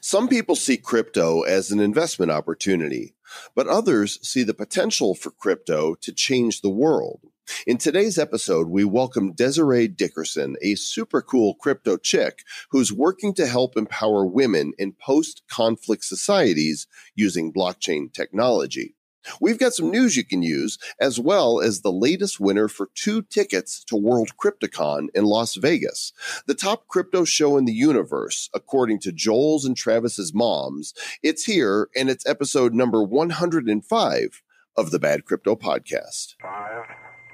Some 0.00 0.28
people 0.28 0.56
see 0.56 0.76
crypto 0.76 1.42
as 1.42 1.70
an 1.70 1.80
investment 1.80 2.30
opportunity, 2.30 3.14
but 3.54 3.66
others 3.66 4.18
see 4.26 4.42
the 4.42 4.54
potential 4.54 5.14
for 5.14 5.30
crypto 5.30 5.94
to 5.96 6.12
change 6.12 6.60
the 6.60 6.70
world. 6.70 7.20
In 7.66 7.78
today's 7.78 8.18
episode, 8.18 8.68
we 8.68 8.84
welcome 8.84 9.32
Desiree 9.32 9.88
Dickerson, 9.88 10.56
a 10.60 10.74
super 10.74 11.22
cool 11.22 11.54
crypto 11.54 11.96
chick 11.96 12.40
who's 12.70 12.92
working 12.92 13.32
to 13.34 13.46
help 13.46 13.76
empower 13.76 14.26
women 14.26 14.72
in 14.78 14.92
post 14.92 15.42
conflict 15.48 16.04
societies 16.04 16.88
using 17.14 17.52
blockchain 17.52 18.12
technology. 18.12 18.95
We've 19.40 19.58
got 19.58 19.72
some 19.74 19.90
news 19.90 20.16
you 20.16 20.24
can 20.24 20.42
use, 20.42 20.78
as 21.00 21.18
well 21.18 21.60
as 21.60 21.80
the 21.80 21.92
latest 21.92 22.40
winner 22.40 22.68
for 22.68 22.88
two 22.94 23.22
tickets 23.22 23.82
to 23.84 23.96
World 23.96 24.30
Cryptocon 24.42 25.08
in 25.14 25.24
Las 25.24 25.56
Vegas, 25.56 26.12
the 26.46 26.54
top 26.54 26.86
crypto 26.88 27.24
show 27.24 27.56
in 27.56 27.64
the 27.64 27.72
universe, 27.72 28.48
according 28.54 29.00
to 29.00 29.12
Joel's 29.12 29.64
and 29.64 29.76
Travis's 29.76 30.34
moms. 30.34 30.94
It's 31.22 31.44
here, 31.44 31.88
and 31.96 32.08
it's 32.10 32.26
episode 32.26 32.74
number 32.74 33.02
105 33.02 34.42
of 34.76 34.90
the 34.90 34.98
Bad 34.98 35.24
Crypto 35.24 35.56
Podcast. 35.56 36.34
Five, 36.42 36.84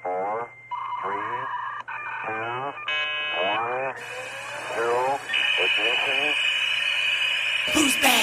four, 0.02 0.50
three, 1.02 1.46
two, 2.26 2.72
one, 3.42 3.94
zero, 4.74 5.18
ignition. 5.58 6.34
Who's 7.74 7.94
bad? 7.96 8.21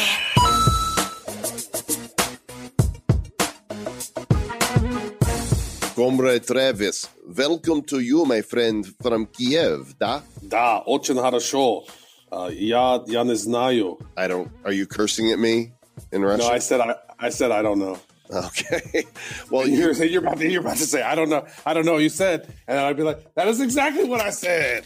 Comrade 6.00 6.48
Travis, 6.48 7.10
welcome 7.28 7.82
to 7.82 8.00
you, 8.00 8.24
my 8.24 8.40
friend, 8.40 8.88
from 9.02 9.26
Kiev, 9.26 10.00
da? 10.00 10.22
Да, 10.42 10.80
очень 10.86 11.20
хорошо. 11.20 11.84
Uh, 12.32 12.50
я, 12.54 13.04
я 13.06 13.26
не 13.26 13.36
знаю. 13.36 14.00
I 14.16 14.30
don't. 14.30 14.50
Are 14.64 14.72
you 14.72 14.88
cursing 14.88 15.30
at 15.34 15.40
me 15.40 15.74
in 16.14 16.22
Russian? 16.22 16.48
No, 16.48 16.54
I 16.54 16.60
said 16.60 16.80
I, 16.80 16.96
I 17.20 17.28
said 17.28 17.52
I 17.52 17.62
don't 17.62 17.80
know. 17.80 17.98
Okay. 18.32 19.04
Well, 19.52 19.68
you're, 19.68 19.92
you're, 19.92 20.22
about 20.22 20.38
to, 20.38 20.50
you're 20.50 20.62
about 20.62 20.78
to 20.78 20.86
say 20.86 21.02
I 21.02 21.16
don't 21.16 21.30
know. 21.30 21.46
I 21.66 21.74
don't 21.74 21.86
know. 21.86 21.98
You 21.98 22.08
said, 22.08 22.48
and 22.66 22.80
I'd 22.80 22.96
be 22.96 23.04
like, 23.04 23.36
that 23.36 23.50
is 23.50 23.60
exactly 23.60 24.06
what 24.06 24.22
I 24.22 24.30
said. 24.30 24.86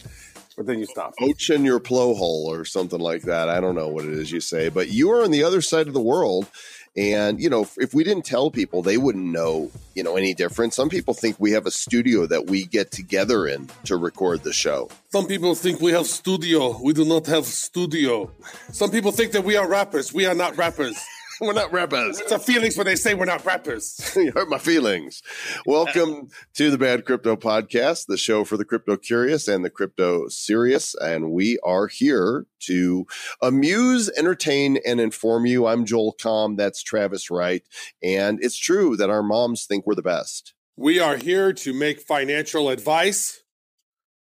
But 0.58 0.66
then 0.66 0.80
you 0.80 0.88
stop. 0.88 1.14
Oach 1.22 1.53
in 1.53 1.64
your 1.64 1.80
plow 1.80 2.16
hole 2.16 2.48
or 2.50 2.66
something 2.66 3.00
like 3.00 3.22
that. 3.23 3.50
I 3.50 3.59
don't 3.59 3.75
know 3.75 3.88
what 3.88 4.05
it 4.05 4.14
is 4.14 4.31
you 4.31 4.39
say, 4.39 4.70
but 4.70 4.89
you 4.89 5.11
are 5.11 5.23
on 5.23 5.30
the 5.30 5.44
other 5.44 5.61
side 5.61 5.88
of 5.88 5.94
the 5.94 6.02
world, 6.02 6.48
and, 6.95 7.41
you 7.41 7.49
know, 7.49 7.67
if, 7.77 7.94
we 7.94 8.03
didn't 8.03 8.25
tell 8.25 8.52
people, 8.52 8.83
they 8.83 8.97
wouldn't 8.97 9.25
know, 9.25 9.72
you 9.95 10.03
know, 10.03 10.16
any 10.16 10.36
different. 10.36 10.75
Some 10.75 10.89
people 10.89 11.16
think 11.16 11.38
we 11.39 11.52
have 11.52 11.66
a 11.66 11.72
studio 11.72 12.27
that 12.27 12.45
we 12.47 12.66
get 12.66 12.91
together 12.91 13.47
in 13.47 13.69
to 13.86 13.97
record 13.97 14.44
the 14.44 14.53
show. 14.53 14.89
Some 15.09 15.25
people 15.25 15.55
think 15.55 15.81
we 15.81 15.91
have 15.91 16.05
studio. 16.05 16.80
We 16.83 16.94
do 16.94 17.03
not 17.03 17.25
have 17.27 17.45
studio. 17.45 18.31
Some 18.71 18.91
people 18.91 19.11
think 19.11 19.31
that 19.31 19.44
we 19.44 19.58
are 19.58 19.67
rappers. 19.67 20.14
We 20.14 20.27
are 20.27 20.36
not 20.36 20.55
rappers. 20.55 20.95
We're 21.47 21.52
not 21.52 21.73
rappers. 21.73 22.22
It's 22.22 22.31
a 22.31 22.39
feelings 22.39 22.77
when 22.77 22.86
they 22.86 22.95
say 22.95 23.16
we're 23.16 23.25
not 23.25 23.44
rappers. 23.44 24.13
you 24.16 24.31
hurt 24.31 24.47
my 24.47 24.58
feelings. 24.58 25.22
Welcome 25.66 26.30
to 26.53 26.72
the 26.72 26.77
Bad 26.77 27.03
Crypto 27.03 27.36
Podcast, 27.36 28.05
the 28.05 28.16
show 28.16 28.45
for 28.45 28.55
the 28.55 28.63
crypto 28.63 28.95
curious 28.95 29.49
and 29.49 29.66
the 29.66 29.69
crypto 29.69 30.30
serious. 30.30 30.95
And 30.95 31.33
we 31.33 31.59
are 31.61 31.88
here 31.88 32.45
to 32.61 33.05
amuse, 33.41 34.09
entertain, 34.16 34.80
and 34.86 35.02
inform 35.02 35.45
you. 35.45 35.67
I'm 35.67 35.83
Joel 35.83 36.16
Comm. 36.17 36.55
That's 36.55 36.81
Travis 36.81 37.30
Wright. 37.30 37.64
And 38.02 38.41
it's 38.41 38.58
true 38.58 38.95
that 38.95 39.09
our 39.09 39.21
moms 39.21 39.66
think 39.66 39.86
we're 39.86 39.95
the 39.95 40.02
best. 40.02 40.53
We 40.77 41.02
are 41.02 41.17
here 41.17 41.52
to 41.52 41.73
make 41.73 41.99
financial 41.99 42.69
advice. 42.69 43.42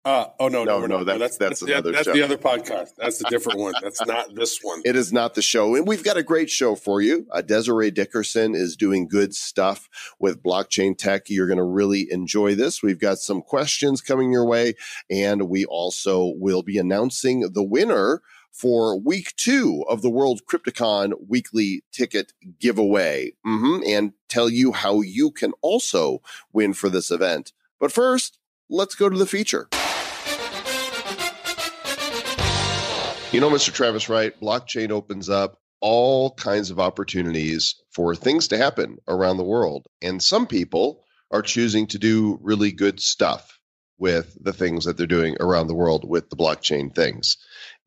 Uh, 0.07 0.27
oh 0.39 0.49
no, 0.49 0.65
No, 0.65 0.81
no, 0.81 0.99
no, 0.99 1.05
that's- 1.05 1.39
that's 1.39 1.61
the- 1.61 1.73
another 1.73 1.93
That's 1.93 2.05
show. 2.05 2.13
the 2.13 2.21
other 2.23 2.37
podcast. 2.37 2.91
That's 2.99 3.23
a 3.23 3.31
different 3.31 3.59
one. 3.59 3.73
That's 3.83 4.05
not 4.05 4.35
this 4.35 4.59
one. 4.61 4.83
It 4.85 4.97
is 4.97 5.15
not 5.15 5.35
the 5.35 5.41
show. 5.41 5.75
And 5.75 5.87
we've 5.89 6.05
got 6.05 6.19
a 6.19 6.23
great 6.23 6.51
show 6.51 6.75
for 6.75 7.01
you. 7.01 7.27
Uh, 7.31 7.41
Desiree 7.41 7.91
Dickerson 7.91 8.55
is 8.55 8.77
doing 8.77 9.09
good 9.09 9.35
stuff 9.35 9.89
with 10.19 10.43
blockchain 10.43 10.97
tech. 10.99 11.31
You're 11.31 11.47
going 11.47 11.57
to 11.57 11.65
really 11.65 12.07
enjoy 12.11 12.55
this. 12.55 12.83
We've 12.83 13.01
got 13.01 13.17
some 13.19 13.41
questions 13.41 14.03
coming 14.03 14.31
your 14.31 14.45
way. 14.45 14.75
And 15.09 15.49
we 15.49 15.65
also 15.65 16.35
will 16.37 16.63
be 16.63 16.77
announcing 16.77 17.53
the 17.55 17.63
winner 17.65 18.21
for 18.53 19.01
week 19.01 19.35
two 19.37 19.85
of 19.89 20.03
the 20.03 20.11
World 20.11 20.43
Cryptocon 20.45 21.13
weekly 21.27 21.83
ticket 21.93 22.35
giveaway 22.61 23.33
hmm 23.43 23.81
and 23.87 24.13
tell 24.29 24.51
you 24.51 24.73
how 24.73 25.01
you 25.01 25.31
can 25.31 25.53
also 25.63 26.21
win 26.53 26.75
for 26.75 26.91
this 26.91 27.11
event. 27.11 27.53
But 27.81 27.91
first, 27.91 28.39
let's 28.69 28.95
go 28.95 29.09
to 29.09 29.17
the 29.17 29.27
feature. 29.27 29.69
You 33.35 33.41
know, 33.41 33.51
Mr. 33.51 33.73
Travis 33.73 34.09
Wright, 34.09 34.33
blockchain 34.41 34.93
opens 34.93 35.29
up 35.29 35.59
all 35.81 36.31
kinds 36.35 36.71
of 36.71 36.79
opportunities 36.79 37.75
for 37.91 38.15
things 38.15 38.47
to 38.47 38.57
happen 38.57 38.99
around 39.09 39.39
the 39.39 39.43
world. 39.43 39.89
And 40.01 40.23
some 40.23 40.47
people 40.47 41.03
are 41.33 41.43
choosing 41.43 41.89
to 41.89 41.99
do 41.99 42.39
really 42.41 42.71
good 42.71 43.01
stuff 43.01 43.59
with 43.99 44.39
the 44.41 44.53
things 44.53 44.85
that 44.85 44.97
they're 44.97 45.09
doing 45.09 45.37
around 45.41 45.67
the 45.67 45.75
world 45.75 46.09
with 46.09 46.31
the 46.31 46.37
blockchain 46.37 46.95
things. 46.95 47.37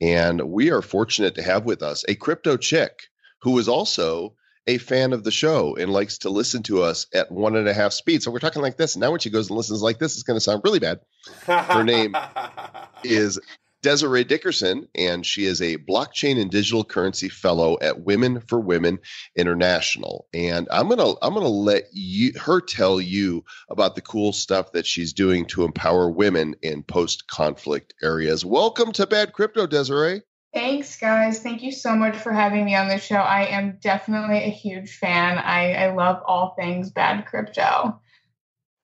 And 0.02 0.42
we 0.42 0.70
are 0.70 0.82
fortunate 0.82 1.36
to 1.36 1.44
have 1.44 1.64
with 1.64 1.82
us 1.82 2.04
a 2.10 2.16
crypto 2.16 2.58
chick 2.58 3.04
who 3.44 3.58
is 3.58 3.70
also 3.70 4.36
a 4.68 4.80
fan 4.80 5.14
of 5.14 5.24
the 5.24 5.32
show 5.32 5.78
and 5.78 5.94
likes 5.94 6.18
to 6.18 6.30
listen 6.30 6.62
to 6.64 6.84
us 6.84 7.08
at 7.14 7.32
one 7.32 7.56
and 7.56 7.70
a 7.70 7.74
half 7.74 7.94
speed. 7.94 8.22
So 8.22 8.32
we're 8.32 8.40
talking 8.40 8.62
like 8.62 8.76
this. 8.76 8.98
Now 8.98 9.12
when 9.12 9.22
she 9.22 9.30
goes 9.30 9.48
and 9.48 9.56
listens 9.56 9.82
like 9.82 9.98
this, 9.98 10.16
it's 10.16 10.24
going 10.24 10.36
to 10.36 10.42
sound 10.44 10.64
really 10.66 10.80
bad 10.80 11.00
Her 11.46 11.86
name 11.86 12.18
is 13.06 13.40
Desiree 13.88 14.26
Dickerson, 14.26 14.86
and 14.96 15.26
she 15.26 15.46
is 15.46 15.62
a 15.62 15.78
blockchain 15.78 16.38
and 16.42 16.52
digital 16.52 16.84
currency 16.84 17.30
fellow 17.30 17.78
at 17.80 18.02
Women 18.02 18.42
for 18.42 18.60
Women 18.60 19.00
International. 19.38 20.28
And 20.34 20.68
I'm 20.70 20.90
gonna 20.90 21.14
I'm 21.22 21.34
gonna 21.34 21.48
let 21.48 21.84
you 21.94 22.34
her 22.38 22.60
tell 22.60 23.00
you 23.00 23.46
about 23.70 23.96
the 23.96 24.02
cool 24.02 24.34
stuff 24.34 24.74
that 24.74 24.86
she's 24.86 25.14
doing 25.14 25.46
to 25.46 25.64
empower 25.64 26.10
women 26.10 26.54
in 26.62 26.84
post 26.84 27.30
conflict 27.30 27.94
areas. 28.04 28.44
Welcome 28.44 28.92
to 28.92 29.08
Bad 29.08 29.32
Crypto, 29.32 29.66
Desiree. 29.66 30.22
Thanks, 30.54 31.00
guys. 31.00 31.40
Thank 31.40 31.64
you 31.64 31.72
so 31.72 31.96
much 31.96 32.18
for 32.18 32.34
having 32.34 32.66
me 32.66 32.76
on 32.76 32.90
the 32.90 32.98
show. 32.98 33.16
I 33.16 33.46
am 33.46 33.78
definitely 33.80 34.40
a 34.40 34.50
huge 34.50 34.98
fan. 34.98 35.38
I, 35.38 35.72
I 35.76 35.94
love 35.94 36.22
all 36.28 36.56
things 36.60 36.92
bad 36.92 37.26
crypto. 37.26 38.02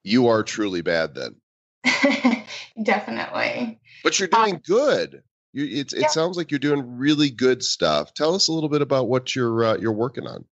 You 0.06 0.30
are 0.30 0.44
truly 0.44 0.80
bad 0.80 1.14
then, 1.14 1.36
definitely. 2.82 3.82
But 4.04 4.20
you're 4.20 4.28
doing 4.28 4.62
good. 4.66 5.24
You, 5.54 5.66
it's, 5.66 5.94
it 5.94 6.02
Yeah. 6.02 6.08
sounds 6.08 6.36
like 6.38 6.52
you're 6.52 6.60
doing 6.60 6.98
really 6.98 7.30
good 7.30 7.64
stuff. 7.64 8.14
Tell 8.14 8.36
us 8.36 8.48
a 8.48 8.54
little 8.54 8.70
bit 8.70 8.82
about 8.82 9.08
what 9.08 9.36
you're 9.36 9.64
uh, 9.64 9.78
you're 9.78 9.94
working 9.94 10.28
on. 10.28 10.46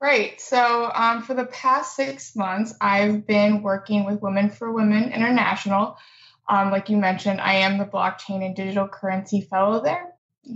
Right. 0.00 0.40
So, 0.40 0.90
um, 0.92 1.22
for 1.22 1.34
the 1.34 1.44
past 1.46 1.94
six 1.94 2.34
months, 2.34 2.74
I've 2.80 3.24
been 3.24 3.62
working 3.62 4.04
with 4.04 4.20
Women 4.20 4.50
for 4.50 4.72
Women 4.72 5.12
International. 5.12 5.96
Um, 6.48 6.72
like 6.72 6.90
you 6.90 6.96
mentioned, 6.96 7.40
I 7.40 7.54
am 7.54 7.78
the 7.78 7.84
blockchain 7.84 8.44
and 8.44 8.56
digital 8.56 8.88
currency 8.88 9.42
fellow 9.42 9.80
there. 9.80 10.08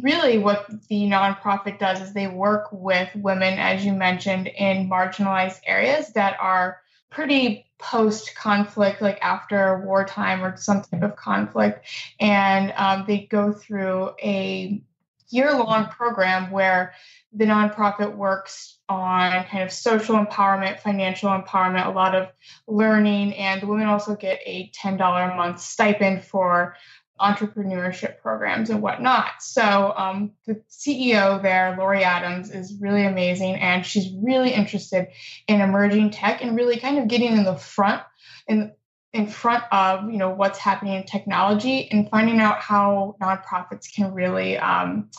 Really, 0.02 0.38
what 0.38 0.66
the 0.88 1.08
nonprofit 1.08 1.78
does 1.78 2.00
is 2.00 2.12
they 2.12 2.26
work 2.26 2.70
with 2.72 3.08
women, 3.14 3.54
as 3.60 3.84
you 3.84 3.92
mentioned, 3.92 4.48
in 4.48 4.90
marginalized 4.90 5.60
areas 5.64 6.12
that 6.14 6.36
are 6.40 6.80
pretty 7.10 7.66
post 7.78 8.34
conflict, 8.34 9.02
like 9.02 9.18
after 9.22 9.80
wartime 9.84 10.42
or 10.42 10.56
some 10.56 10.82
type 10.82 11.02
of 11.02 11.16
conflict. 11.16 11.86
And 12.20 12.72
um, 12.76 13.04
they 13.06 13.26
go 13.30 13.52
through 13.52 14.10
a 14.22 14.82
year 15.28 15.52
long 15.52 15.86
program 15.86 16.50
where 16.50 16.94
the 17.32 17.44
nonprofit 17.44 18.14
works 18.14 18.78
on 18.88 19.44
kind 19.44 19.62
of 19.62 19.72
social 19.72 20.16
empowerment, 20.16 20.80
financial 20.80 21.30
empowerment, 21.30 21.86
a 21.86 21.90
lot 21.90 22.14
of 22.14 22.28
learning, 22.66 23.34
and 23.34 23.60
the 23.60 23.66
women 23.66 23.88
also 23.88 24.14
get 24.14 24.40
a 24.46 24.70
$10 24.70 24.94
a 25.32 25.36
month 25.36 25.60
stipend 25.60 26.24
for 26.24 26.76
entrepreneurship 27.20 28.18
programs 28.20 28.70
and 28.70 28.82
whatnot. 28.82 29.40
So 29.40 29.94
um, 29.96 30.32
the 30.46 30.62
CEO 30.70 31.42
there, 31.42 31.74
Laurie 31.78 32.04
Adams, 32.04 32.50
is 32.50 32.76
really 32.80 33.06
amazing, 33.06 33.56
and 33.56 33.84
she's 33.84 34.12
really 34.12 34.52
interested 34.52 35.08
in 35.48 35.60
emerging 35.60 36.10
tech 36.10 36.42
and 36.42 36.56
really 36.56 36.78
kind 36.78 36.98
of 36.98 37.08
getting 37.08 37.32
in 37.32 37.44
the 37.44 37.56
front 37.56 38.02
in 38.46 38.72
in 39.12 39.26
front 39.26 39.64
of 39.72 40.10
you 40.10 40.18
know 40.18 40.30
what's 40.30 40.58
happening 40.58 40.94
in 40.94 41.04
technology 41.04 41.90
and 41.90 42.10
finding 42.10 42.38
out 42.38 42.60
how 42.60 43.16
nonprofits 43.20 43.92
can 43.94 44.12
really 44.12 44.58
um, 44.58 45.10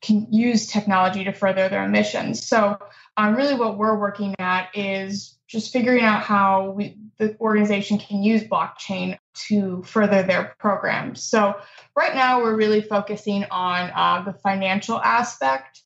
can 0.00 0.26
use 0.30 0.66
technology 0.66 1.24
to 1.24 1.32
further 1.32 1.68
their 1.68 1.88
missions. 1.88 2.46
So, 2.46 2.78
um, 3.16 3.34
really, 3.34 3.54
what 3.54 3.78
we're 3.78 3.98
working 3.98 4.34
at 4.38 4.70
is 4.74 5.38
just 5.46 5.72
figuring 5.72 6.04
out 6.04 6.22
how 6.22 6.70
we, 6.70 6.96
the 7.18 7.36
organization 7.40 7.98
can 7.98 8.22
use 8.22 8.42
blockchain 8.44 9.18
to 9.48 9.82
further 9.84 10.22
their 10.22 10.54
programs. 10.58 11.22
So, 11.22 11.54
right 11.96 12.14
now, 12.14 12.40
we're 12.42 12.56
really 12.56 12.82
focusing 12.82 13.44
on 13.50 13.90
uh, 13.94 14.22
the 14.24 14.38
financial 14.38 15.00
aspect 15.00 15.82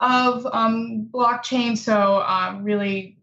of 0.00 0.46
um, 0.52 1.08
blockchain. 1.12 1.76
So, 1.76 2.22
um, 2.22 2.64
really 2.64 3.18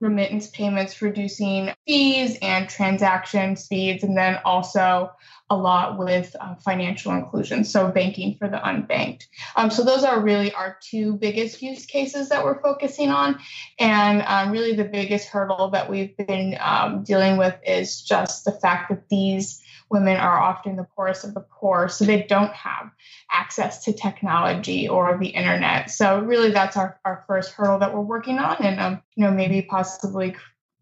remittance 0.00 0.48
payments, 0.48 1.00
reducing 1.00 1.72
fees 1.86 2.36
and 2.42 2.68
transaction 2.68 3.56
speeds, 3.56 4.04
and 4.04 4.16
then 4.16 4.38
also 4.44 5.10
a 5.48 5.56
lot 5.56 5.98
with 5.98 6.34
uh, 6.40 6.56
financial 6.56 7.12
inclusion, 7.12 7.64
so 7.64 7.88
banking 7.88 8.36
for 8.36 8.48
the 8.48 8.56
unbanked. 8.56 9.26
Um, 9.54 9.70
so 9.70 9.84
those 9.84 10.02
are 10.02 10.20
really 10.20 10.52
our 10.52 10.76
two 10.80 11.14
biggest 11.14 11.62
use 11.62 11.86
cases 11.86 12.30
that 12.30 12.44
we're 12.44 12.60
focusing 12.60 13.10
on, 13.10 13.38
and 13.78 14.22
um, 14.26 14.50
really 14.50 14.74
the 14.74 14.84
biggest 14.84 15.28
hurdle 15.28 15.70
that 15.70 15.88
we've 15.88 16.16
been 16.16 16.56
um, 16.60 17.04
dealing 17.04 17.36
with 17.36 17.54
is 17.64 18.02
just 18.02 18.44
the 18.44 18.52
fact 18.52 18.90
that 18.90 19.08
these 19.08 19.62
women 19.88 20.16
are 20.16 20.36
often 20.36 20.74
the 20.74 20.86
poorest 20.96 21.24
of 21.24 21.34
the 21.34 21.46
poor, 21.60 21.88
so 21.88 22.04
they 22.04 22.22
don't 22.24 22.52
have 22.52 22.90
access 23.30 23.84
to 23.84 23.92
technology 23.92 24.88
or 24.88 25.16
the 25.16 25.28
internet. 25.28 25.90
So 25.90 26.20
really, 26.20 26.50
that's 26.50 26.76
our, 26.76 26.98
our 27.04 27.24
first 27.28 27.52
hurdle 27.52 27.78
that 27.78 27.94
we're 27.94 28.00
working 28.00 28.38
on, 28.38 28.56
and 28.64 28.80
um, 28.80 29.02
you 29.14 29.24
know 29.24 29.30
maybe 29.30 29.62
possibly 29.62 30.34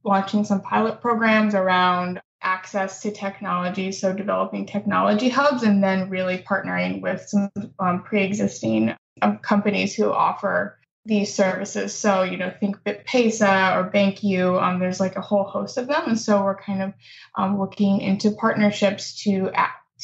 launching 0.05 0.44
some 0.44 0.62
pilot 0.62 1.00
programs 1.00 1.55
around 1.55 2.20
access 2.44 3.02
to 3.02 3.11
technology, 3.11 3.91
so 3.91 4.12
developing 4.12 4.67
technology 4.67 5.29
hubs, 5.29 5.62
and 5.62 5.82
then 5.82 6.11
really 6.11 6.38
partnering 6.38 7.00
with 7.00 7.26
some 7.29 7.50
um, 7.79 8.02
pre-existing 8.02 8.94
um, 9.23 9.38
companies 9.38 9.94
who 9.94 10.12
offer 10.12 10.79
these 11.06 11.35
services. 11.35 11.94
So, 11.94 12.23
you 12.23 12.37
know, 12.37 12.52
think 12.61 12.76
BitPesa 12.85 13.76
or 13.76 13.91
BanQu. 13.91 14.62
Um, 14.62 14.79
there's 14.79 15.00
like 15.00 15.17
a 15.17 15.20
whole 15.20 15.44
host 15.44 15.76
of 15.76 15.87
them, 15.87 16.05
and 16.06 16.20
so 16.20 16.43
we're 16.44 16.56
kind 16.56 16.82
of 16.82 16.93
um, 17.37 17.58
looking 17.58 18.00
into 18.00 18.31
partnerships 18.31 19.23
to 19.25 19.50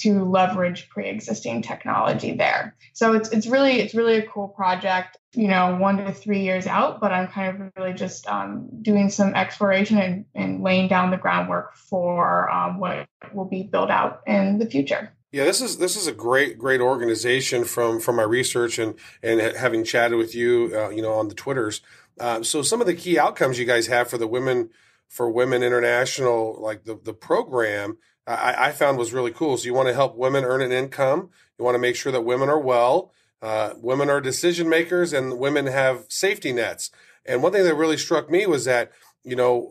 to 0.01 0.25
leverage 0.25 0.89
pre-existing 0.89 1.63
technology 1.63 2.35
there. 2.35 2.75
So 2.93 3.15
it's 3.15 3.29
it's 3.31 3.47
really 3.47 3.81
it's 3.81 3.95
really 3.95 4.17
a 4.17 4.27
cool 4.27 4.49
project. 4.49 5.17
You 5.33 5.49
know, 5.49 5.77
one 5.77 5.99
to 5.99 6.13
three 6.13 6.41
years 6.41 6.67
out, 6.67 7.01
but 7.01 7.13
I'm 7.13 7.29
kind 7.29 7.63
of 7.63 7.73
really 7.77 7.93
just 7.93 8.27
um, 8.27 8.69
doing 8.83 9.11
some 9.11 9.35
exploration 9.35 9.99
and, 9.99 10.25
and 10.35 10.63
laying 10.63 10.89
down 10.89 11.13
the 11.13 11.17
groundwork 11.17 11.77
for 11.77 12.51
um, 12.51 12.81
what 12.81 13.07
will 13.33 13.45
be 13.45 13.63
built 13.63 13.91
out 13.91 14.23
in 14.27 14.59
the 14.59 14.67
future. 14.67 15.13
Yeah, 15.33 15.45
this 15.45 15.61
is 15.61 15.79
this 15.79 15.97
is 15.97 16.09
a 16.09 16.13
great 16.13 16.59
great 16.59 16.81
organization 16.81 17.65
from 17.65 18.01
from 18.01 18.17
my 18.17 18.25
research 18.25 18.79
and 18.79 18.97
and 19.23 19.41
having 19.41 19.85
chatted 19.85 20.19
with 20.19 20.35
you, 20.35 20.73
uh, 20.75 20.89
you 20.89 21.03
know, 21.03 21.13
on 21.13 21.29
the 21.29 21.35
twitters. 21.35 21.83
Uh, 22.19 22.43
so 22.43 22.63
some 22.63 22.81
of 22.81 22.87
the 22.89 22.95
key 22.95 23.19
outcomes 23.19 23.59
you 23.59 23.65
guys 23.65 23.87
have 23.87 24.11
for 24.11 24.19
the 24.19 24.27
women 24.27 24.71
for 25.09 25.31
women 25.31 25.63
international, 25.63 26.57
like 26.61 26.85
the 26.85 26.99
the 27.01 27.15
program, 27.15 27.99
I, 28.27 28.69
I 28.69 28.73
found 28.73 28.99
was 28.99 29.13
really 29.13 29.33
cool. 29.33 29.57
So 29.57 29.65
you 29.65 29.75
want 29.75 29.89
to 29.89 29.95
help 29.95 30.17
women 30.17 30.45
earn 30.45 30.63
an 30.63 30.73
income. 30.73 31.31
You 31.59 31.65
want 31.65 31.75
to 31.75 31.81
make 31.81 31.97
sure 31.97 32.13
that 32.13 32.23
women 32.23 32.49
are 32.49 32.61
well. 32.61 33.13
Uh, 33.43 33.73
women 33.77 34.11
are 34.11 34.21
decision 34.21 34.69
makers, 34.69 35.13
and 35.13 35.39
women 35.39 35.67
have 35.67 36.05
safety 36.09 36.53
nets. 36.53 36.91
And 37.25 37.43
one 37.43 37.53
thing 37.53 37.65
that 37.65 37.75
really 37.75 37.97
struck 37.97 38.31
me 38.31 38.47
was 38.47 38.67
that 38.67 38.93
you 39.23 39.37
know, 39.37 39.69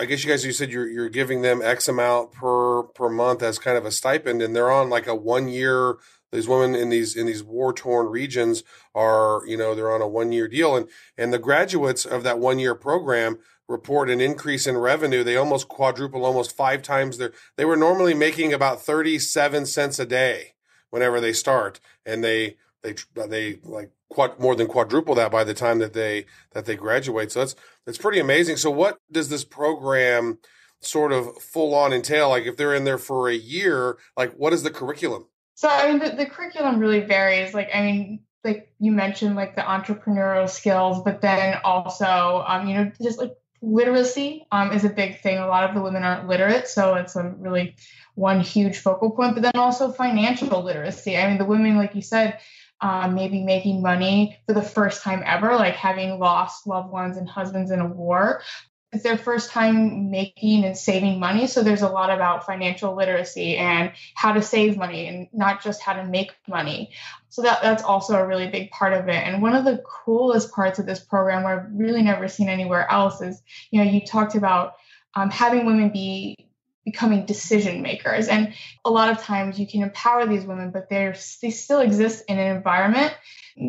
I 0.00 0.06
guess 0.06 0.24
you 0.24 0.30
guys 0.30 0.44
you 0.44 0.52
said 0.52 0.70
you're 0.70 0.88
you're 0.88 1.08
giving 1.08 1.42
them 1.42 1.62
X 1.62 1.88
amount 1.88 2.32
per 2.32 2.82
per 2.82 3.08
month 3.08 3.42
as 3.42 3.58
kind 3.58 3.78
of 3.78 3.84
a 3.84 3.92
stipend, 3.92 4.42
and 4.42 4.54
they're 4.54 4.72
on 4.72 4.90
like 4.90 5.06
a 5.06 5.14
one 5.14 5.48
year. 5.48 5.96
These 6.32 6.48
women 6.48 6.74
in 6.74 6.90
these 6.90 7.16
in 7.16 7.26
these 7.26 7.42
war 7.42 7.72
torn 7.72 8.06
regions 8.06 8.64
are 8.94 9.42
you 9.46 9.56
know 9.56 9.74
they're 9.74 9.92
on 9.92 10.02
a 10.02 10.08
one 10.08 10.32
year 10.32 10.48
deal, 10.48 10.76
and 10.76 10.88
and 11.16 11.32
the 11.32 11.38
graduates 11.38 12.04
of 12.04 12.24
that 12.24 12.40
one 12.40 12.58
year 12.58 12.74
program 12.74 13.38
report 13.68 14.10
an 14.10 14.20
increase 14.20 14.66
in 14.66 14.76
revenue. 14.76 15.22
They 15.22 15.36
almost 15.36 15.68
quadruple, 15.68 16.24
almost 16.24 16.56
five 16.56 16.82
times 16.82 17.18
their. 17.18 17.32
They 17.56 17.64
were 17.64 17.76
normally 17.76 18.14
making 18.14 18.52
about 18.52 18.82
thirty 18.82 19.18
seven 19.18 19.66
cents 19.66 19.98
a 19.98 20.06
day 20.06 20.54
whenever 20.90 21.20
they 21.20 21.32
start, 21.32 21.80
and 22.04 22.24
they 22.24 22.56
they 22.82 22.94
they 23.14 23.60
like 23.62 23.90
more 24.38 24.56
than 24.56 24.66
quadruple 24.66 25.14
that 25.14 25.30
by 25.30 25.44
the 25.44 25.54
time 25.54 25.78
that 25.78 25.92
they 25.92 26.26
that 26.52 26.64
they 26.64 26.76
graduate. 26.76 27.30
So 27.30 27.40
that's 27.40 27.54
that's 27.84 27.98
pretty 27.98 28.18
amazing. 28.18 28.56
So 28.56 28.70
what 28.70 28.98
does 29.12 29.28
this 29.28 29.44
program 29.44 30.38
sort 30.80 31.12
of 31.12 31.36
full 31.38 31.74
on 31.74 31.92
entail? 31.92 32.30
Like 32.30 32.46
if 32.46 32.56
they're 32.56 32.74
in 32.74 32.84
there 32.84 32.98
for 32.98 33.28
a 33.28 33.34
year, 33.34 33.98
like 34.16 34.32
what 34.34 34.52
is 34.52 34.62
the 34.62 34.70
curriculum? 34.70 35.26
So 35.54 35.68
I 35.68 35.88
mean 35.88 35.98
the, 35.98 36.16
the 36.16 36.26
curriculum 36.26 36.78
really 36.78 37.00
varies. 37.00 37.52
Like 37.52 37.68
I 37.74 37.82
mean 37.82 38.20
like 38.44 38.72
you 38.78 38.92
mentioned 38.92 39.36
like 39.36 39.56
the 39.56 39.62
entrepreneurial 39.62 40.48
skills, 40.48 41.02
but 41.04 41.20
then 41.20 41.58
also 41.64 42.44
um, 42.46 42.66
you 42.66 42.74
know 42.74 42.92
just 43.02 43.18
like 43.18 43.34
literacy 43.60 44.46
um, 44.52 44.72
is 44.72 44.84
a 44.84 44.90
big 44.90 45.20
thing. 45.20 45.38
A 45.38 45.46
lot 45.46 45.68
of 45.68 45.74
the 45.74 45.82
women 45.82 46.02
aren't 46.02 46.28
literate, 46.28 46.68
so 46.68 46.94
it's 46.94 47.16
a 47.16 47.34
really 47.38 47.76
one 48.14 48.40
huge 48.40 48.78
focal 48.78 49.10
point. 49.10 49.34
But 49.34 49.42
then 49.42 49.56
also 49.56 49.92
financial 49.92 50.62
literacy. 50.62 51.16
I 51.16 51.28
mean, 51.28 51.38
the 51.38 51.44
women, 51.44 51.76
like 51.76 51.94
you 51.94 52.02
said, 52.02 52.40
um, 52.80 53.14
maybe 53.14 53.42
making 53.42 53.82
money 53.82 54.38
for 54.46 54.52
the 54.52 54.62
first 54.62 55.02
time 55.02 55.22
ever, 55.26 55.54
like 55.56 55.74
having 55.74 56.18
lost 56.18 56.66
loved 56.66 56.90
ones 56.90 57.16
and 57.16 57.28
husbands 57.28 57.70
in 57.70 57.80
a 57.80 57.86
war. 57.86 58.42
It's 58.90 59.02
their 59.02 59.18
first 59.18 59.50
time 59.50 60.10
making 60.10 60.64
and 60.64 60.76
saving 60.76 61.20
money. 61.20 61.46
So 61.46 61.62
there's 61.62 61.82
a 61.82 61.88
lot 61.88 62.10
about 62.10 62.46
financial 62.46 62.96
literacy 62.96 63.56
and 63.56 63.92
how 64.14 64.32
to 64.32 64.40
save 64.40 64.78
money 64.78 65.06
and 65.08 65.28
not 65.32 65.62
just 65.62 65.82
how 65.82 65.92
to 65.92 66.04
make 66.04 66.32
money. 66.48 66.92
So 67.28 67.42
that, 67.42 67.60
that's 67.60 67.82
also 67.82 68.16
a 68.16 68.26
really 68.26 68.48
big 68.48 68.70
part 68.70 68.94
of 68.94 69.08
it. 69.08 69.26
And 69.26 69.42
one 69.42 69.54
of 69.54 69.64
the 69.64 69.82
coolest 70.04 70.52
parts 70.52 70.78
of 70.78 70.86
this 70.86 71.00
program, 71.00 71.44
I've 71.44 71.66
really 71.72 72.02
never 72.02 72.28
seen 72.28 72.48
anywhere 72.48 72.90
else, 72.90 73.20
is 73.20 73.42
you 73.70 73.84
know, 73.84 73.90
you 73.90 74.06
talked 74.06 74.34
about 74.34 74.74
um, 75.14 75.30
having 75.30 75.66
women 75.66 75.90
be 75.90 76.48
becoming 76.84 77.26
decision 77.26 77.82
makers. 77.82 78.28
And 78.28 78.54
a 78.84 78.90
lot 78.90 79.10
of 79.10 79.22
times 79.22 79.58
you 79.58 79.66
can 79.66 79.82
empower 79.82 80.26
these 80.26 80.44
women, 80.44 80.70
but 80.70 80.88
they're 80.88 81.14
they 81.42 81.50
still 81.50 81.80
exist 81.80 82.24
in 82.28 82.38
an 82.38 82.56
environment 82.56 83.14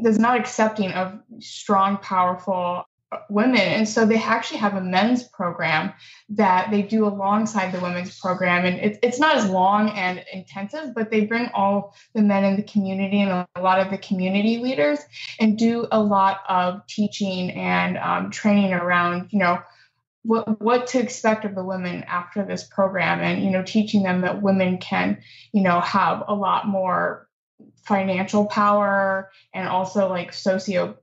that's 0.04 0.18
not 0.18 0.40
accepting 0.40 0.92
of 0.92 1.20
strong, 1.40 1.98
powerful 1.98 2.86
women. 3.30 3.62
And 3.62 3.90
so 3.90 4.06
they 4.06 4.18
actually 4.18 4.60
have 4.60 4.76
a 4.76 4.82
men's 4.82 5.24
program 5.24 5.94
that 6.30 6.70
they 6.70 6.82
do 6.82 7.08
alongside 7.08 7.72
the 7.72 7.80
women's 7.80 8.20
program. 8.20 8.66
And 8.66 8.80
it, 8.80 9.00
it's 9.02 9.20
not 9.20 9.38
as 9.38 9.50
long 9.50 9.90
and 9.92 10.24
intensive, 10.32 10.94
but 10.94 11.10
they 11.10 11.26
bring 11.26 11.50
all 11.54 11.96
the 12.14 12.22
men 12.22 12.44
in 12.44 12.56
the 12.56 12.64
community 12.64 13.22
and 13.22 13.32
a 13.32 13.62
lot 13.62 13.80
of 13.80 13.90
the 13.90 13.98
community 13.98 14.58
leaders 14.58 15.00
and 15.40 15.58
do 15.58 15.88
a 15.92 16.02
lot 16.02 16.42
of 16.48 16.86
teaching 16.88 17.52
and 17.52 17.98
um, 17.98 18.30
training 18.30 18.74
around, 18.74 19.30
you 19.32 19.40
know, 19.40 19.60
what 20.24 20.62
what 20.62 20.88
to 20.88 21.00
expect 21.00 21.46
of 21.46 21.56
the 21.56 21.64
women 21.64 22.04
after 22.04 22.44
this 22.44 22.66
program 22.66 23.22
and 23.22 23.42
you 23.42 23.50
know 23.50 23.64
teaching 23.64 24.04
them 24.04 24.20
that 24.20 24.42
women 24.42 24.78
can 24.78 25.18
you 25.54 25.62
know 25.62 25.80
have 25.80 26.26
a 26.28 26.36
lot 26.36 26.68
more 26.68 27.30
financial 27.86 28.46
power 28.46 29.32
and 29.54 29.70
also 29.70 30.10
like 30.10 30.34
socio 30.34 30.98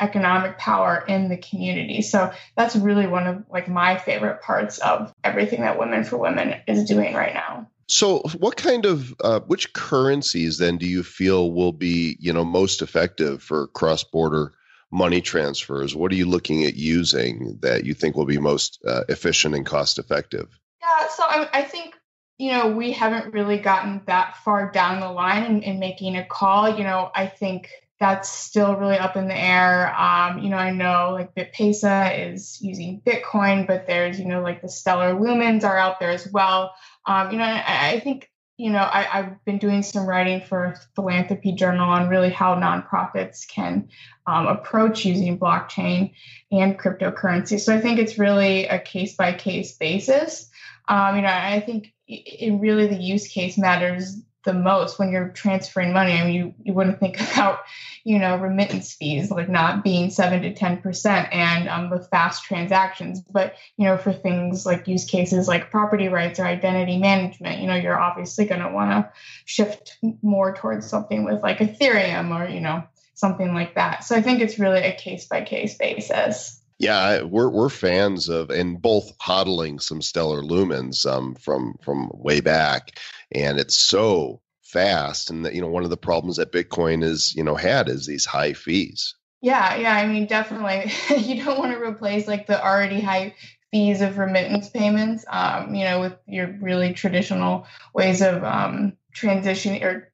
economic 0.00 0.58
power 0.58 1.04
in 1.06 1.28
the 1.28 1.36
community 1.36 2.02
so 2.02 2.32
that's 2.56 2.74
really 2.74 3.06
one 3.06 3.26
of 3.26 3.44
like 3.50 3.68
my 3.68 3.96
favorite 3.96 4.40
parts 4.42 4.78
of 4.78 5.12
everything 5.22 5.60
that 5.60 5.78
women 5.78 6.02
for 6.02 6.16
women 6.16 6.54
is 6.66 6.84
doing 6.84 7.14
right 7.14 7.34
now 7.34 7.68
so 7.88 8.20
what 8.38 8.56
kind 8.56 8.86
of 8.86 9.14
uh, 9.20 9.40
which 9.40 9.72
currencies 9.74 10.58
then 10.58 10.78
do 10.78 10.86
you 10.86 11.02
feel 11.02 11.52
will 11.52 11.72
be 11.72 12.16
you 12.20 12.32
know 12.32 12.44
most 12.44 12.82
effective 12.82 13.42
for 13.42 13.66
cross 13.68 14.02
border 14.02 14.54
money 14.92 15.22
transfers? 15.22 15.96
What 15.96 16.12
are 16.12 16.16
you 16.16 16.26
looking 16.26 16.64
at 16.64 16.76
using 16.76 17.58
that 17.62 17.84
you 17.84 17.94
think 17.94 18.14
will 18.14 18.26
be 18.26 18.38
most 18.38 18.78
uh, 18.86 19.04
efficient 19.08 19.54
and 19.54 19.66
cost 19.66 19.98
effective? 19.98 20.48
Yeah, 20.80 21.08
so 21.08 21.24
I, 21.24 21.48
I, 21.52 21.62
think 21.62 21.94
you 22.38 22.52
know 22.52 22.68
we 22.68 22.92
haven't 22.92 23.32
really 23.32 23.58
gotten 23.58 24.02
that 24.06 24.36
far 24.44 24.70
down 24.70 25.00
the 25.00 25.10
line 25.10 25.44
in, 25.44 25.62
in 25.62 25.80
making 25.80 26.16
a 26.16 26.24
call. 26.24 26.76
You 26.76 26.84
know, 26.84 27.10
I 27.14 27.26
think 27.26 27.70
that's 28.02 28.28
still 28.28 28.74
really 28.74 28.98
up 28.98 29.16
in 29.16 29.28
the 29.28 29.38
air. 29.38 29.94
Um, 29.96 30.40
you 30.40 30.50
know, 30.50 30.56
I 30.56 30.72
know 30.72 31.10
like 31.12 31.36
BitPesa 31.36 32.32
is 32.32 32.60
using 32.60 33.00
Bitcoin, 33.06 33.64
but 33.64 33.86
there's 33.86 34.18
you 34.18 34.26
know 34.26 34.42
like 34.42 34.60
the 34.60 34.68
Stellar 34.68 35.14
Lumens 35.14 35.62
are 35.62 35.78
out 35.78 36.00
there 36.00 36.10
as 36.10 36.28
well. 36.32 36.74
Um, 37.06 37.30
you 37.30 37.38
know, 37.38 37.44
I, 37.44 37.92
I 37.92 38.00
think 38.00 38.28
you 38.58 38.70
know, 38.70 38.80
I, 38.80 39.02
have 39.04 39.44
been 39.44 39.58
doing 39.58 39.82
some 39.82 40.06
writing 40.06 40.40
for 40.40 40.74
Philanthropy 40.96 41.52
Journal 41.52 41.88
on 41.88 42.08
really 42.08 42.30
how 42.30 42.56
nonprofits 42.56 43.48
can 43.48 43.88
um, 44.26 44.46
approach 44.46 45.04
using 45.04 45.38
blockchain 45.38 46.12
and 46.50 46.78
cryptocurrency. 46.78 47.58
So 47.58 47.74
I 47.74 47.80
think 47.80 47.98
it's 47.98 48.18
really 48.18 48.66
a 48.66 48.78
case 48.78 49.14
by 49.14 49.32
case 49.32 49.76
basis. 49.76 50.50
Um, 50.88 51.16
you 51.16 51.22
know, 51.22 51.28
I 51.32 51.60
think 51.60 51.92
it 52.06 52.60
really 52.60 52.88
the 52.88 53.00
use 53.00 53.28
case 53.28 53.56
matters 53.56 54.20
the 54.44 54.52
most 54.52 54.98
when 54.98 55.10
you're 55.10 55.28
transferring 55.28 55.92
money. 55.92 56.12
I 56.12 56.24
mean, 56.24 56.34
you, 56.34 56.54
you 56.62 56.72
wouldn't 56.72 57.00
think 57.00 57.20
about, 57.32 57.60
you 58.04 58.18
know, 58.18 58.36
remittance 58.36 58.94
fees 58.94 59.30
like 59.30 59.48
not 59.48 59.84
being 59.84 60.10
seven 60.10 60.42
to 60.42 60.54
10% 60.54 61.28
and 61.32 61.68
um, 61.68 61.90
with 61.90 62.08
fast 62.10 62.44
transactions. 62.44 63.20
But, 63.20 63.54
you 63.76 63.84
know, 63.84 63.96
for 63.96 64.12
things 64.12 64.66
like 64.66 64.88
use 64.88 65.04
cases 65.04 65.48
like 65.48 65.70
property 65.70 66.08
rights 66.08 66.38
or 66.38 66.44
identity 66.44 66.98
management, 66.98 67.60
you 67.60 67.66
know, 67.66 67.76
you're 67.76 67.98
obviously 67.98 68.44
going 68.44 68.62
to 68.62 68.70
want 68.70 68.90
to 68.90 69.12
shift 69.44 69.98
more 70.22 70.54
towards 70.54 70.88
something 70.88 71.24
with 71.24 71.42
like 71.42 71.58
Ethereum 71.58 72.30
or, 72.34 72.48
you 72.48 72.60
know, 72.60 72.82
something 73.14 73.54
like 73.54 73.74
that. 73.74 74.04
So 74.04 74.16
I 74.16 74.22
think 74.22 74.40
it's 74.40 74.58
really 74.58 74.80
a 74.80 74.94
case 74.94 75.26
by 75.26 75.42
case 75.42 75.76
basis. 75.76 76.62
Yeah, 76.82 77.22
we're 77.22 77.48
we're 77.48 77.68
fans 77.68 78.28
of 78.28 78.50
and 78.50 78.82
both 78.82 79.16
hodling 79.18 79.80
some 79.80 80.02
stellar 80.02 80.42
lumens 80.42 81.06
um, 81.06 81.36
from 81.36 81.76
from 81.80 82.10
way 82.12 82.40
back, 82.40 82.98
and 83.34 83.58
it's 83.58 83.78
so 83.78 84.40
fast. 84.62 85.30
And 85.30 85.44
that 85.44 85.54
you 85.54 85.60
know 85.60 85.68
one 85.68 85.84
of 85.84 85.90
the 85.90 85.96
problems 85.96 86.36
that 86.36 86.52
Bitcoin 86.52 87.02
is 87.02 87.34
you 87.34 87.44
know 87.44 87.54
had 87.54 87.88
is 87.88 88.06
these 88.06 88.24
high 88.24 88.52
fees. 88.52 89.14
Yeah, 89.40 89.74
yeah. 89.76 89.94
I 89.94 90.06
mean, 90.06 90.26
definitely, 90.26 90.92
you 91.18 91.44
don't 91.44 91.58
want 91.58 91.72
to 91.72 91.82
replace 91.82 92.28
like 92.28 92.46
the 92.46 92.62
already 92.64 93.00
high 93.00 93.34
fees 93.70 94.00
of 94.00 94.18
remittance 94.18 94.68
payments. 94.68 95.24
Um, 95.28 95.74
you 95.74 95.84
know, 95.84 96.00
with 96.00 96.14
your 96.26 96.56
really 96.60 96.92
traditional 96.92 97.66
ways 97.94 98.22
of 98.22 98.44
um, 98.44 98.96
transition 99.12 99.82
or 99.82 100.11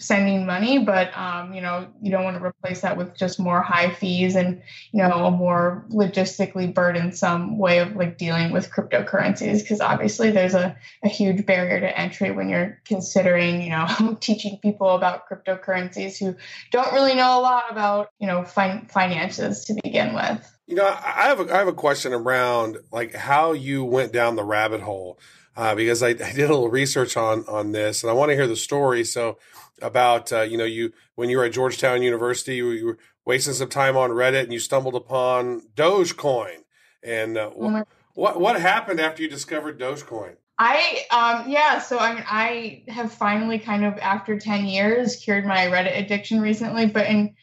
sending 0.00 0.46
money, 0.46 0.78
but 0.78 1.16
um, 1.16 1.52
you 1.52 1.60
know, 1.60 1.86
you 2.00 2.10
don't 2.10 2.24
want 2.24 2.36
to 2.36 2.44
replace 2.44 2.80
that 2.80 2.96
with 2.96 3.16
just 3.16 3.38
more 3.38 3.60
high 3.60 3.90
fees 3.90 4.34
and 4.34 4.62
you 4.92 5.02
know 5.02 5.26
a 5.26 5.30
more 5.30 5.84
logistically 5.90 6.72
burdensome 6.72 7.58
way 7.58 7.78
of 7.78 7.94
like 7.94 8.18
dealing 8.18 8.50
with 8.50 8.70
cryptocurrencies 8.70 9.60
because 9.60 9.80
obviously 9.80 10.30
there's 10.30 10.54
a, 10.54 10.76
a 11.04 11.08
huge 11.08 11.46
barrier 11.46 11.80
to 11.80 11.98
entry 11.98 12.30
when 12.30 12.48
you're 12.48 12.80
considering 12.84 13.62
you 13.62 13.70
know 13.70 14.16
teaching 14.20 14.58
people 14.58 14.90
about 14.90 15.28
cryptocurrencies 15.28 16.18
who 16.18 16.34
don't 16.70 16.92
really 16.92 17.14
know 17.14 17.38
a 17.38 17.42
lot 17.42 17.64
about 17.70 18.10
you 18.18 18.26
know 18.26 18.44
fin- 18.44 18.86
finances 18.90 19.64
to 19.66 19.74
begin 19.82 20.14
with. 20.14 20.56
You 20.66 20.76
know, 20.76 20.86
I 20.86 21.24
have 21.24 21.40
a, 21.40 21.52
I 21.52 21.58
have 21.58 21.68
a 21.68 21.72
question 21.72 22.12
around 22.12 22.78
like 22.92 23.14
how 23.14 23.52
you 23.52 23.84
went 23.84 24.12
down 24.12 24.36
the 24.36 24.44
rabbit 24.44 24.80
hole 24.80 25.18
uh, 25.56 25.74
because 25.74 26.02
I, 26.02 26.10
I, 26.10 26.12
did 26.12 26.38
a 26.38 26.54
little 26.54 26.68
research 26.68 27.16
on 27.16 27.44
on 27.46 27.72
this 27.72 28.02
and 28.02 28.10
I 28.10 28.14
want 28.14 28.30
to 28.30 28.36
hear 28.36 28.46
the 28.46 28.56
story. 28.56 29.04
So 29.04 29.38
about 29.82 30.32
uh, 30.32 30.42
you 30.42 30.56
know 30.56 30.64
you 30.64 30.92
when 31.14 31.28
you 31.28 31.38
were 31.38 31.44
at 31.44 31.52
Georgetown 31.52 32.02
University, 32.02 32.56
you, 32.56 32.70
you, 32.70 32.86
were 32.86 32.98
wasting 33.24 33.54
some 33.54 33.68
time 33.68 33.96
on 33.96 34.10
Reddit 34.10 34.44
and 34.44 34.52
you 34.52 34.58
stumbled 34.58 34.94
upon 34.94 35.62
Dogecoin. 35.74 36.64
And 37.02 37.38
uh, 37.38 37.50
oh 37.58 37.84
what 38.14 38.40
what 38.40 38.60
happened 38.60 39.00
after 39.00 39.22
you 39.22 39.28
discovered 39.28 39.78
Dogecoin? 39.78 40.36
I 40.58 41.04
um 41.10 41.50
yeah, 41.50 41.78
so 41.78 41.98
I 41.98 42.14
mean 42.14 42.24
I 42.26 42.84
have 42.88 43.12
finally 43.12 43.58
kind 43.58 43.84
of 43.84 43.98
after 43.98 44.38
10 44.38 44.66
years 44.66 45.16
cured 45.16 45.46
my 45.46 45.66
Reddit 45.66 45.98
addiction 45.98 46.40
recently, 46.40 46.86
but 46.86 47.06
in 47.06 47.34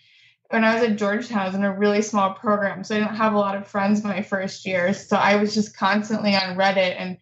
when 0.50 0.64
I 0.64 0.76
was 0.76 0.84
at 0.84 0.98
Georgetown, 0.98 1.40
I 1.40 1.46
was 1.48 1.56
in 1.56 1.64
a 1.64 1.78
really 1.78 2.02
small 2.02 2.34
program, 2.34 2.84
so 2.84 2.96
I 2.96 3.00
didn't 3.00 3.16
have 3.16 3.34
a 3.34 3.40
lot 3.40 3.58
of 3.58 3.68
friends 3.68 4.04
my 4.04 4.22
first 4.22 4.66
year. 4.66 4.94
So 4.94 5.18
I 5.18 5.36
was 5.36 5.54
just 5.54 5.76
constantly 5.76 6.36
on 6.36 6.56
Reddit 6.56 6.96
and 6.98 7.18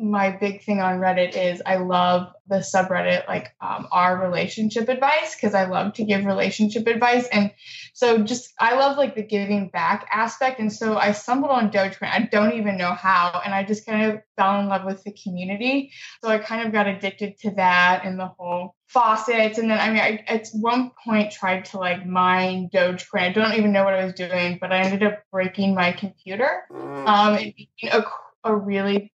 my 0.00 0.30
big 0.30 0.64
thing 0.64 0.80
on 0.80 0.98
Reddit 0.98 1.36
is 1.36 1.62
I 1.64 1.76
love 1.76 2.32
the 2.48 2.56
subreddit 2.56 3.28
like 3.28 3.54
um, 3.60 3.86
our 3.92 4.18
relationship 4.18 4.88
advice 4.88 5.36
because 5.36 5.54
I 5.54 5.66
love 5.66 5.92
to 5.94 6.04
give 6.04 6.24
relationship 6.24 6.86
advice. 6.86 7.28
And 7.28 7.52
so 7.92 8.18
just 8.18 8.52
I 8.58 8.76
love 8.76 8.96
like 8.96 9.14
the 9.14 9.22
giving 9.22 9.68
back 9.68 10.08
aspect. 10.10 10.58
And 10.58 10.72
so 10.72 10.96
I 10.96 11.12
stumbled 11.12 11.50
on 11.50 11.70
Dogecoin. 11.70 12.10
I 12.10 12.28
don't 12.32 12.54
even 12.54 12.78
know 12.78 12.92
how. 12.92 13.40
And 13.44 13.54
I 13.54 13.62
just 13.62 13.86
kind 13.86 14.10
of 14.10 14.20
fell 14.36 14.58
in 14.60 14.68
love 14.68 14.84
with 14.84 15.04
the 15.04 15.12
community. 15.12 15.92
So 16.22 16.30
I 16.30 16.38
kind 16.38 16.66
of 16.66 16.72
got 16.72 16.88
addicted 16.88 17.38
to 17.40 17.50
that 17.52 18.02
and 18.04 18.18
the 18.18 18.26
whole 18.26 18.76
faucets. 18.88 19.58
And 19.58 19.70
then 19.70 19.78
I 19.78 19.88
mean 19.90 20.00
I 20.00 20.24
at 20.26 20.48
one 20.54 20.92
point 21.04 21.30
tried 21.30 21.66
to 21.66 21.78
like 21.78 22.06
mine 22.06 22.70
Dogecoin. 22.72 23.20
I 23.20 23.32
don't 23.32 23.54
even 23.54 23.72
know 23.72 23.84
what 23.84 23.94
I 23.94 24.04
was 24.04 24.14
doing 24.14 24.58
but 24.60 24.72
I 24.72 24.80
ended 24.80 25.02
up 25.02 25.20
breaking 25.30 25.74
my 25.74 25.92
computer. 25.92 26.64
Mm. 26.72 27.06
um 27.06 27.36
and 27.36 27.54
a, 27.92 28.04
a 28.44 28.56
really 28.56 29.12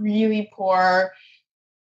really 0.00 0.50
poor 0.52 1.12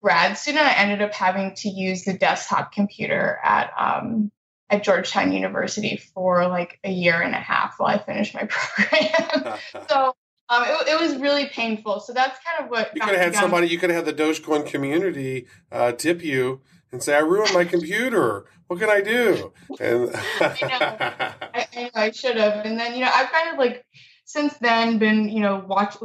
grad 0.01 0.37
student, 0.37 0.65
I 0.65 0.73
ended 0.73 1.01
up 1.01 1.13
having 1.13 1.55
to 1.55 1.69
use 1.69 2.03
the 2.03 2.13
desktop 2.13 2.71
computer 2.71 3.39
at 3.43 3.71
um, 3.77 4.31
at 4.69 4.83
Georgetown 4.83 5.31
University 5.31 5.97
for 6.13 6.47
like 6.47 6.79
a 6.83 6.91
year 6.91 7.21
and 7.21 7.33
a 7.33 7.39
half 7.39 7.75
while 7.77 7.95
I 7.95 8.03
finished 8.03 8.33
my 8.33 8.45
program. 8.49 9.57
so 9.89 10.15
um, 10.49 10.63
it, 10.63 10.87
it, 10.89 11.01
was 11.01 11.17
really 11.17 11.47
painful. 11.47 11.99
So 11.99 12.13
that's 12.13 12.39
kind 12.43 12.63
of 12.63 12.71
what 12.71 12.91
you 12.95 13.01
could 13.01 13.15
have 13.15 13.33
had 13.33 13.35
somebody. 13.35 13.67
You 13.67 13.77
could 13.77 13.89
have 13.89 14.05
had 14.05 14.17
the 14.17 14.23
Dogecoin 14.23 14.65
community 14.65 15.47
uh, 15.71 15.91
tip 15.91 16.23
you 16.23 16.61
and 16.91 17.03
say, 17.03 17.15
"I 17.15 17.19
ruined 17.19 17.53
my 17.53 17.65
computer. 17.65 18.45
What 18.67 18.79
can 18.79 18.89
I 18.89 19.01
do?" 19.01 19.51
And 19.79 20.09
I, 20.39 20.57
know. 20.61 20.77
I, 21.53 21.67
I, 21.75 21.91
I 21.95 22.11
should 22.11 22.37
have. 22.37 22.65
And 22.65 22.79
then 22.79 22.93
you 22.93 23.01
know, 23.01 23.11
I've 23.13 23.31
kind 23.31 23.51
of 23.51 23.59
like 23.59 23.85
since 24.23 24.53
then 24.57 24.99
been 24.99 25.27
you 25.29 25.41
know 25.41 25.65
watch 25.67 25.95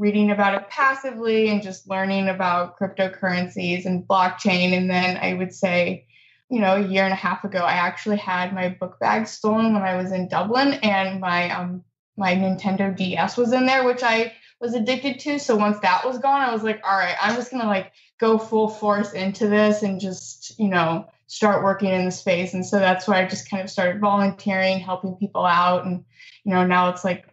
reading 0.00 0.30
about 0.30 0.54
it 0.54 0.68
passively 0.70 1.48
and 1.50 1.62
just 1.62 1.88
learning 1.88 2.28
about 2.28 2.78
cryptocurrencies 2.78 3.84
and 3.84 4.08
blockchain. 4.08 4.76
And 4.76 4.88
then 4.90 5.18
i 5.18 5.34
would 5.34 5.54
say 5.54 6.06
you 6.48 6.58
know 6.60 6.76
a 6.76 6.86
year 6.86 7.04
and 7.04 7.12
a 7.12 7.16
half 7.16 7.44
ago 7.44 7.58
i 7.58 7.74
actually 7.74 8.16
had 8.16 8.54
my 8.54 8.68
book 8.68 8.98
bag 8.98 9.28
stolen 9.28 9.72
when 9.72 9.82
i 9.82 9.96
was 9.96 10.10
in 10.10 10.26
dublin 10.28 10.74
and 10.82 11.20
my 11.20 11.48
um 11.50 11.84
my 12.16 12.34
nintendo 12.34 12.96
ds 12.96 13.36
was 13.36 13.52
in 13.52 13.66
there 13.66 13.84
which 13.84 14.02
i 14.02 14.32
was 14.60 14.74
addicted 14.74 15.18
to. 15.20 15.38
So 15.38 15.56
once 15.56 15.78
that 15.80 16.04
was 16.04 16.18
gone 16.18 16.42
i 16.42 16.52
was 16.52 16.62
like 16.62 16.80
all 16.84 16.98
right 16.98 17.16
i'm 17.20 17.36
just 17.36 17.50
gonna 17.50 17.66
like 17.66 17.92
go 18.18 18.38
full 18.38 18.68
force 18.68 19.12
into 19.12 19.48
this 19.48 19.82
and 19.82 20.00
just 20.00 20.58
you 20.58 20.68
know 20.68 21.06
start 21.30 21.62
working 21.62 21.90
in 21.90 22.04
the 22.04 22.10
space. 22.10 22.54
And 22.54 22.66
so 22.66 22.80
that's 22.80 23.06
why 23.06 23.22
i 23.22 23.26
just 23.26 23.48
kind 23.48 23.62
of 23.62 23.70
started 23.70 24.00
volunteering 24.00 24.80
helping 24.80 25.14
people 25.14 25.46
out. 25.46 25.86
And 25.86 26.04
you 26.44 26.52
know 26.52 26.66
now 26.66 26.90
it's 26.90 27.04
like 27.04 27.24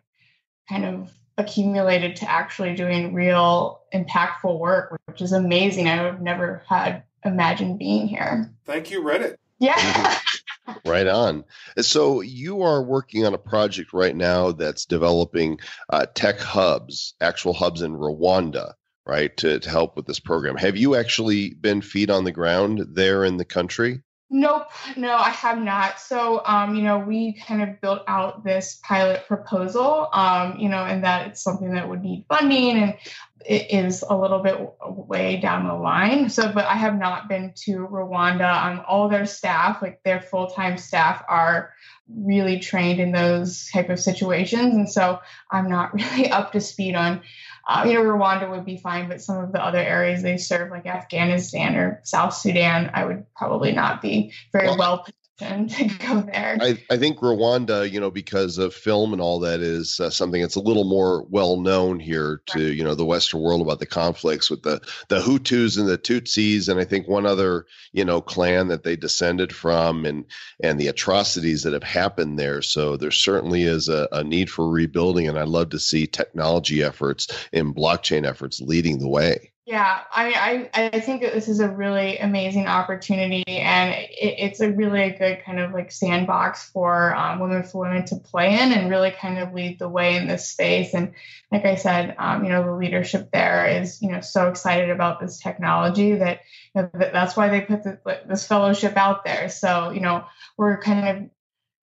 kind 0.69 0.85
of 0.85 1.11
accumulated 1.37 2.15
to 2.17 2.29
actually 2.29 2.75
doing 2.75 3.13
real 3.13 3.81
impactful 3.93 4.59
work, 4.59 4.99
which 5.05 5.21
is 5.21 5.31
amazing. 5.31 5.87
I 5.87 6.01
would 6.03 6.13
have 6.13 6.21
never 6.21 6.63
had 6.67 7.03
imagined 7.23 7.79
being 7.79 8.07
here. 8.07 8.51
Thank 8.65 8.91
you, 8.91 9.03
Reddit. 9.03 9.37
Yeah. 9.59 10.17
right 10.85 11.07
on. 11.07 11.43
So 11.79 12.21
you 12.21 12.63
are 12.63 12.81
working 12.81 13.25
on 13.25 13.33
a 13.33 13.39
project 13.39 13.93
right 13.93 14.15
now 14.15 14.51
that's 14.51 14.85
developing 14.85 15.59
uh, 15.89 16.05
tech 16.13 16.39
hubs, 16.39 17.13
actual 17.21 17.53
hubs 17.53 17.81
in 17.81 17.93
Rwanda, 17.93 18.73
right, 19.05 19.35
to, 19.37 19.59
to 19.59 19.69
help 19.69 19.95
with 19.95 20.05
this 20.05 20.19
program. 20.19 20.57
Have 20.57 20.77
you 20.77 20.95
actually 20.95 21.53
been 21.53 21.81
feet 21.81 22.09
on 22.09 22.23
the 22.23 22.31
ground 22.31 22.85
there 22.93 23.23
in 23.23 23.37
the 23.37 23.45
country? 23.45 24.01
Nope, 24.29 24.67
no, 24.97 25.15
I 25.15 25.29
have 25.29 25.57
not. 25.57 26.01
So, 26.01 26.41
um, 26.43 26.75
you 26.75 26.81
know, 26.81 26.99
we 26.99 27.31
kind 27.31 27.61
of 27.61 27.79
built 27.79 28.01
out 28.07 28.43
this 28.43 28.77
pilot 28.83 29.25
proposal, 29.25 30.09
um, 30.11 30.57
you 30.59 30.67
know, 30.67 30.83
and 30.83 31.05
that 31.05 31.27
it's 31.27 31.41
something 31.41 31.73
that 31.75 31.87
would 31.87 32.03
need 32.03 32.25
funding 32.27 32.77
and 32.77 32.97
it 33.45 33.71
is 33.71 34.03
a 34.07 34.17
little 34.17 34.39
bit 34.39 34.57
way 34.85 35.37
down 35.37 35.67
the 35.67 35.73
line. 35.73 36.29
So, 36.29 36.51
but 36.51 36.65
I 36.65 36.73
have 36.73 36.97
not 36.97 37.29
been 37.29 37.53
to 37.63 37.87
Rwanda. 37.87 38.51
Um, 38.51 38.81
all 38.85 39.07
their 39.07 39.25
staff, 39.25 39.81
like 39.81 40.03
their 40.03 40.21
full 40.21 40.47
time 40.47 40.77
staff, 40.77 41.23
are 41.29 41.73
really 42.09 42.59
trained 42.59 42.99
in 42.99 43.13
those 43.13 43.69
type 43.71 43.89
of 43.89 43.99
situations, 43.99 44.73
and 44.73 44.89
so 44.89 45.19
I'm 45.51 45.69
not 45.69 45.93
really 45.93 46.29
up 46.29 46.51
to 46.51 46.61
speed 46.61 46.95
on 46.95 47.21
uh, 47.67 47.83
you 47.85 47.93
know, 47.93 48.01
Rwanda 48.01 48.49
would 48.49 48.65
be 48.65 48.77
fine, 48.77 49.09
but 49.09 49.21
some 49.21 49.43
of 49.43 49.51
the 49.51 49.63
other 49.63 49.79
areas 49.79 50.23
they 50.23 50.37
serve, 50.37 50.71
like 50.71 50.85
Afghanistan 50.85 51.75
or 51.75 51.99
South 52.03 52.33
Sudan, 52.33 52.91
I 52.93 53.05
would 53.05 53.25
probably 53.35 53.73
not 53.73 54.01
be 54.01 54.31
very 54.53 54.67
well, 54.67 54.77
well 54.77 55.07
to 55.37 55.85
go 55.99 56.21
there. 56.21 56.57
I, 56.59 56.83
I 56.89 56.97
think 56.97 57.19
Rwanda, 57.19 57.89
you 57.89 57.99
know, 57.99 58.09
because 58.09 58.57
of 58.57 58.73
film 58.73 59.13
and 59.13 59.21
all 59.21 59.39
that, 59.41 59.59
is 59.59 59.99
uh, 59.99 60.09
something 60.09 60.41
that's 60.41 60.55
a 60.55 60.61
little 60.61 60.83
more 60.83 61.23
well 61.29 61.57
known 61.57 61.99
here 61.99 62.41
to 62.47 62.73
you 62.73 62.83
know 62.83 62.95
the 62.95 63.05
Western 63.05 63.41
world 63.41 63.61
about 63.61 63.79
the 63.79 63.85
conflicts 63.85 64.49
with 64.49 64.63
the 64.63 64.81
the 65.09 65.19
Hutus 65.19 65.77
and 65.77 65.87
the 65.87 65.97
Tutsis, 65.97 66.69
and 66.69 66.79
I 66.79 66.85
think 66.85 67.07
one 67.07 67.25
other 67.25 67.65
you 67.93 68.05
know 68.05 68.21
clan 68.21 68.67
that 68.69 68.83
they 68.83 68.95
descended 68.95 69.53
from, 69.53 70.05
and 70.05 70.25
and 70.61 70.79
the 70.79 70.87
atrocities 70.87 71.63
that 71.63 71.73
have 71.73 71.83
happened 71.83 72.39
there. 72.39 72.61
So 72.61 72.97
there 72.97 73.11
certainly 73.11 73.63
is 73.63 73.89
a, 73.89 74.07
a 74.11 74.23
need 74.23 74.49
for 74.49 74.69
rebuilding, 74.69 75.27
and 75.27 75.37
I'd 75.37 75.47
love 75.47 75.69
to 75.69 75.79
see 75.79 76.07
technology 76.07 76.83
efforts 76.83 77.27
and 77.53 77.75
blockchain 77.75 78.25
efforts 78.25 78.59
leading 78.61 78.99
the 78.99 79.09
way. 79.09 79.51
Yeah, 79.67 79.99
I 80.13 80.69
I, 80.73 80.91
I 80.93 80.99
think 81.01 81.21
that 81.23 81.33
this 81.33 81.49
is 81.49 81.59
a 81.59 81.67
really 81.67 82.19
amazing 82.19 82.67
opportunity, 82.67 83.43
and 83.45 83.93
it, 83.93 84.09
it's 84.39 84.61
a 84.61 84.71
really 84.71 85.01
a 85.01 85.17
good 85.17 85.43
kind 85.43 85.59
of 85.59 85.73
like 85.73 85.91
sandbox 85.91 86.69
for 86.69 87.13
um, 87.13 87.39
women 87.39 87.63
for 87.63 87.81
women 87.81 88.05
to 88.05 88.15
play 88.15 88.53
in 88.57 88.71
and 88.71 88.89
really 88.89 89.11
kind 89.11 89.37
of 89.37 89.53
lead 89.53 89.77
the 89.77 89.89
way 89.89 90.15
in 90.15 90.25
this 90.25 90.47
space. 90.47 90.93
And 90.93 91.15
like 91.51 91.65
I 91.65 91.75
said, 91.75 92.15
um, 92.17 92.45
you 92.45 92.49
know, 92.49 92.63
the 92.63 92.71
leadership 92.71 93.29
there 93.33 93.81
is 93.81 94.01
you 94.01 94.09
know 94.09 94.21
so 94.21 94.47
excited 94.47 94.89
about 94.89 95.19
this 95.19 95.37
technology 95.37 96.15
that, 96.15 96.39
you 96.73 96.83
know, 96.83 96.89
that's 96.93 97.35
why 97.35 97.49
they 97.49 97.59
put 97.59 97.83
the, 97.83 97.99
this 98.25 98.47
fellowship 98.47 98.95
out 98.95 99.25
there. 99.25 99.49
So 99.49 99.89
you 99.89 99.99
know, 99.99 100.23
we're 100.55 100.79
kind 100.79 101.09
of 101.09 101.29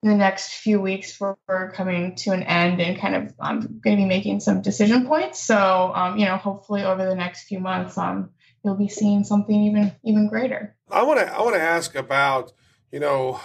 the 0.05 0.15
next 0.15 0.57
few 0.57 0.81
weeks 0.83 1.17
for 1.17 1.39
coming 1.75 2.15
to 2.15 2.31
an 2.33 2.43
end 2.43 2.79
and 2.81 3.01
kind 3.01 3.15
of 3.15 3.35
I'm 3.41 3.59
um, 3.59 3.81
going 3.83 3.97
to 3.97 4.03
be 4.03 4.05
making 4.05 4.41
some 4.41 4.61
decision 4.61 5.07
points. 5.07 5.43
So, 5.43 5.93
um, 5.95 6.19
you 6.19 6.27
know, 6.27 6.37
hopefully 6.37 6.85
over 6.85 7.07
the 7.07 7.15
next 7.15 7.45
few 7.45 7.59
months, 7.59 7.97
um, 7.97 8.29
you'll 8.63 8.77
be 8.77 8.89
seeing 8.89 9.25
something 9.25 9.65
even 9.65 9.93
even 10.05 10.29
greater. 10.29 10.77
I 10.91 11.05
want 11.05 11.21
to 11.21 11.33
I 11.33 11.41
want 11.41 11.55
to 11.55 11.63
ask 11.63 11.95
about 11.95 12.53
you 12.93 13.01
know 13.01 13.41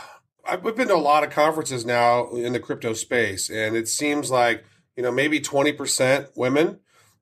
I've 0.46 0.62
been 0.62 0.90
to 0.90 0.96
a 0.96 0.98
lot 0.98 1.24
of 1.24 1.30
conferences 1.30 1.86
now 1.86 2.30
in 2.32 2.52
the 2.52 2.60
crypto 2.60 2.92
space, 2.92 3.50
and 3.50 3.78
it 3.78 3.88
seems 3.88 4.30
like 4.30 4.66
you 4.98 5.04
know 5.04 5.12
maybe 5.12 5.40
twenty 5.40 5.72
percent 5.72 6.28
women. 6.36 6.80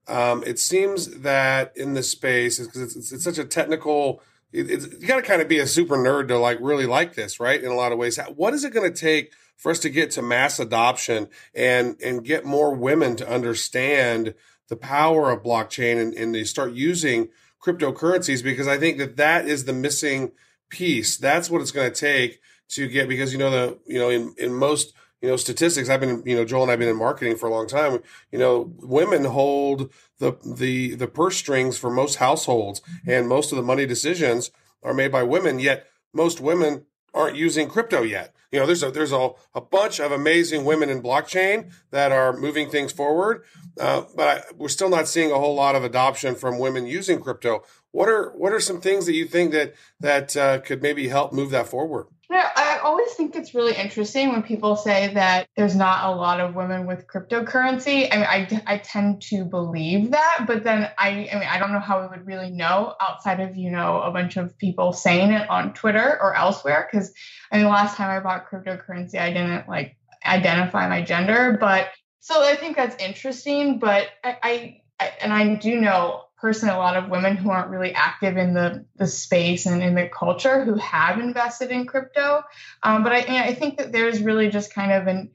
Um, 0.08 0.44
it 0.48 0.58
seems 0.58 1.20
that 1.20 1.74
in 1.76 1.94
this 1.94 2.10
space, 2.10 2.60
because 2.60 2.82
it's, 2.82 2.96
it's, 2.96 3.12
it's 3.12 3.24
such 3.26 3.38
a 3.38 3.44
technical 3.44 4.24
it, 4.52 5.00
you 5.02 5.08
got 5.08 5.18
to 5.18 5.22
kind 5.22 5.42
of 5.42 5.48
be 5.48 5.60
a 5.60 5.68
super 5.68 5.98
nerd 5.98 6.30
to 6.30 6.38
like 6.38 6.58
really 6.62 6.86
like 6.86 7.16
this, 7.16 7.40
right? 7.40 7.62
In 7.62 7.72
a 7.72 7.76
lot 7.76 7.92
of 7.92 7.98
ways, 7.98 8.20
what 8.36 8.54
is 8.54 8.64
it 8.64 8.74
going 8.74 8.92
to 8.92 9.00
take 9.00 9.34
for 9.56 9.72
us 9.72 9.80
to 9.80 9.90
get 9.90 10.12
to 10.12 10.22
mass 10.22 10.60
adoption 10.60 11.28
and 11.54 12.00
and 12.02 12.24
get 12.24 12.46
more 12.46 12.74
women 12.74 13.16
to 13.18 13.30
understand 13.30 14.34
the 14.70 14.76
power 14.76 15.32
of 15.32 15.44
blockchain 15.44 16.02
and, 16.02 16.14
and 16.14 16.34
they 16.34 16.44
start 16.44 16.74
using 16.74 17.30
cryptocurrencies? 17.62 18.44
Because 18.44 18.68
I 18.68 18.78
think 18.78 18.98
that 18.98 19.18
that 19.18 19.48
is 19.48 19.66
the 19.66 19.74
missing 19.74 20.32
piece. 20.70 21.18
That's 21.18 21.50
what 21.50 21.62
it's 21.62 21.72
going 21.72 21.92
to 21.92 22.00
take 22.00 22.40
to 22.70 22.88
get 22.88 23.08
because 23.08 23.32
you 23.32 23.40
know 23.40 23.52
the 23.52 23.80
you 23.86 24.00
know 24.00 24.10
in 24.10 24.34
in 24.38 24.54
most 24.54 24.94
you 25.22 25.30
know 25.30 25.36
statistics 25.36 25.90
i've 25.90 26.00
been 26.00 26.22
you 26.26 26.36
know 26.36 26.46
joel 26.46 26.64
and 26.64 26.72
i've 26.72 26.80
been 26.80 26.90
in 26.90 26.96
marketing 26.96 27.36
for 27.36 27.48
a 27.48 27.52
long 27.52 27.68
time 27.68 28.00
you 28.32 28.38
know 28.38 28.72
women 28.78 29.26
hold 29.26 29.92
the 30.20 30.34
the 30.46 30.96
the 30.96 31.08
purse 31.08 31.38
strings 31.38 31.78
for 31.78 31.90
most 31.90 32.16
households 32.16 32.82
and 33.08 33.28
most 33.28 33.52
of 33.52 33.56
the 33.56 33.64
money 33.64 33.86
decisions 33.86 34.52
are 34.84 34.94
made 34.94 35.12
by 35.12 35.24
women, 35.24 35.60
yet 35.60 35.88
most 36.14 36.40
women 36.40 36.86
aren't 37.14 37.36
using 37.36 37.68
crypto 37.68 38.02
yet. 38.04 38.34
You 38.52 38.60
know, 38.60 38.66
there's 38.66 38.84
a 38.84 38.92
there's 38.92 39.12
a, 39.12 39.32
a 39.54 39.62
bunch 39.62 40.00
of 40.00 40.12
amazing 40.12 40.64
women 40.64 40.90
in 40.90 41.02
blockchain 41.02 41.72
that 41.92 42.12
are 42.12 42.38
moving 42.38 42.70
things 42.70 42.94
forward, 42.94 43.44
uh, 43.80 44.04
but 44.16 44.28
I, 44.28 44.44
we're 44.56 44.70
still 44.70 44.90
not 44.90 45.08
seeing 45.08 45.32
a 45.32 45.38
whole 45.38 45.56
lot 45.56 45.76
of 45.76 45.84
adoption 45.84 46.36
from 46.36 46.58
women 46.58 46.86
using 46.86 47.20
crypto. 47.20 47.64
What 47.92 48.08
are 48.08 48.30
what 48.32 48.54
are 48.54 48.62
some 48.62 48.80
things 48.80 49.06
that 49.06 49.16
you 49.16 49.26
think 49.26 49.52
that 49.52 49.74
that 50.00 50.38
uh, 50.38 50.60
could 50.60 50.82
maybe 50.82 51.10
help 51.10 51.34
move 51.34 51.52
that 51.52 51.68
forward? 51.68 52.08
Yeah, 52.30 52.50
I 52.58 52.80
always 52.84 53.14
think 53.14 53.38
it's 53.38 53.56
really 53.56 53.74
interesting 53.74 54.34
when 54.34 54.44
people 54.44 54.76
say 54.76 55.14
that 55.14 55.48
there's 55.56 55.78
not 55.78 56.12
a 56.12 56.16
lot 56.16 56.42
of 56.42 56.56
women 56.56 56.86
with 56.86 57.08
cryptocurrency. 57.08 58.10
I 58.12 58.18
mean, 58.18 58.26
I, 58.26 58.74
I 58.74 58.78
tend 58.80 59.22
to 59.30 59.46
believe 59.46 60.12
that, 60.12 60.44
but 60.46 60.66
then 60.66 60.90
I, 60.98 61.30
I 61.32 61.40
mean, 61.40 61.48
I 61.48 61.58
don't 61.58 61.72
know 61.72 61.80
how 61.80 62.02
we 62.02 62.08
would 62.08 62.28
really 62.28 62.50
know 62.50 62.96
outside 63.00 63.40
of, 63.40 63.56
you 63.56 63.72
know, 63.72 64.02
a 64.02 64.12
bunch 64.12 64.36
of 64.36 64.58
people 64.58 64.92
saying 64.92 65.32
it 65.32 65.50
on 65.50 65.74
Twitter 65.74 66.20
or 66.22 66.36
elsewhere. 66.36 66.90
Cause 66.92 67.14
I 67.50 67.58
mean, 67.58 67.68
last 67.68 67.96
time 67.96 68.10
I 68.10 68.20
bought 68.20 68.50
cryptocurrency, 68.50 69.18
I 69.18 69.32
didn't 69.32 69.70
like 69.70 69.96
identify 70.26 70.90
my 70.90 71.02
gender, 71.04 71.56
but 71.58 71.92
so 72.20 72.44
I 72.44 72.56
think 72.56 72.76
that's 72.76 73.02
interesting, 73.02 73.80
but 73.80 74.10
I, 74.22 74.38
I, 74.44 74.82
I 75.00 75.14
and 75.22 75.32
I 75.32 75.56
do 75.56 75.80
know 75.80 76.24
personally 76.38 76.76
a 76.76 76.78
lot 76.78 76.96
of 76.96 77.10
women 77.10 77.36
who 77.36 77.50
aren't 77.50 77.70
really 77.70 77.94
active 77.94 78.38
in 78.38 78.54
the, 78.54 78.86
the 78.96 79.08
space 79.08 79.66
and 79.66 79.82
in 79.82 79.96
the 79.96 80.08
culture 80.08 80.64
who 80.64 80.76
have 80.76 81.20
invested 81.20 81.72
in 81.72 81.86
crypto. 81.86 82.44
Um, 82.84 83.04
but 83.04 83.12
I, 83.12 83.48
I 83.48 83.54
think 83.56 83.78
that 83.78 83.92
there's 83.92 84.22
really 84.22 84.50
just 84.50 84.74
kind 84.74 84.92
of 84.92 85.08
an 85.08 85.32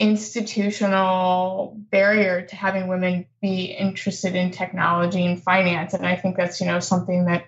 institutional 0.00 1.76
barrier 1.90 2.42
to 2.46 2.56
having 2.56 2.88
women 2.88 3.26
be 3.40 3.66
interested 3.66 4.34
in 4.34 4.50
technology 4.50 5.24
and 5.24 5.40
finance. 5.40 5.94
And 5.94 6.04
I 6.04 6.16
think 6.16 6.36
that's, 6.36 6.60
you 6.60 6.66
know, 6.66 6.80
something 6.80 7.26
that 7.26 7.44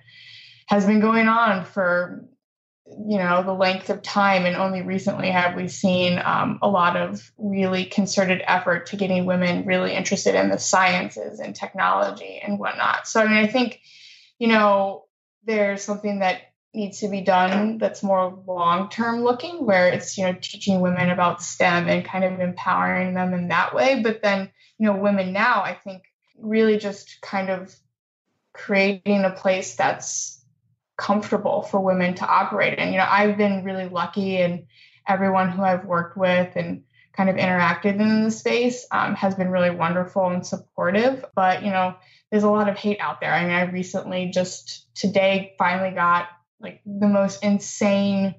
has 0.66 0.86
been 0.86 1.00
going 1.00 1.26
on 1.26 1.64
for 1.64 2.24
you 2.88 3.18
know 3.18 3.42
the 3.42 3.52
length 3.52 3.90
of 3.90 4.02
time 4.02 4.46
and 4.46 4.56
only 4.56 4.82
recently 4.82 5.30
have 5.30 5.56
we 5.56 5.68
seen 5.68 6.20
um, 6.24 6.58
a 6.62 6.68
lot 6.68 6.96
of 6.96 7.32
really 7.36 7.84
concerted 7.84 8.42
effort 8.46 8.86
to 8.86 8.96
getting 8.96 9.26
women 9.26 9.66
really 9.66 9.92
interested 9.92 10.34
in 10.34 10.50
the 10.50 10.58
sciences 10.58 11.40
and 11.40 11.54
technology 11.54 12.40
and 12.42 12.58
whatnot. 12.58 13.06
So 13.06 13.20
i 13.20 13.26
mean 13.26 13.44
i 13.44 13.46
think 13.46 13.80
you 14.38 14.48
know 14.48 15.04
there's 15.44 15.82
something 15.82 16.20
that 16.20 16.42
needs 16.74 17.00
to 17.00 17.08
be 17.08 17.22
done 17.22 17.78
that's 17.78 18.02
more 18.02 18.42
long 18.46 18.90
term 18.90 19.22
looking 19.22 19.64
where 19.64 19.88
it's 19.88 20.18
you 20.18 20.24
know 20.24 20.36
teaching 20.40 20.80
women 20.80 21.10
about 21.10 21.42
stem 21.42 21.88
and 21.88 22.04
kind 22.04 22.24
of 22.24 22.38
empowering 22.40 23.14
them 23.14 23.32
in 23.32 23.48
that 23.48 23.74
way. 23.74 24.02
But 24.02 24.22
then 24.22 24.50
you 24.78 24.86
know 24.86 24.96
women 24.96 25.32
now 25.32 25.62
i 25.62 25.74
think 25.74 26.02
really 26.38 26.78
just 26.78 27.20
kind 27.22 27.50
of 27.50 27.74
creating 28.52 29.24
a 29.24 29.30
place 29.30 29.74
that's 29.74 30.35
comfortable 30.96 31.62
for 31.62 31.80
women 31.80 32.14
to 32.14 32.26
operate 32.26 32.78
in. 32.78 32.92
You 32.92 32.98
know, 32.98 33.06
I've 33.08 33.36
been 33.36 33.64
really 33.64 33.88
lucky 33.88 34.38
and 34.38 34.66
everyone 35.06 35.50
who 35.50 35.62
I've 35.62 35.84
worked 35.84 36.16
with 36.16 36.56
and 36.56 36.82
kind 37.12 37.30
of 37.30 37.36
interacted 37.36 38.00
in 38.00 38.24
the 38.24 38.30
space 38.30 38.86
um, 38.90 39.14
has 39.14 39.34
been 39.34 39.50
really 39.50 39.70
wonderful 39.70 40.26
and 40.28 40.46
supportive. 40.46 41.24
But, 41.34 41.62
you 41.62 41.70
know, 41.70 41.96
there's 42.30 42.44
a 42.44 42.50
lot 42.50 42.68
of 42.68 42.76
hate 42.76 43.00
out 43.00 43.20
there. 43.20 43.32
I 43.32 43.42
mean, 43.42 43.52
I 43.52 43.62
recently 43.62 44.30
just 44.30 44.94
today 44.94 45.54
finally 45.58 45.94
got 45.94 46.28
like 46.60 46.80
the 46.84 47.08
most 47.08 47.42
insane 47.42 48.34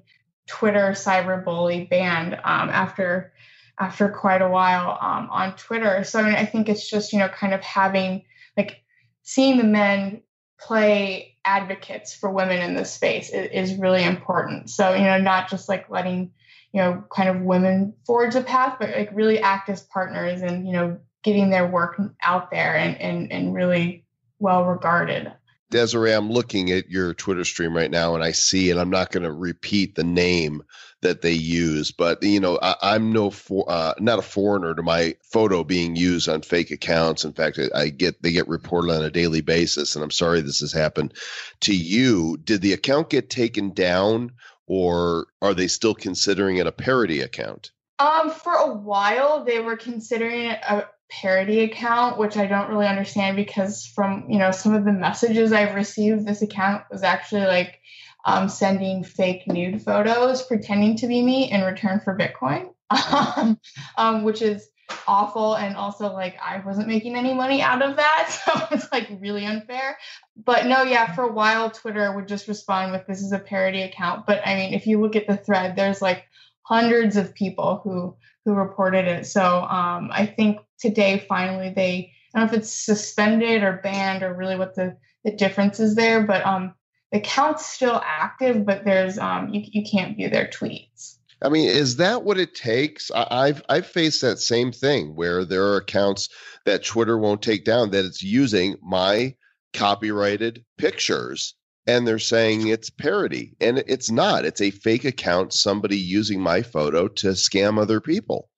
Twitter 0.46 0.90
cyberbully 0.90 1.88
banned 1.88 2.34
um, 2.34 2.70
after 2.70 3.32
after 3.80 4.08
quite 4.08 4.42
a 4.42 4.48
while 4.48 4.98
um, 5.00 5.28
on 5.30 5.54
Twitter. 5.54 6.02
So 6.02 6.18
I 6.18 6.22
mean, 6.24 6.34
I 6.34 6.44
think 6.44 6.68
it's 6.68 6.88
just 6.88 7.12
you 7.12 7.18
know 7.18 7.28
kind 7.28 7.54
of 7.54 7.60
having 7.60 8.24
like 8.56 8.82
seeing 9.22 9.58
the 9.58 9.64
men 9.64 10.22
play 10.58 11.36
advocates 11.48 12.14
for 12.14 12.30
women 12.30 12.60
in 12.60 12.74
this 12.74 12.92
space 12.92 13.30
is, 13.30 13.70
is 13.70 13.78
really 13.78 14.04
important. 14.04 14.68
So, 14.68 14.94
you 14.94 15.04
know, 15.04 15.18
not 15.18 15.48
just 15.48 15.68
like 15.68 15.88
letting, 15.88 16.30
you 16.72 16.82
know, 16.82 17.02
kind 17.10 17.30
of 17.30 17.40
women 17.40 17.94
forge 18.06 18.34
a 18.34 18.42
path, 18.42 18.76
but 18.78 18.90
like 18.90 19.10
really 19.14 19.40
act 19.40 19.70
as 19.70 19.80
partners 19.80 20.42
and, 20.42 20.66
you 20.66 20.74
know, 20.74 20.98
getting 21.22 21.48
their 21.48 21.66
work 21.66 22.00
out 22.22 22.50
there 22.50 22.76
and, 22.76 23.00
and, 23.00 23.32
and 23.32 23.54
really 23.54 24.04
well 24.38 24.66
regarded. 24.66 25.32
Desiree, 25.70 26.12
I'm 26.12 26.30
looking 26.30 26.70
at 26.70 26.88
your 26.88 27.14
Twitter 27.14 27.44
stream 27.44 27.76
right 27.76 27.90
now 27.90 28.14
and 28.14 28.24
I 28.24 28.32
see, 28.32 28.70
and 28.70 28.80
I'm 28.80 28.90
not 28.90 29.10
going 29.10 29.24
to 29.24 29.32
repeat 29.32 29.94
the 29.94 30.04
name 30.04 30.62
that 31.00 31.22
they 31.22 31.32
use, 31.32 31.92
but 31.92 32.22
you 32.22 32.40
know, 32.40 32.58
I, 32.60 32.96
am 32.96 33.12
no 33.12 33.30
for, 33.30 33.64
uh, 33.68 33.94
not 34.00 34.18
a 34.18 34.22
foreigner 34.22 34.74
to 34.74 34.82
my 34.82 35.14
photo 35.22 35.62
being 35.62 35.94
used 35.94 36.28
on 36.28 36.42
fake 36.42 36.70
accounts. 36.70 37.24
In 37.24 37.32
fact, 37.32 37.58
I, 37.58 37.82
I 37.82 37.88
get 37.90 38.20
they 38.20 38.32
get 38.32 38.48
reported 38.48 38.92
on 38.92 39.04
a 39.04 39.10
daily 39.10 39.40
basis, 39.40 39.94
and 39.94 40.02
I'm 40.02 40.10
sorry 40.10 40.40
this 40.40 40.60
has 40.60 40.72
happened 40.72 41.14
to 41.60 41.74
you. 41.74 42.36
Did 42.38 42.62
the 42.62 42.72
account 42.72 43.10
get 43.10 43.30
taken 43.30 43.70
down, 43.74 44.32
or 44.66 45.28
are 45.40 45.54
they 45.54 45.68
still 45.68 45.94
considering 45.94 46.56
it 46.56 46.66
a 46.66 46.72
parody 46.72 47.20
account? 47.20 47.70
Um, 48.00 48.30
for 48.30 48.52
a 48.52 48.72
while, 48.72 49.44
they 49.44 49.60
were 49.60 49.76
considering 49.76 50.46
it 50.46 50.60
a 50.68 50.84
parody 51.10 51.60
account, 51.60 52.18
which 52.18 52.36
I 52.36 52.46
don't 52.46 52.68
really 52.68 52.86
understand 52.86 53.36
because 53.36 53.86
from 53.86 54.26
you 54.28 54.38
know 54.38 54.50
some 54.50 54.74
of 54.74 54.84
the 54.84 54.92
messages 54.92 55.52
I've 55.52 55.74
received, 55.74 56.26
this 56.26 56.42
account 56.42 56.84
was 56.90 57.02
actually 57.02 57.46
like 57.46 57.80
um, 58.24 58.48
sending 58.48 59.04
fake 59.04 59.46
nude 59.46 59.82
photos, 59.82 60.42
pretending 60.42 60.96
to 60.98 61.06
be 61.06 61.22
me 61.22 61.50
in 61.50 61.62
return 61.62 62.00
for 62.00 62.16
Bitcoin, 62.16 62.72
um, 63.36 63.58
um, 63.96 64.24
which 64.24 64.42
is 64.42 64.68
awful. 65.06 65.54
And 65.54 65.76
also, 65.76 66.12
like, 66.12 66.36
I 66.42 66.60
wasn't 66.60 66.88
making 66.88 67.16
any 67.16 67.34
money 67.34 67.62
out 67.62 67.82
of 67.82 67.96
that. 67.96 68.40
So 68.48 68.66
it's 68.70 68.90
like 68.92 69.08
really 69.20 69.44
unfair. 69.44 69.98
But 70.36 70.66
no, 70.66 70.82
yeah, 70.82 71.14
for 71.14 71.24
a 71.24 71.32
while, 71.32 71.70
Twitter 71.70 72.14
would 72.14 72.28
just 72.28 72.48
respond 72.48 72.92
with 72.92 73.06
this 73.06 73.22
is 73.22 73.32
a 73.32 73.38
parody 73.38 73.82
account. 73.82 74.26
But 74.26 74.46
I 74.46 74.54
mean, 74.54 74.74
if 74.74 74.86
you 74.86 75.00
look 75.00 75.16
at 75.16 75.26
the 75.26 75.36
thread, 75.36 75.76
there's 75.76 76.00
like 76.00 76.24
hundreds 76.62 77.16
of 77.16 77.34
people 77.34 77.80
who 77.82 78.16
who 78.44 78.54
reported 78.54 79.06
it. 79.06 79.26
So 79.26 79.42
um, 79.42 80.10
I 80.12 80.26
think 80.26 80.60
today 80.78 81.24
finally 81.28 81.72
they 81.74 82.12
I 82.34 82.40
don't 82.40 82.46
know 82.46 82.56
if 82.56 82.62
it's 82.62 82.72
suspended 82.72 83.62
or 83.62 83.80
banned 83.82 84.22
or 84.22 84.34
really 84.34 84.56
what 84.56 84.74
the 84.74 84.96
the 85.24 85.32
difference 85.32 85.80
is 85.80 85.94
there, 85.94 86.22
but 86.22 86.44
um, 86.46 86.74
the 87.12 87.18
account's 87.18 87.66
still 87.66 88.00
active, 88.04 88.64
but 88.64 88.84
there's 88.84 89.18
um, 89.18 89.48
you 89.48 89.62
you 89.64 89.84
can't 89.90 90.16
view 90.16 90.28
their 90.28 90.46
tweets. 90.46 91.16
I 91.40 91.48
mean, 91.48 91.68
is 91.68 91.96
that 91.96 92.24
what 92.24 92.38
it 92.38 92.54
takes? 92.54 93.10
I, 93.14 93.46
have 93.46 93.62
I've 93.68 93.86
faced 93.86 94.22
that 94.22 94.40
same 94.40 94.72
thing 94.72 95.14
where 95.14 95.44
there 95.44 95.64
are 95.64 95.76
accounts 95.76 96.28
that 96.64 96.84
Twitter 96.84 97.16
won't 97.16 97.42
take 97.42 97.64
down 97.64 97.90
that 97.90 98.04
it's 98.04 98.22
using 98.22 98.76
my 98.82 99.34
copyrighted 99.72 100.64
pictures 100.78 101.54
and 101.86 102.06
they're 102.06 102.18
saying 102.18 102.66
it's 102.66 102.90
parody 102.90 103.54
and 103.60 103.84
it's 103.86 104.10
not 104.10 104.46
it's 104.46 104.62
a 104.62 104.70
fake 104.70 105.04
account 105.04 105.52
somebody 105.52 105.98
using 105.98 106.40
my 106.40 106.62
photo 106.62 107.06
to 107.06 107.28
scam 107.28 107.78
other 107.78 108.00
people 108.00 108.48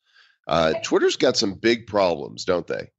uh, 0.51 0.75
twitter's 0.83 1.17
got 1.17 1.37
some 1.37 1.55
big 1.55 1.87
problems 1.87 2.45
don't 2.45 2.67
they 2.67 2.91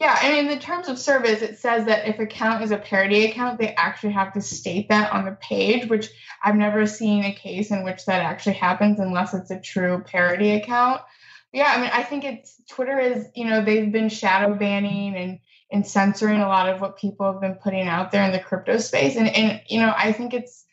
yeah, 0.00 0.18
I 0.18 0.30
mean, 0.30 0.46
in 0.46 0.48
the 0.48 0.56
terms 0.56 0.88
of 0.88 0.98
service, 0.98 1.42
it 1.42 1.58
says 1.58 1.84
that 1.84 2.08
if 2.08 2.18
account 2.18 2.62
is 2.62 2.70
a 2.70 2.78
parody 2.78 3.26
account, 3.26 3.58
they 3.58 3.74
actually 3.74 4.14
have 4.14 4.32
to 4.32 4.40
state 4.40 4.88
that 4.88 5.12
on 5.12 5.26
the 5.26 5.32
page, 5.42 5.90
which 5.90 6.08
I've 6.42 6.56
never 6.56 6.86
seen 6.86 7.24
a 7.24 7.34
case 7.34 7.70
in 7.70 7.84
which 7.84 8.06
that 8.06 8.22
actually 8.22 8.54
happens 8.54 8.98
unless 8.98 9.34
it's 9.34 9.50
a 9.50 9.60
true 9.60 10.02
parody 10.06 10.52
account. 10.52 11.02
But 11.52 11.58
yeah, 11.58 11.74
I 11.76 11.80
mean, 11.82 11.90
I 11.92 12.02
think 12.02 12.24
it's 12.24 12.58
Twitter 12.66 12.98
is, 12.98 13.26
you 13.34 13.44
know, 13.44 13.62
they've 13.62 13.92
been 13.92 14.08
shadow 14.08 14.54
banning 14.54 15.16
and 15.16 15.38
and 15.70 15.86
censoring 15.86 16.40
a 16.40 16.48
lot 16.48 16.70
of 16.70 16.80
what 16.80 16.98
people 16.98 17.30
have 17.30 17.42
been 17.42 17.54
putting 17.54 17.86
out 17.86 18.10
there 18.10 18.24
in 18.24 18.32
the 18.32 18.40
crypto 18.40 18.78
space, 18.78 19.16
and 19.16 19.28
and 19.28 19.60
you 19.68 19.80
know, 19.80 19.92
I 19.94 20.12
think 20.12 20.32
it's 20.32 20.64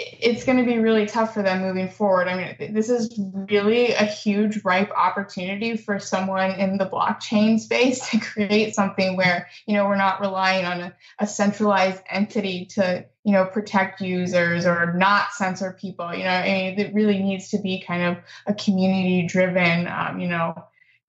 it's 0.00 0.44
going 0.44 0.58
to 0.58 0.64
be 0.64 0.78
really 0.78 1.06
tough 1.06 1.34
for 1.34 1.42
them 1.42 1.60
moving 1.60 1.88
forward. 1.88 2.28
I 2.28 2.36
mean, 2.36 2.72
this 2.72 2.88
is 2.88 3.18
really 3.18 3.92
a 3.92 4.04
huge, 4.04 4.64
ripe 4.64 4.92
opportunity 4.92 5.76
for 5.76 5.98
someone 5.98 6.52
in 6.52 6.78
the 6.78 6.86
blockchain 6.86 7.58
space 7.58 8.08
to 8.10 8.20
create 8.20 8.76
something 8.76 9.16
where, 9.16 9.48
you 9.66 9.74
know, 9.74 9.86
we're 9.86 9.96
not 9.96 10.20
relying 10.20 10.64
on 10.64 10.80
a, 10.80 10.96
a 11.18 11.26
centralized 11.26 12.00
entity 12.08 12.66
to, 12.66 13.04
you 13.24 13.32
know, 13.32 13.44
protect 13.44 14.00
users 14.00 14.66
or 14.66 14.94
not 14.94 15.32
censor 15.32 15.76
people. 15.78 16.14
You 16.14 16.24
know, 16.24 16.30
I 16.30 16.44
mean, 16.44 16.78
it 16.78 16.94
really 16.94 17.18
needs 17.18 17.48
to 17.50 17.58
be 17.58 17.82
kind 17.84 18.02
of 18.04 18.22
a 18.46 18.54
community 18.54 19.26
driven, 19.26 19.88
um, 19.88 20.20
you 20.20 20.28
know, 20.28 20.54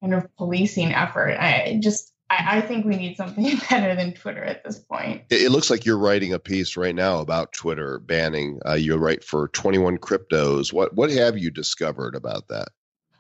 kind 0.02 0.16
of 0.16 0.36
policing 0.36 0.94
effort. 0.94 1.38
I 1.40 1.80
just, 1.80 2.12
I, 2.30 2.58
I, 2.58 2.62
think 2.62 2.86
we 2.86 2.96
need 2.96 3.18
something 3.18 3.60
better 3.70 3.96
than 3.96 4.14
Twitter 4.14 4.44
at 4.44 4.64
this 4.64 4.80
point. 4.80 5.24
It, 5.30 5.44
it, 5.44 5.52
looks 5.52 5.70
like 5.70 5.86
you're 5.86 5.98
writing 5.98 6.34
a 6.34 6.40
piece 6.40 6.78
right 6.78 6.94
now 6.94 7.20
about 7.20 7.54
Twitter 7.54 8.00
banning. 8.00 8.60
Uh, 8.68 8.74
you 8.74 8.96
write 8.98 9.24
for 9.24 9.48
21 9.50 9.98
Cryptos. 9.98 10.72
What 10.72 10.96
what 10.96 11.10
have 11.10 11.38
you 11.38 11.50
discovered 11.50 12.16
about 12.16 12.48
that? 12.50 12.70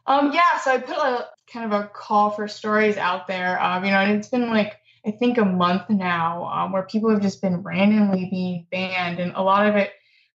Um, 0.06 0.32
yeah, 0.34 0.58
so 0.64 0.72
I 0.72 0.78
put 0.80 0.98
a 0.98 1.28
kind 1.52 1.72
of 1.72 1.80
a 1.80 1.88
call 1.88 2.32
for 2.32 2.48
stories 2.48 2.98
out 2.98 3.28
there. 3.28 3.62
Um, 3.62 3.86
you 3.86 3.92
know, 3.92 4.00
and 4.00 4.18
it's 4.18 4.30
been 4.30 4.50
like 4.50 4.78
I 5.06 5.12
think 5.12 5.38
a 5.38 5.46
month 5.46 5.90
now 5.90 6.46
um, 6.46 6.72
where 6.72 6.84
people 6.84 7.10
have 7.10 7.22
just 7.22 7.42
been 7.42 7.64
randomly 7.64 8.28
being 8.30 8.68
banned, 8.72 9.20
and 9.20 9.34
a 9.36 9.42
lot 9.42 9.68
of 9.68 9.76
it 9.76 9.92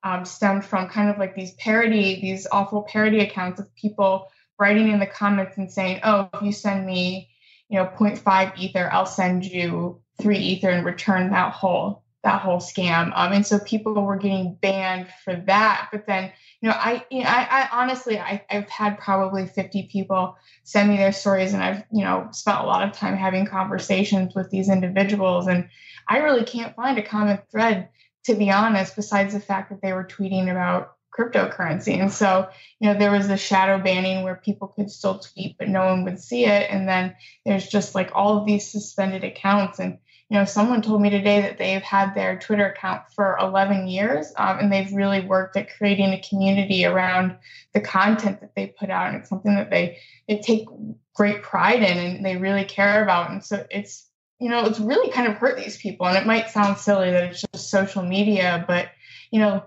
um, 0.04 0.26
stemmed 0.26 0.66
from 0.66 0.90
kind 0.90 1.10
of 1.10 1.18
like 1.18 1.36
these 1.36 1.54
parody, 1.54 2.22
these 2.22 2.48
awful 2.52 2.84
parody 2.84 3.20
accounts 3.20 3.60
of 3.60 3.74
people 3.76 4.28
writing 4.60 4.92
in 4.92 5.00
the 5.00 5.08
comments 5.08 5.58
and 5.58 5.72
saying, 5.72 6.02
"Oh, 6.04 6.30
if 6.34 6.42
you 6.42 6.52
send 6.52 6.86
me." 6.86 7.30
You 7.72 7.78
know 7.80 7.86
0.5 7.98 8.58
ether 8.58 8.90
i'll 8.92 9.06
send 9.06 9.46
you 9.46 10.00
3 10.22 10.38
ether 10.38 10.70
and 10.70 10.86
return 10.86 11.32
that 11.32 11.54
whole 11.54 12.04
that 12.24 12.42
whole 12.42 12.60
scam. 12.60 13.12
Um, 13.16 13.34
and 13.34 13.46
so 13.46 13.60
people 13.60 13.94
were 13.94 14.18
getting 14.18 14.56
banned 14.62 15.08
for 15.24 15.36
that. 15.48 15.90
But 15.92 16.06
then, 16.06 16.32
you 16.62 16.70
know, 16.70 16.76
I, 16.78 17.04
you 17.10 17.24
know, 17.24 17.30
I, 17.30 17.48
I 17.50 17.82
honestly, 17.82 18.20
I, 18.20 18.44
I've 18.50 18.70
had 18.70 19.00
probably 19.00 19.48
50 19.48 19.90
people 19.92 20.38
send 20.64 20.90
me 20.90 20.98
their 20.98 21.12
stories 21.12 21.54
and 21.54 21.64
I've, 21.64 21.84
you 21.92 22.04
know, 22.04 22.28
spent 22.32 22.60
a 22.60 22.66
lot 22.66 22.88
of 22.88 22.96
time 22.96 23.18
having 23.18 23.48
conversations 23.48 24.36
with 24.36 24.52
these 24.52 24.70
individuals. 24.70 25.48
And 25.48 25.68
I 26.08 26.20
really 26.20 26.44
can't 26.44 26.76
find 26.76 26.98
a 27.00 27.04
common 27.04 27.40
thread, 27.52 27.90
to 28.26 28.36
be 28.36 28.52
honest, 28.52 28.96
besides 28.96 29.34
the 29.34 29.40
fact 29.40 29.72
that 29.72 29.82
they 29.82 29.94
were 29.94 30.06
tweeting 30.06 30.52
about 30.52 30.96
cryptocurrency. 31.12 32.00
And 32.00 32.12
so, 32.12 32.50
you 32.80 32.88
know, 32.88 32.98
there 32.98 33.12
was 33.12 33.28
the 33.28 33.38
shadow 33.38 33.82
banning 33.82 34.24
where 34.24 34.36
people 34.36 34.70
could 34.70 34.90
still 34.90 35.20
tweet, 35.20 35.58
but 35.58 35.70
no 35.70 35.86
one 35.86 36.04
would 36.06 36.20
see 36.20 36.46
it. 36.46 36.70
And 36.70 36.88
then 36.88 37.16
there's 37.46 37.68
just 37.68 37.96
like 37.96 38.12
all 38.14 38.38
of 38.38 38.46
these 38.46 38.70
suspended 38.70 39.24
accounts. 39.24 39.80
And, 39.80 39.98
you 40.30 40.38
know, 40.38 40.46
someone 40.46 40.82
told 40.82 41.02
me 41.02 41.10
today 41.10 41.42
that 41.42 41.58
they've 41.58 41.82
had 41.82 42.16
their 42.16 42.40
Twitter 42.40 42.72
account 42.72 43.04
for 43.14 43.38
11 43.42 43.88
years 43.88 44.32
um, 44.38 44.60
and 44.60 44.72
they've 44.72 44.94
really 44.94 45.22
worked 45.22 45.58
at 45.58 45.76
creating 45.76 46.14
a 46.14 46.22
community 46.22 46.86
around 46.86 47.36
the 47.74 47.82
content 47.82 48.40
that 48.40 48.56
they 48.56 48.68
put 48.68 48.90
out. 48.90 49.08
And 49.08 49.18
it's 49.18 49.30
something 49.30 49.56
that 49.56 49.70
they, 49.70 49.98
they 50.30 50.40
take 50.40 50.68
great 51.14 51.44
pride 51.44 51.84
in 51.84 51.98
and 51.98 52.26
they 52.26 52.38
really 52.38 52.64
care 52.64 53.04
about. 53.04 53.32
And 53.32 53.44
so 53.44 53.66
it's, 53.70 54.08
you 54.40 54.50
know, 54.50 54.66
it's 54.66 54.80
really 54.80 55.12
kind 55.12 55.28
of 55.28 55.36
hurt 55.36 55.58
these 55.58 55.78
people. 55.78 56.08
And 56.08 56.18
it 56.18 56.26
might 56.26 56.50
sound 56.50 56.78
silly 56.78 57.12
that 57.12 57.26
it's 57.26 57.44
just 57.54 57.70
social 57.70 58.02
media, 58.02 58.64
but, 58.68 58.88
you 59.30 59.40
know, 59.40 59.64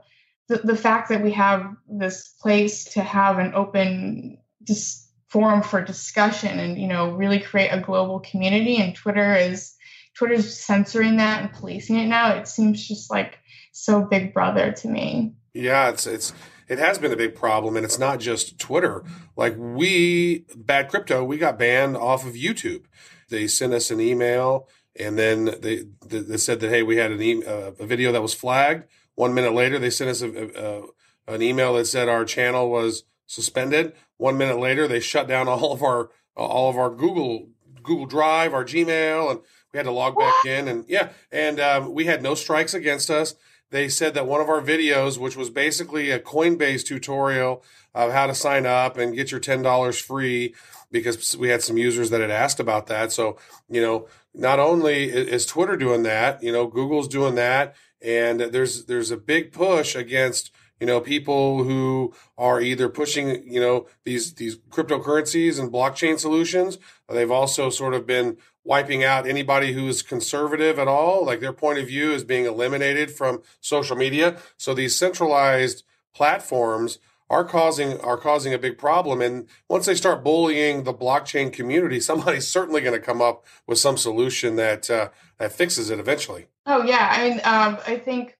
the, 0.49 0.59
the 0.59 0.77
fact 0.77 1.09
that 1.09 1.23
we 1.23 1.33
have 1.33 1.75
this 1.89 2.29
place 2.41 2.85
to 2.93 3.03
have 3.03 3.39
an 3.39 3.55
open 3.55 4.39
dis- 4.63 5.09
forum 5.29 5.63
for 5.63 5.83
discussion 5.83 6.61
and 6.61 6.79
you 6.79 6.87
know 6.87 7.11
really 7.11 7.41
create 7.41 7.71
a 7.71 7.81
global 7.81 8.21
community 8.21 8.77
and 8.77 8.95
twitter 8.95 9.35
is 9.35 9.75
twitter's 10.15 10.57
censoring 10.57 11.17
that 11.17 11.43
and 11.43 11.53
policing 11.53 11.99
it 11.99 12.07
now 12.07 12.33
it 12.35 12.47
seems 12.47 12.87
just 12.87 13.11
like 13.11 13.39
so 13.75 14.03
big 14.03 14.33
brother 14.33 14.73
to 14.73 14.89
me. 14.89 15.35
Yeah 15.53 15.91
it's 15.91 16.07
it's 16.07 16.33
it 16.69 16.79
has 16.79 16.99
been 16.99 17.13
a 17.13 17.17
big 17.17 17.35
problem 17.35 17.77
and 17.77 17.85
it's 17.85 17.99
not 17.99 18.21
just 18.21 18.59
twitter. 18.59 19.05
Like 19.37 19.55
we 19.59 20.47
bad 20.57 20.89
crypto 20.89 21.23
we 21.23 21.37
got 21.37 21.59
banned 21.59 21.97
off 21.97 22.25
of 22.25 22.35
youtube. 22.35 22.85
They 23.29 23.47
sent 23.49 23.75
us 23.75 23.91
an 23.91 24.01
email 24.01 24.69
and 24.99 25.19
then 25.19 25.57
they 25.61 25.85
they 26.07 26.37
said 26.37 26.61
that 26.61 26.71
hey 26.71 26.83
we 26.83 26.97
had 26.97 27.11
an 27.11 27.21
e- 27.21 27.45
uh, 27.45 27.73
a 27.79 27.87
video 27.87 28.13
that 28.13 28.23
was 28.23 28.33
flagged 28.33 28.85
one 29.15 29.35
minute 29.35 29.55
later, 29.55 29.79
they 29.79 29.91
sent 29.91 30.11
us 30.11 30.23
a, 30.23 30.29
a, 30.29 31.33
an 31.33 31.43
email 31.43 31.75
that 31.75 31.87
said 31.87 32.09
our 32.09 32.25
channel 32.25 32.71
was 32.71 33.05
suspended. 33.27 33.93
One 34.17 34.37
minute 34.37 34.59
later, 34.59 34.89
they 34.89 35.01
shut 35.01 35.29
down 35.29 35.49
all 35.49 35.73
of 35.73 35.83
our 35.83 36.11
all 36.37 36.69
of 36.69 36.77
our 36.77 36.91
Google 36.91 37.49
Google 37.83 38.07
Drive, 38.07 38.55
our 38.55 38.65
Gmail, 38.65 39.31
and 39.31 39.41
we 39.73 39.79
had 39.79 39.85
to 39.85 39.93
log 39.93 40.17
back 40.17 40.35
in. 40.47 40.69
And 40.69 40.85
yeah, 40.89 41.11
and 41.31 41.61
um, 41.61 41.93
we 41.93 42.07
had 42.07 42.23
no 42.23 42.35
strikes 42.35 42.75
against 42.75 43.11
us. 43.11 43.35
They 43.71 43.89
said 43.89 44.15
that 44.15 44.27
one 44.27 44.41
of 44.41 44.49
our 44.49 44.61
videos, 44.61 45.19
which 45.19 45.37
was 45.37 45.51
basically 45.51 46.11
a 46.11 46.21
Coinbase 46.21 46.85
tutorial 46.85 47.65
of 47.95 48.13
how 48.13 48.27
to 48.27 48.35
sign 48.35 48.67
up 48.67 48.97
and 48.99 49.15
get 49.15 49.31
your 49.31 49.41
ten 49.41 49.63
dollars 49.63 49.99
free, 49.99 50.55
because 50.91 51.37
we 51.37 51.49
had 51.49 51.63
some 51.63 51.77
users 51.77 52.11
that 52.11 52.21
had 52.21 52.31
asked 52.31 52.61
about 52.61 52.87
that. 52.89 53.13
So 53.13 53.37
you 53.69 53.81
know, 53.81 54.09
not 54.35 54.59
only 54.59 55.05
is 55.05 55.47
Twitter 55.47 55.77
doing 55.77 56.03
that, 56.05 56.43
you 56.43 56.53
know, 56.53 56.67
Google's 56.67 57.09
doing 57.09 57.37
that 57.37 57.75
and 58.03 58.41
there's 58.41 58.87
there's 58.87 59.11
a 59.11 59.17
big 59.17 59.53
push 59.53 59.95
against 59.95 60.51
you 60.81 60.87
know 60.87 61.01
people 61.01 61.65
who 61.65 62.13
are 62.37 62.61
either 62.61 62.89
pushing 62.89 63.51
you 63.51 63.61
know 63.61 63.87
these 64.05 64.35
these 64.35 64.59
cryptocurrencies 64.71 65.59
and 65.59 65.73
blockchain 65.73 66.19
solutions. 66.19 66.79
They've 67.09 67.31
also 67.31 67.71
sort 67.71 67.95
of 67.95 68.07
been 68.07 68.37
wiping 68.65 69.05
out 69.05 69.27
anybody 69.27 69.73
who 69.73 69.87
is 69.89 70.03
conservative 70.03 70.79
at 70.79 70.89
all. 70.89 71.25
Like 71.25 71.41
their 71.41 71.53
point 71.53 71.79
of 71.79 71.87
view 71.87 72.13
is 72.13 72.25
being 72.25 72.47
eliminated 72.47 73.11
from 73.11 73.43
social 73.61 73.97
media. 73.97 74.39
So 74.57 74.75
these 74.75 74.97
centralized 74.97 75.85
platforms 76.15 76.99
are 77.31 77.45
causing 77.45 78.01
are 78.01 78.17
causing 78.17 78.55
a 78.55 78.59
big 78.59 78.79
problem. 78.79 79.21
And 79.21 79.49
once 79.69 79.87
they 79.87 79.95
start 79.95 80.25
bullying 80.25 80.85
the 80.85 80.95
blockchain 80.95 81.53
community 81.53 82.01
somebody's 82.11 82.49
certainly 82.49 82.81
going 82.81 82.99
to 82.99 83.05
come 83.05 83.23
up 83.23 83.45
with 83.67 83.79
some 83.79 83.97
solution 83.97 84.57
that 84.57 84.91
uh, 84.91 85.09
that 85.39 85.53
fixes 85.53 85.91
it 85.91 85.99
eventually 85.99 86.47
Oh 86.67 86.83
yeah, 86.83 87.09
I 87.11 87.29
mean, 87.29 87.41
um, 87.45 87.79
I 87.87 87.99
think 87.99 88.37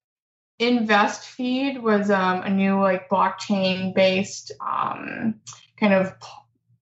InvestFeed 0.59 1.81
was 1.81 2.09
um, 2.09 2.41
a 2.41 2.49
new 2.49 2.79
like 2.81 3.09
blockchain 3.09 3.93
based 3.93 4.51
um, 4.65 5.35
kind 5.79 5.93
of 5.93 6.13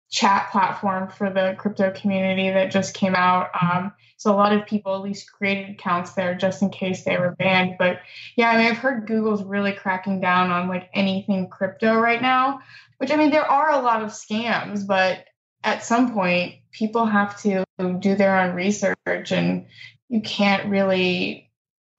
chat 0.09 0.51
platform 0.51 1.09
for 1.09 1.31
the 1.31 1.55
crypto 1.57 1.91
community 1.91 2.49
that 2.51 2.71
just 2.71 2.93
came 2.93 3.15
out. 3.15 3.49
Um, 3.59 3.91
so 4.15 4.31
a 4.31 4.37
lot 4.37 4.53
of 4.53 4.65
people 4.67 4.95
at 4.95 5.01
least 5.01 5.31
created 5.33 5.71
accounts 5.71 6.13
there 6.13 6.35
just 6.35 6.61
in 6.61 6.69
case 6.69 7.03
they 7.03 7.17
were 7.17 7.35
banned. 7.37 7.75
But 7.77 7.99
yeah, 8.37 8.51
I 8.51 8.57
mean, 8.57 8.67
I've 8.67 8.77
heard 8.77 9.07
Google's 9.07 9.43
really 9.43 9.73
cracking 9.73 10.21
down 10.21 10.49
on 10.49 10.69
like 10.69 10.89
anything 10.93 11.49
crypto 11.49 11.95
right 11.95 12.21
now. 12.21 12.61
Which 12.99 13.11
I 13.11 13.17
mean, 13.17 13.31
there 13.31 13.49
are 13.49 13.71
a 13.71 13.81
lot 13.81 14.01
of 14.01 14.11
scams, 14.11 14.87
but 14.87 15.25
at 15.63 15.83
some 15.83 16.13
point, 16.13 16.55
people 16.71 17.05
have 17.05 17.41
to 17.41 17.65
do 17.99 18.15
their 18.15 18.39
own 18.39 18.55
research 18.55 19.31
and 19.31 19.65
you 20.13 20.21
can't 20.21 20.69
really 20.69 21.49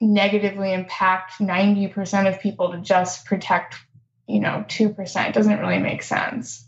negatively 0.00 0.72
impact 0.72 1.40
90% 1.40 2.32
of 2.32 2.40
people 2.40 2.70
to 2.70 2.78
just 2.78 3.26
protect, 3.26 3.74
you 4.28 4.38
know, 4.38 4.64
2%. 4.68 5.28
It 5.28 5.34
doesn't 5.34 5.58
really 5.58 5.80
make 5.80 6.00
sense. 6.04 6.64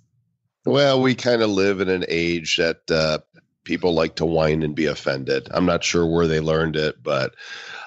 Well, 0.65 1.01
we 1.01 1.15
kind 1.15 1.43
of 1.43 1.51
live 1.51 1.81
in 1.81 1.89
an 1.89 2.05
age 2.09 2.57
that 2.57 2.91
uh, 2.91 3.19
people 3.63 3.95
like 3.95 4.17
to 4.17 4.27
whine 4.27 4.65
and 4.65 4.75
be 4.75 4.87
offended. 4.87 5.47
I'm 5.53 5.67
not 5.67 5.85
sure 5.85 6.05
where 6.05 6.27
they 6.27 6.41
learned 6.41 6.75
it, 6.75 7.01
but 7.01 7.37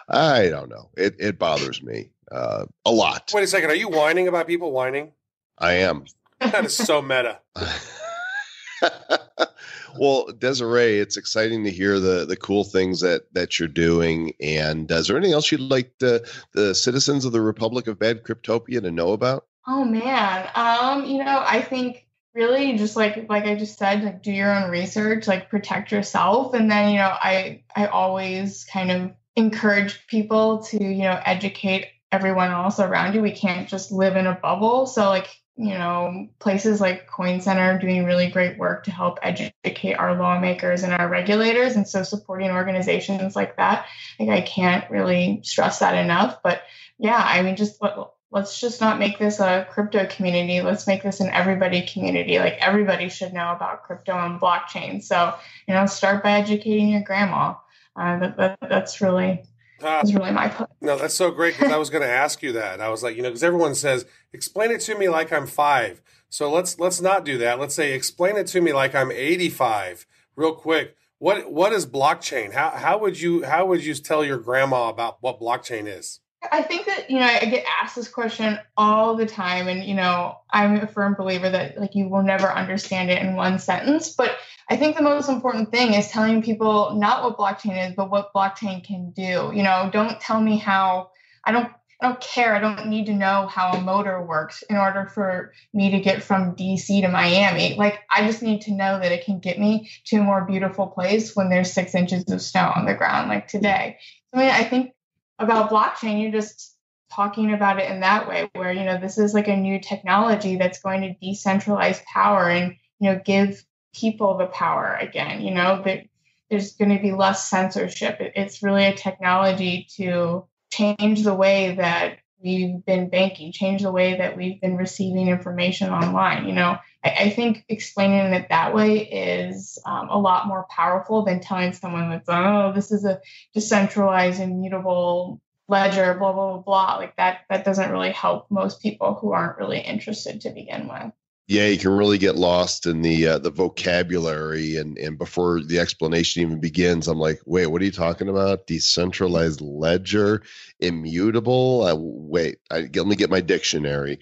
I 0.08 0.48
don't 0.48 0.70
know. 0.70 0.90
It, 0.96 1.18
it 1.20 1.38
bothers 1.38 1.84
me 1.84 2.12
uh, 2.32 2.66
a 2.86 2.92
lot. 2.92 3.30
Wait 3.34 3.44
a 3.44 3.48
second. 3.48 3.72
Are 3.72 3.76
you 3.76 3.90
whining 3.90 4.30
about 4.30 4.48
people 4.48 4.72
whining? 4.72 5.12
I 5.58 5.74
am. 5.74 6.06
That 6.40 6.64
is 6.64 6.78
so 6.78 7.02
meta. 7.02 7.42
well, 10.00 10.28
Desiree, 10.38 11.00
it's 11.00 11.18
exciting 11.18 11.64
to 11.64 11.72
hear 11.72 12.00
the 12.00 12.26
the 12.26 12.36
cool 12.36 12.64
things 12.64 13.02
that 13.02 13.34
that 13.34 13.60
you're 13.60 13.68
doing. 13.68 14.34
And 14.40 14.92
uh, 14.92 14.96
is 14.96 15.08
there 15.08 15.18
anything 15.18 15.34
else 15.34 15.52
you'd 15.52 15.62
like 15.62 15.94
the 16.00 16.30
the 16.54 16.76
citizens 16.76 17.26
of 17.26 17.32
the 17.32 17.42
Republic 17.42 17.88
of 17.88 18.00
Bad 18.00 18.24
Cryptopia 18.24 18.82
to 18.82 18.92
know 18.92 19.14
about? 19.14 19.46
Oh 19.68 19.84
man, 19.84 20.50
um, 20.56 21.06
you 21.06 21.24
know, 21.24 21.44
I 21.46 21.62
think 21.62 22.08
really 22.34 22.78
just 22.78 22.96
like 22.96 23.30
like 23.30 23.46
I 23.46 23.56
just 23.56 23.78
said, 23.78 24.04
like 24.04 24.24
do 24.24 24.32
your 24.32 24.54
own 24.54 24.70
research, 24.70 25.28
like 25.28 25.50
protect 25.50 25.92
yourself, 25.92 26.54
and 26.54 26.70
then 26.72 26.92
you 26.92 26.98
know, 27.00 27.16
I 27.20 27.64
I 27.76 27.88
always 27.88 28.66
kind 28.66 28.92
of 28.92 29.12
encourage 29.36 30.06
people 30.08 30.64
to 30.64 30.84
you 30.84 31.04
know 31.04 31.20
educate 31.26 31.88
everyone 32.12 32.52
else 32.52 32.80
around 32.80 33.14
you. 33.14 33.22
We 33.22 33.32
can't 33.32 33.68
just 33.68 33.92
live 33.92 34.16
in 34.16 34.28
a 34.28 34.34
bubble. 34.34 34.86
So 34.88 35.06
like 35.10 35.28
you 35.60 35.78
know, 35.78 36.30
places 36.40 36.80
like 36.80 37.06
Coin 37.08 37.42
Center 37.42 37.74
are 37.74 37.78
doing 37.78 38.06
really 38.06 38.30
great 38.30 38.58
work 38.58 38.86
to 38.86 38.92
help 38.92 39.20
educate 39.22 39.96
our 39.96 40.16
lawmakers 40.16 40.84
and 40.84 40.94
our 40.94 41.10
regulators. 41.10 41.76
And 41.76 41.86
so 41.86 42.02
supporting 42.02 42.50
organizations 42.50 43.36
like 43.36 43.58
that, 43.58 43.86
like 44.22 44.30
I 44.30 44.40
can't 44.40 44.90
really 44.90 45.42
stress 45.44 45.80
that 45.80 45.96
enough. 45.96 46.42
But 46.42 46.62
yeah, 46.98 47.22
I 47.22 47.42
mean, 47.42 47.58
just 47.58 47.82
let, 47.82 47.98
let's 48.32 48.62
just 48.62 48.80
not 48.80 49.00
make 49.00 49.20
this 49.20 49.42
a 49.42 49.68
crypto 49.70 50.06
community. 50.06 50.62
Let's 50.62 50.88
make 50.88 51.04
this 51.04 51.20
an 51.20 51.30
everybody 51.30 51.86
community. 51.86 52.40
Like 52.40 52.58
everybody 52.62 53.10
should 53.10 53.34
know 53.34 53.52
about 53.52 53.84
crypto 53.84 54.14
and 54.14 54.40
blockchain. 54.40 55.04
So, 55.04 55.36
you 55.68 55.74
know, 55.74 55.86
start 55.88 56.24
by 56.24 56.40
educating 56.40 56.88
your 56.88 57.02
grandma. 57.02 57.56
Uh, 57.98 58.20
that, 58.20 58.38
that, 58.38 58.60
that's 58.62 59.02
really 59.02 59.44
uh, 59.84 60.02
is 60.04 60.14
really 60.14 60.32
my 60.32 60.48
point. 60.48 60.70
No, 60.82 60.98
that's 60.98 61.14
so 61.14 61.32
great 61.32 61.58
because 61.58 61.72
I 61.72 61.78
was 61.78 61.90
going 61.90 62.04
to 62.04 62.10
ask 62.10 62.42
you 62.42 62.52
that. 62.54 62.82
I 62.82 62.90
was 62.90 63.04
like, 63.04 63.16
you 63.16 63.22
know, 63.22 63.30
because 63.30 63.44
everyone 63.44 63.76
says, 63.76 64.06
explain 64.34 64.72
it 64.72 64.82
to 64.82 64.98
me 64.98 65.10
like 65.10 65.32
I'm 65.32 65.48
five. 65.48 66.02
So 66.30 66.52
let's 66.52 66.80
let's 66.80 67.02
not 67.02 67.26
do 67.26 67.38
that. 67.40 67.60
Let's 67.60 67.76
say, 67.76 67.94
explain 67.94 68.38
it 68.38 68.48
to 68.48 68.62
me 68.62 68.72
like 68.74 68.94
I'm 68.94 69.12
85. 69.12 70.06
Real 70.36 70.54
quick, 70.54 70.96
what 71.18 71.52
what 71.52 71.74
is 71.74 71.86
blockchain? 71.86 72.54
How 72.54 72.70
how 72.70 72.98
would 73.00 73.20
you 73.20 73.44
how 73.44 73.66
would 73.66 73.84
you 73.84 73.94
tell 73.96 74.24
your 74.24 74.38
grandma 74.38 74.90
about 74.90 75.18
what 75.22 75.40
blockchain 75.40 75.86
is? 75.88 76.20
I 76.52 76.62
think 76.62 76.86
that 76.86 77.10
you 77.10 77.20
know 77.20 77.26
I 77.26 77.46
get 77.46 77.66
asked 77.82 77.96
this 77.96 78.08
question 78.08 78.60
all 78.78 79.16
the 79.16 79.26
time, 79.26 79.68
and 79.68 79.84
you 79.84 79.94
know 79.94 80.38
I'm 80.50 80.78
a 80.78 80.88
firm 80.88 81.16
believer 81.16 81.50
that 81.50 81.78
like 81.78 81.96
you 81.96 82.08
will 82.08 82.24
never 82.24 82.50
understand 82.50 83.12
it 83.12 83.22
in 83.22 83.36
one 83.36 83.60
sentence. 83.60 84.16
But 84.16 84.38
I 84.70 84.78
think 84.78 84.96
the 84.96 85.04
most 85.04 85.28
important 85.28 85.72
thing 85.72 85.94
is 85.94 86.08
telling 86.08 86.42
people 86.42 86.96
not 86.96 87.24
what 87.24 87.38
blockchain 87.38 87.90
is, 87.90 87.96
but 87.96 88.10
what 88.10 88.34
blockchain 88.34 88.84
can 88.84 89.12
do. 89.12 89.52
You 89.54 89.64
know, 89.64 89.90
don't 89.92 90.20
tell 90.22 90.40
me 90.40 90.58
how. 90.58 91.12
I 91.44 91.52
don't. 91.52 91.70
I 92.02 92.08
don't 92.08 92.22
care. 92.22 92.56
I 92.56 92.60
don't 92.60 92.88
need 92.88 93.08
to 93.08 93.14
know 93.14 93.48
how 93.48 93.72
a 93.72 93.82
motor 93.82 94.22
works 94.22 94.64
in 94.70 94.78
order 94.78 95.06
for 95.08 95.52
me 95.74 95.92
to 95.92 96.00
get 96.00 96.24
from 96.24 96.56
DC 96.56 97.02
to 97.02 97.10
Miami. 97.10 97.76
Like 97.76 98.00
I 98.10 98.26
just 98.26 98.42
need 98.42 98.62
to 98.62 98.72
know 98.72 98.98
that 99.00 99.12
it 99.12 99.26
can 99.26 99.40
get 99.40 99.60
me 99.60 99.92
to 100.06 100.20
a 100.20 100.24
more 100.24 100.46
beautiful 100.46 100.88
place 100.88 101.36
when 101.36 101.50
there's 101.50 101.74
six 101.74 101.96
inches 101.96 102.32
of 102.32 102.42
snow 102.42 102.72
on 102.74 102.86
the 102.86 102.94
ground, 102.94 103.28
like 103.28 103.50
today. 103.50 103.98
I 104.34 104.38
mean, 104.38 104.50
I 104.50 104.64
think 104.64 104.94
about 105.40 105.70
blockchain, 105.70 106.22
you're 106.22 106.32
just 106.32 106.76
talking 107.12 107.54
about 107.54 107.80
it 107.80 107.90
in 107.90 108.02
that 108.02 108.28
way, 108.28 108.50
where 108.54 108.72
you 108.72 108.84
know 108.84 109.00
this 109.00 109.18
is 109.18 109.34
like 109.34 109.48
a 109.48 109.56
new 109.56 109.80
technology 109.80 110.58
that's 110.58 110.82
going 110.82 111.02
to 111.02 111.26
decentralize 111.26 112.04
power 112.06 112.50
and 112.50 112.76
you 113.00 113.12
know 113.12 113.22
give 113.24 113.64
people 113.94 114.38
the 114.38 114.46
power 114.48 114.98
again. 115.00 115.42
You 115.42 115.52
know 115.52 115.82
that 115.86 116.04
there's 116.50 116.74
going 116.74 116.96
to 116.96 117.02
be 117.02 117.12
less 117.12 117.50
censorship. 117.50 118.18
It's 118.20 118.64
really 118.64 118.86
a 118.86 118.96
technology 118.96 119.88
to 119.98 120.46
change 120.72 121.24
the 121.24 121.34
way 121.34 121.76
that 121.76 122.20
we've 122.42 122.84
been 122.86 123.10
banking, 123.10 123.52
change 123.52 123.82
the 123.82 123.92
way 123.92 124.18
that 124.18 124.38
we've 124.38 124.62
been 124.62 124.78
receiving 124.78 125.28
information 125.28 125.90
online. 125.90 126.48
You 126.48 126.54
know, 126.54 126.78
I, 127.04 127.10
I 127.20 127.30
think 127.30 127.66
explaining 127.68 128.34
it 128.34 128.48
that 128.50 128.74
way 128.74 129.00
is 129.00 129.80
um, 129.86 130.10
a 130.10 130.18
lot 130.18 130.48
more 130.48 130.66
powerful 130.70 131.24
than 131.24 131.40
telling 131.40 131.74
someone 131.74 132.10
that's, 132.10 132.30
oh, 132.30 132.72
this 132.74 132.92
is 132.92 133.06
a 133.06 133.20
decentralized, 133.54 134.40
immutable 134.40 135.42
ledger, 135.68 136.16
blah, 136.16 136.34
blah, 136.34 136.54
blah, 136.54 136.62
blah. 136.62 136.96
Like 136.96 137.16
that, 137.18 137.42
that 137.50 137.66
doesn't 137.66 137.92
really 137.92 138.12
help 138.12 138.50
most 138.50 138.82
people 138.82 139.16
who 139.16 139.32
aren't 139.32 139.58
really 139.58 139.80
interested 139.80 140.42
to 140.42 140.50
begin 140.50 140.88
with 140.88 141.12
yeah, 141.50 141.66
you 141.66 141.80
can 141.80 141.90
really 141.90 142.20
get 142.20 142.36
lost 142.36 142.86
in 142.86 143.02
the 143.02 143.28
uh, 143.28 143.40
the 143.40 143.50
vocabulary, 143.50 144.76
and 144.76 145.00
and 145.00 145.18
before 145.18 145.64
the 145.64 145.80
explanation 145.80 146.44
even 146.44 146.60
begins, 146.60 147.08
I'm 147.08 147.18
like, 147.18 147.42
wait, 147.44 147.66
what 147.66 147.82
are 147.82 147.86
you 147.86 147.92
talking 147.92 148.30
about? 148.30 148.68
Decentralized 148.68 149.60
ledger, 149.60 150.44
immutable. 150.80 151.82
Uh, 151.82 151.96
wait, 151.98 152.60
I, 152.70 152.88
let 152.94 153.08
me 153.08 153.16
get 153.16 153.32
my 153.32 153.42
dictionary. 153.42 154.20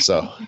So. 0.00 0.32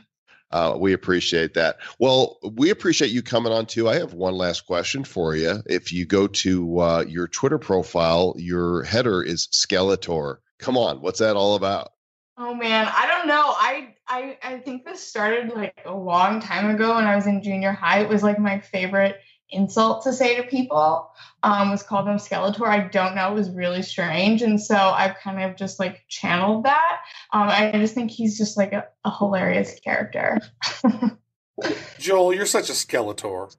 Uh, 0.51 0.77
we 0.79 0.93
appreciate 0.93 1.55
that. 1.55 1.79
Well, 1.99 2.37
we 2.43 2.69
appreciate 2.69 3.11
you 3.11 3.23
coming 3.23 3.55
on 3.55 3.65
too. 3.65 3.89
I 3.89 3.95
have 3.95 4.13
one 4.13 4.35
last 4.35 4.67
question 4.67 5.03
for 5.03 5.35
you. 5.35 5.63
If 5.65 5.95
you 5.95 6.05
go 6.05 6.27
to 6.27 6.79
uh, 6.79 7.05
your 7.09 7.27
Twitter 7.27 7.57
profile, 7.57 8.35
your 8.37 8.83
header 8.83 9.23
is 9.23 9.47
Skeletor. 9.47 10.41
Come 10.59 10.77
on, 10.77 11.01
what's 11.01 11.21
that 11.21 11.37
all 11.37 11.55
about? 11.55 11.93
Oh 12.37 12.53
man, 12.55 12.87
I 12.95 13.07
don't 13.07 13.29
know. 13.29 13.55
I 13.57 13.92
I 14.13 14.37
I 14.43 14.59
think 14.59 14.85
this 14.85 15.07
started 15.07 15.55
like 15.55 15.81
a 15.87 15.95
long 15.95 16.41
time 16.41 16.69
ago 16.69 16.97
when 16.97 17.07
I 17.07 17.17
was 17.17 17.27
in 17.27 17.43
junior 17.43 17.73
high. 17.73 18.01
It 18.01 18.11
was 18.11 18.23
like 18.23 18.39
my 18.39 18.61
favorite 18.61 19.17
insult 19.49 20.05
to 20.05 20.13
say 20.13 20.37
to 20.37 20.43
people. 20.43 21.11
Um, 21.43 21.71
was 21.71 21.83
called 21.83 22.07
them 22.07 22.19
Skeletor. 22.19 22.67
I 22.67 22.89
don't 22.89 23.15
know. 23.15 23.33
It 23.33 23.35
was 23.35 23.51
really 23.51 23.83
strange, 23.83 24.43
and 24.43 24.61
so 24.61 24.77
I've 24.77 25.17
kind 25.17 25.43
of 25.43 25.57
just 25.57 25.81
like 25.81 26.05
channeled 26.09 26.65
that. 26.65 27.01
Um, 27.33 27.49
I 27.49 27.73
just 27.73 27.95
think 27.95 28.11
he's 28.11 28.37
just 28.37 28.59
like 28.59 28.75
a, 28.75 28.87
a 29.05 29.17
hilarious 29.17 29.81
character. 29.81 30.39
Joel, 31.99 32.35
you're 32.35 32.47
such 32.47 32.69
a 32.69 32.75
Skeletor. 32.75 33.55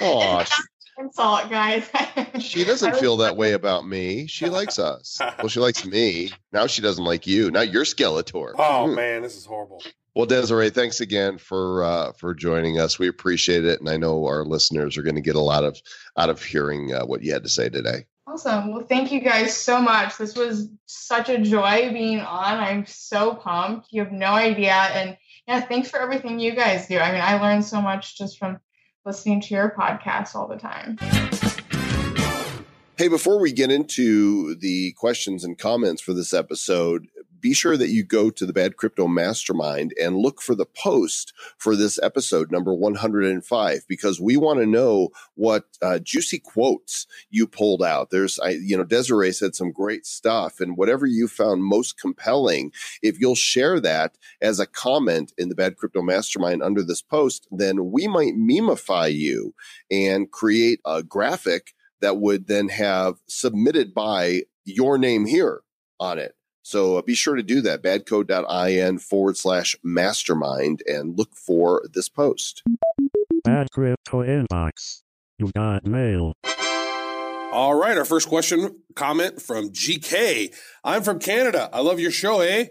Oh, 0.00 0.44
insult, 0.98 1.50
guys. 1.50 1.88
she 2.40 2.64
doesn't 2.64 2.96
feel 3.00 3.18
that 3.18 3.36
way 3.36 3.52
about 3.52 3.86
me. 3.86 4.26
She 4.26 4.48
likes 4.48 4.78
us. 4.78 5.18
Well, 5.38 5.48
she 5.48 5.60
likes 5.68 5.84
me. 5.84 6.32
Now 6.52 6.66
she 6.66 6.82
doesn't 6.82 7.04
like 7.04 7.26
you. 7.26 7.50
Now 7.50 7.62
you're 7.62 7.84
Skeletor. 7.84 8.52
Oh 8.58 8.86
mm. 8.88 8.96
man, 8.96 9.22
this 9.22 9.36
is 9.36 9.44
horrible. 9.44 9.82
Well, 10.14 10.26
Desiree, 10.26 10.70
thanks 10.70 11.00
again 11.00 11.38
for 11.38 11.82
uh, 11.82 12.12
for 12.12 12.34
joining 12.34 12.78
us. 12.78 12.98
We 12.98 13.08
appreciate 13.08 13.64
it, 13.64 13.80
and 13.80 13.88
I 13.88 13.96
know 13.96 14.26
our 14.26 14.44
listeners 14.44 14.96
are 14.96 15.02
going 15.02 15.16
to 15.16 15.20
get 15.20 15.34
a 15.34 15.40
lot 15.40 15.64
of 15.64 15.80
out 16.16 16.30
of 16.30 16.42
hearing 16.42 16.94
uh, 16.94 17.04
what 17.04 17.22
you 17.22 17.32
had 17.32 17.42
to 17.42 17.48
say 17.48 17.68
today. 17.68 18.06
Awesome. 18.26 18.72
Well, 18.72 18.84
thank 18.84 19.10
you 19.10 19.20
guys 19.20 19.56
so 19.56 19.80
much. 19.80 20.16
This 20.16 20.36
was 20.36 20.68
such 20.86 21.28
a 21.28 21.38
joy 21.38 21.90
being 21.92 22.20
on. 22.20 22.58
I'm 22.58 22.86
so 22.86 23.34
pumped. 23.34 23.88
You 23.90 24.04
have 24.04 24.12
no 24.12 24.28
idea, 24.28 24.72
and 24.72 25.16
yeah, 25.48 25.60
thanks 25.60 25.90
for 25.90 25.98
everything 25.98 26.38
you 26.38 26.54
guys 26.54 26.86
do. 26.86 26.98
I 26.98 27.10
mean, 27.12 27.20
I 27.20 27.40
learned 27.40 27.64
so 27.64 27.82
much 27.82 28.16
just 28.16 28.38
from 28.38 28.60
listening 29.04 29.38
to 29.38 29.54
your 29.54 29.70
podcast 29.70 30.34
all 30.34 30.48
the 30.48 30.56
time. 30.56 30.96
Hey, 32.96 33.08
before 33.08 33.38
we 33.40 33.52
get 33.52 33.70
into 33.70 34.54
the 34.54 34.92
questions 34.92 35.44
and 35.44 35.58
comments 35.58 36.00
for 36.00 36.14
this 36.14 36.32
episode, 36.32 37.08
be 37.44 37.52
sure 37.52 37.76
that 37.76 37.90
you 37.90 38.02
go 38.02 38.30
to 38.30 38.46
the 38.46 38.54
Bad 38.54 38.78
Crypto 38.78 39.06
Mastermind 39.06 39.92
and 40.00 40.16
look 40.16 40.40
for 40.40 40.54
the 40.54 40.64
post 40.64 41.34
for 41.58 41.76
this 41.76 42.00
episode, 42.02 42.50
number 42.50 42.72
105, 42.72 43.84
because 43.86 44.18
we 44.18 44.38
want 44.38 44.60
to 44.60 44.66
know 44.66 45.10
what 45.34 45.64
uh, 45.82 45.98
juicy 45.98 46.38
quotes 46.38 47.06
you 47.28 47.46
pulled 47.46 47.82
out. 47.82 48.08
There's, 48.08 48.38
I, 48.38 48.56
you 48.62 48.78
know, 48.78 48.82
Desiree 48.82 49.30
said 49.30 49.54
some 49.54 49.72
great 49.72 50.06
stuff, 50.06 50.58
and 50.58 50.78
whatever 50.78 51.04
you 51.04 51.28
found 51.28 51.62
most 51.62 52.00
compelling, 52.00 52.72
if 53.02 53.20
you'll 53.20 53.34
share 53.34 53.78
that 53.78 54.16
as 54.40 54.58
a 54.58 54.66
comment 54.66 55.34
in 55.36 55.50
the 55.50 55.54
Bad 55.54 55.76
Crypto 55.76 56.00
Mastermind 56.00 56.62
under 56.62 56.82
this 56.82 57.02
post, 57.02 57.46
then 57.50 57.92
we 57.92 58.08
might 58.08 58.36
memify 58.36 59.08
you 59.08 59.54
and 59.90 60.30
create 60.30 60.80
a 60.86 61.02
graphic 61.02 61.74
that 62.00 62.16
would 62.16 62.46
then 62.46 62.70
have 62.70 63.16
submitted 63.28 63.92
by 63.92 64.44
your 64.64 64.96
name 64.96 65.26
here 65.26 65.60
on 66.00 66.18
it. 66.18 66.34
So 66.64 66.96
uh, 66.96 67.02
be 67.02 67.14
sure 67.14 67.36
to 67.36 67.42
do 67.42 67.60
that, 67.60 67.82
badco.in 67.82 68.98
forward 68.98 69.36
slash 69.36 69.76
mastermind 69.84 70.82
and 70.86 71.16
look 71.16 71.36
for 71.36 71.82
this 71.92 72.08
post. 72.08 72.62
Bad 73.44 73.70
Crypto 73.70 74.22
Inbox. 74.22 75.02
You 75.38 75.52
got 75.54 75.84
mail. 75.84 76.32
All 77.52 77.74
right, 77.74 77.96
our 77.98 78.06
first 78.06 78.28
question 78.28 78.80
comment 78.96 79.42
from 79.42 79.70
GK. 79.70 80.54
I'm 80.82 81.02
from 81.02 81.18
Canada. 81.18 81.68
I 81.70 81.82
love 81.82 82.00
your 82.00 82.10
show, 82.10 82.40
eh? 82.40 82.68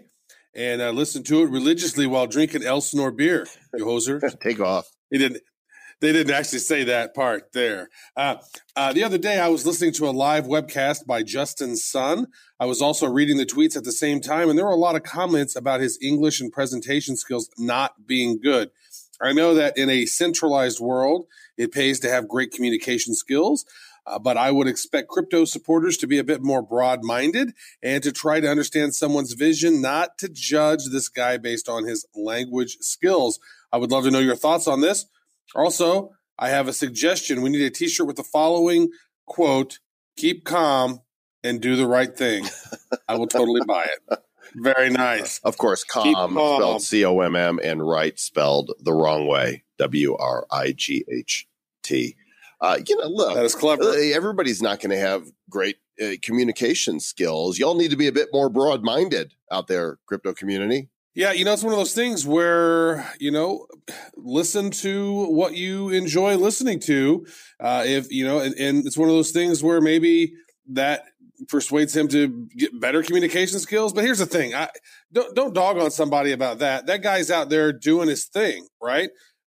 And 0.56 0.82
I 0.82 0.90
listen 0.90 1.22
to 1.24 1.42
it 1.42 1.50
religiously 1.50 2.06
while 2.06 2.26
drinking 2.26 2.64
Elsinore 2.64 3.12
beer. 3.12 3.46
You 3.74 3.84
hoser. 3.84 4.20
Take 4.40 4.58
off. 4.60 4.88
He 5.10 5.18
didn't 5.18 5.40
they 6.00 6.12
didn't 6.12 6.34
actually 6.34 6.58
say 6.60 6.84
that 6.84 7.14
part 7.14 7.52
there. 7.52 7.88
Uh, 8.16 8.36
uh, 8.76 8.92
the 8.92 9.04
other 9.04 9.18
day, 9.18 9.38
I 9.38 9.48
was 9.48 9.66
listening 9.66 9.92
to 9.94 10.08
a 10.08 10.10
live 10.10 10.44
webcast 10.44 11.06
by 11.06 11.22
Justin 11.22 11.76
Sun. 11.76 12.26
I 12.60 12.66
was 12.66 12.82
also 12.82 13.06
reading 13.06 13.36
the 13.36 13.46
tweets 13.46 13.76
at 13.76 13.84
the 13.84 13.92
same 13.92 14.20
time, 14.20 14.48
and 14.48 14.58
there 14.58 14.66
were 14.66 14.72
a 14.72 14.76
lot 14.76 14.96
of 14.96 15.02
comments 15.02 15.56
about 15.56 15.80
his 15.80 15.98
English 16.02 16.40
and 16.40 16.52
presentation 16.52 17.16
skills 17.16 17.50
not 17.58 18.06
being 18.06 18.40
good. 18.40 18.70
I 19.20 19.32
know 19.32 19.54
that 19.54 19.78
in 19.78 19.88
a 19.90 20.06
centralized 20.06 20.80
world, 20.80 21.26
it 21.56 21.72
pays 21.72 22.00
to 22.00 22.10
have 22.10 22.28
great 22.28 22.52
communication 22.52 23.14
skills. 23.14 23.64
Uh, 24.06 24.18
but 24.18 24.36
I 24.36 24.50
would 24.50 24.68
expect 24.68 25.08
crypto 25.08 25.44
supporters 25.46 25.96
to 25.98 26.06
be 26.06 26.18
a 26.18 26.24
bit 26.24 26.42
more 26.42 26.60
broad 26.60 27.02
minded 27.02 27.54
and 27.82 28.02
to 28.02 28.12
try 28.12 28.38
to 28.38 28.50
understand 28.50 28.94
someone's 28.94 29.32
vision, 29.32 29.80
not 29.80 30.18
to 30.18 30.28
judge 30.28 30.86
this 30.90 31.08
guy 31.08 31.38
based 31.38 31.68
on 31.68 31.84
his 31.84 32.06
language 32.14 32.76
skills. 32.80 33.38
I 33.72 33.78
would 33.78 33.90
love 33.90 34.04
to 34.04 34.10
know 34.10 34.18
your 34.18 34.36
thoughts 34.36 34.68
on 34.68 34.82
this. 34.82 35.06
Also, 35.54 36.10
I 36.38 36.48
have 36.48 36.68
a 36.68 36.72
suggestion. 36.72 37.42
We 37.42 37.50
need 37.50 37.62
a 37.62 37.70
t 37.70 37.88
shirt 37.88 38.06
with 38.06 38.16
the 38.16 38.24
following 38.24 38.90
quote 39.26 39.78
Keep 40.16 40.44
calm 40.44 41.00
and 41.42 41.60
do 41.60 41.76
the 41.76 41.86
right 41.86 42.16
thing. 42.16 42.46
I 43.08 43.16
will 43.16 43.26
totally 43.26 43.60
buy 43.66 43.84
it. 43.84 44.18
Very 44.54 44.90
nice. 44.90 45.40
Of 45.40 45.58
course, 45.58 45.82
calm, 45.82 46.14
calm. 46.14 46.32
spelled 46.32 46.82
C 46.82 47.04
O 47.04 47.20
M 47.20 47.34
M 47.34 47.58
and 47.62 47.86
right 47.86 48.18
spelled 48.18 48.72
the 48.80 48.92
wrong 48.92 49.26
way 49.26 49.64
W 49.78 50.16
R 50.16 50.46
I 50.50 50.72
G 50.72 51.04
H 51.10 51.48
T. 51.82 52.16
Uh, 52.60 52.78
you 52.86 52.96
know, 52.96 53.08
look, 53.08 53.34
that 53.34 53.44
is 53.44 53.54
clever. 53.54 53.82
Uh, 53.82 53.96
everybody's 54.14 54.62
not 54.62 54.80
going 54.80 54.90
to 54.90 54.98
have 54.98 55.26
great 55.50 55.76
uh, 56.02 56.12
communication 56.22 57.00
skills. 57.00 57.58
Y'all 57.58 57.74
need 57.74 57.90
to 57.90 57.96
be 57.96 58.06
a 58.06 58.12
bit 58.12 58.28
more 58.32 58.48
broad 58.48 58.82
minded 58.82 59.34
out 59.50 59.66
there, 59.66 59.98
crypto 60.06 60.32
community. 60.32 60.88
Yeah, 61.14 61.30
you 61.32 61.44
know, 61.44 61.52
it's 61.52 61.62
one 61.62 61.72
of 61.72 61.78
those 61.78 61.94
things 61.94 62.26
where, 62.26 63.08
you 63.20 63.30
know, 63.30 63.66
listen 64.16 64.70
to 64.72 65.26
what 65.26 65.54
you 65.54 65.90
enjoy 65.90 66.36
listening 66.36 66.80
to. 66.80 67.24
Uh, 67.60 67.84
if, 67.86 68.10
you 68.10 68.24
know, 68.24 68.40
and, 68.40 68.54
and 68.56 68.84
it's 68.84 68.98
one 68.98 69.08
of 69.08 69.14
those 69.14 69.30
things 69.30 69.62
where 69.62 69.80
maybe 69.80 70.34
that 70.72 71.04
persuades 71.48 71.94
him 71.94 72.08
to 72.08 72.48
get 72.56 72.80
better 72.80 73.02
communication 73.02 73.60
skills. 73.60 73.92
But 73.92 74.02
here's 74.02 74.18
the 74.18 74.26
thing 74.26 74.54
I, 74.54 74.68
don't, 75.12 75.34
don't 75.36 75.54
dog 75.54 75.78
on 75.78 75.92
somebody 75.92 76.32
about 76.32 76.58
that. 76.58 76.86
That 76.86 77.02
guy's 77.02 77.30
out 77.30 77.48
there 77.48 77.72
doing 77.72 78.08
his 78.08 78.24
thing, 78.24 78.66
right? 78.82 79.10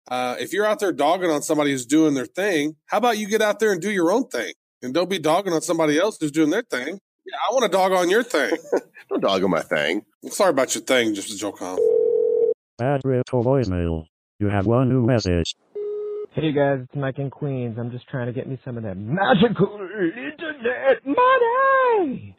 Uh, 0.09 0.35
if 0.39 0.51
you're 0.51 0.65
out 0.65 0.79
there 0.79 0.91
dogging 0.91 1.31
on 1.31 1.41
somebody 1.41 1.71
who's 1.71 1.85
doing 1.85 2.13
their 2.13 2.25
thing, 2.25 2.75
how 2.87 2.97
about 2.97 3.17
you 3.17 3.27
get 3.27 3.41
out 3.41 3.59
there 3.59 3.71
and 3.71 3.81
do 3.81 3.89
your 3.89 4.11
own 4.11 4.27
thing? 4.27 4.53
And 4.81 4.93
don't 4.93 5.09
be 5.09 5.19
dogging 5.19 5.53
on 5.53 5.61
somebody 5.61 5.97
else 5.97 6.17
who's 6.19 6.31
doing 6.31 6.49
their 6.49 6.63
thing. 6.63 6.99
Yeah, 7.25 7.37
I 7.49 7.53
want 7.53 7.63
to 7.63 7.69
dog 7.69 7.93
on 7.93 8.09
your 8.09 8.23
thing. 8.23 8.51
Don't 9.09 9.21
dog 9.21 9.43
on 9.43 9.49
my 9.49 9.61
thing. 9.61 10.03
Sorry 10.29 10.51
about 10.51 10.73
your 10.73 10.83
thing, 10.83 11.13
just 11.13 11.31
a 11.31 11.37
joke 11.37 11.61
on. 11.61 11.77
Bad 12.77 13.01
crypto 13.03 13.43
voicemail. 13.43 14.05
You 14.39 14.47
have 14.47 14.65
one 14.65 14.89
new 14.89 15.05
message. 15.05 15.53
Hey 16.31 16.51
guys, 16.51 16.79
it's 16.83 16.95
Mike 16.95 17.19
in 17.19 17.29
Queens. 17.29 17.77
I'm 17.77 17.91
just 17.91 18.07
trying 18.07 18.27
to 18.27 18.33
get 18.33 18.47
me 18.47 18.57
some 18.65 18.77
of 18.77 18.83
that 18.83 18.97
magical 18.97 19.77
internet 19.77 21.05
money. 21.05 22.35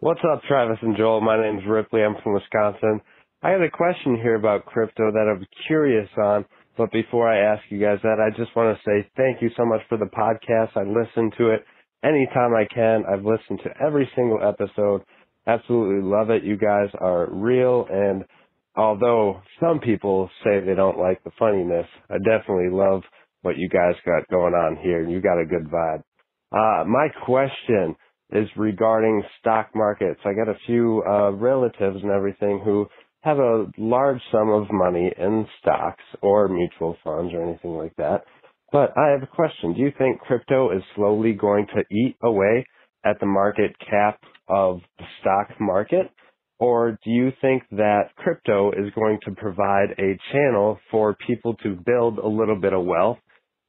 What's 0.00 0.20
up, 0.32 0.42
Travis 0.48 0.78
and 0.82 0.96
Joel? 0.96 1.20
My 1.20 1.40
name's 1.40 1.62
Ripley. 1.68 2.02
I'm 2.02 2.14
from 2.22 2.34
Wisconsin. 2.34 3.00
I 3.42 3.50
had 3.50 3.60
a 3.60 3.70
question 3.70 4.16
here 4.16 4.36
about 4.36 4.64
crypto 4.66 5.10
that 5.12 5.26
I'm 5.30 5.44
curious 5.66 6.08
on. 6.16 6.44
But 6.76 6.90
before 6.92 7.28
I 7.28 7.52
ask 7.52 7.62
you 7.68 7.80
guys 7.80 7.98
that, 8.02 8.18
I 8.18 8.30
just 8.36 8.54
want 8.56 8.76
to 8.76 8.82
say 8.88 9.08
thank 9.16 9.42
you 9.42 9.50
so 9.56 9.64
much 9.64 9.80
for 9.88 9.98
the 9.98 10.06
podcast. 10.06 10.76
I 10.76 10.82
listen 10.82 11.30
to 11.38 11.50
it 11.50 11.64
anytime 12.02 12.54
I 12.54 12.64
can. 12.72 13.04
I've 13.10 13.24
listened 13.24 13.60
to 13.64 13.70
every 13.84 14.08
single 14.16 14.40
episode. 14.42 15.02
Absolutely 15.46 16.08
love 16.08 16.30
it. 16.30 16.44
You 16.44 16.56
guys 16.56 16.88
are 17.00 17.28
real 17.30 17.86
and 17.90 18.24
although 18.76 19.40
some 19.60 19.80
people 19.80 20.30
say 20.42 20.60
they 20.60 20.74
don't 20.74 20.98
like 20.98 21.22
the 21.24 21.30
funniness, 21.38 21.86
I 22.10 22.18
definitely 22.18 22.70
love 22.70 23.02
what 23.42 23.56
you 23.56 23.68
guys 23.68 23.94
got 24.06 24.28
going 24.28 24.54
on 24.54 24.76
here. 24.82 25.06
You 25.06 25.20
got 25.20 25.40
a 25.40 25.46
good 25.46 25.70
vibe. 25.70 26.02
Uh, 26.50 26.84
my 26.84 27.08
question 27.24 27.94
is 28.30 28.48
regarding 28.56 29.22
stock 29.40 29.70
markets. 29.74 30.20
I 30.24 30.32
got 30.32 30.48
a 30.48 30.58
few 30.66 31.02
uh, 31.06 31.32
relatives 31.32 31.98
and 32.02 32.10
everything 32.10 32.60
who 32.64 32.86
have 33.20 33.38
a 33.38 33.66
large 33.78 34.20
sum 34.32 34.50
of 34.50 34.66
money 34.70 35.12
in 35.18 35.46
stocks 35.60 36.02
or 36.22 36.48
mutual 36.48 36.96
funds 37.04 37.32
or 37.34 37.42
anything 37.42 37.76
like 37.76 37.94
that. 37.96 38.24
But 38.72 38.92
I 38.98 39.10
have 39.10 39.22
a 39.22 39.26
question. 39.26 39.74
Do 39.74 39.80
you 39.80 39.92
think 39.96 40.20
crypto 40.20 40.76
is 40.76 40.82
slowly 40.96 41.32
going 41.32 41.66
to 41.74 41.84
eat 41.94 42.16
away 42.22 42.66
at 43.04 43.20
the 43.20 43.26
market 43.26 43.74
cap 43.78 44.20
of 44.48 44.80
the 44.98 45.04
stock 45.20 45.60
market? 45.60 46.10
Or 46.58 46.98
do 47.04 47.10
you 47.10 47.30
think 47.40 47.64
that 47.72 48.14
crypto 48.16 48.70
is 48.70 48.92
going 48.94 49.18
to 49.24 49.32
provide 49.32 49.90
a 49.98 50.18
channel 50.32 50.78
for 50.90 51.16
people 51.26 51.54
to 51.62 51.76
build 51.84 52.18
a 52.18 52.28
little 52.28 52.56
bit 52.56 52.72
of 52.72 52.84
wealth 52.84 53.18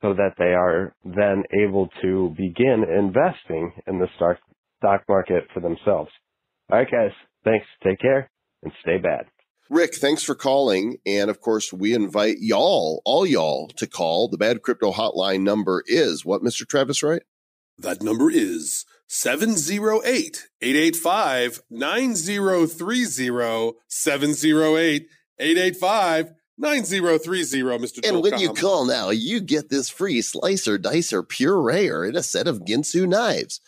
so 0.01 0.13
that 0.13 0.35
they 0.38 0.53
are 0.53 0.93
then 1.03 1.43
able 1.63 1.89
to 2.01 2.33
begin 2.38 2.83
investing 2.83 3.71
in 3.88 3.99
the 3.99 4.07
stock 4.15 4.38
stock 4.77 5.03
market 5.09 5.45
for 5.53 5.61
themselves? 5.61 6.11
All 6.71 6.77
right, 6.77 6.89
guys. 6.89 7.11
Thanks. 7.43 7.65
Take 7.83 7.99
care 7.99 8.29
and 8.63 8.71
stay 8.81 8.97
bad. 8.97 9.25
Rick, 9.69 9.95
thanks 9.95 10.21
for 10.21 10.35
calling. 10.35 10.97
And 11.07 11.29
of 11.29 11.41
course, 11.41 11.73
we 11.73 11.95
invite 11.95 12.38
y'all, 12.39 13.01
all 13.03 13.25
y'all, 13.25 13.67
to 13.77 13.88
call. 13.88 14.29
The 14.29 14.38
Bad 14.38 14.61
Crypto 14.61 14.91
Hotline 14.91 15.41
number 15.41 15.83
is 15.88 16.23
what, 16.23 16.43
Mr. 16.43 16.67
Travis, 16.67 17.01
right? 17.01 17.23
That 17.79 18.03
number 18.03 18.29
is 18.29 18.85
708 19.07 20.47
885 20.61 21.61
9030. 21.69 23.77
708 23.87 25.07
885 25.39 26.31
9030, 26.57 27.61
Mr. 27.83 28.07
And 28.07 28.23
when 28.23 28.39
you 28.39 28.53
call 28.53 28.85
now, 28.85 29.09
you 29.09 29.41
get 29.41 29.69
this 29.69 29.89
free 29.89 30.21
slicer, 30.21 30.79
dicer, 30.79 31.21
pureer, 31.21 32.07
and 32.07 32.15
a 32.15 32.23
set 32.23 32.47
of 32.47 32.59
Ginsu 32.61 33.07
knives. 33.07 33.59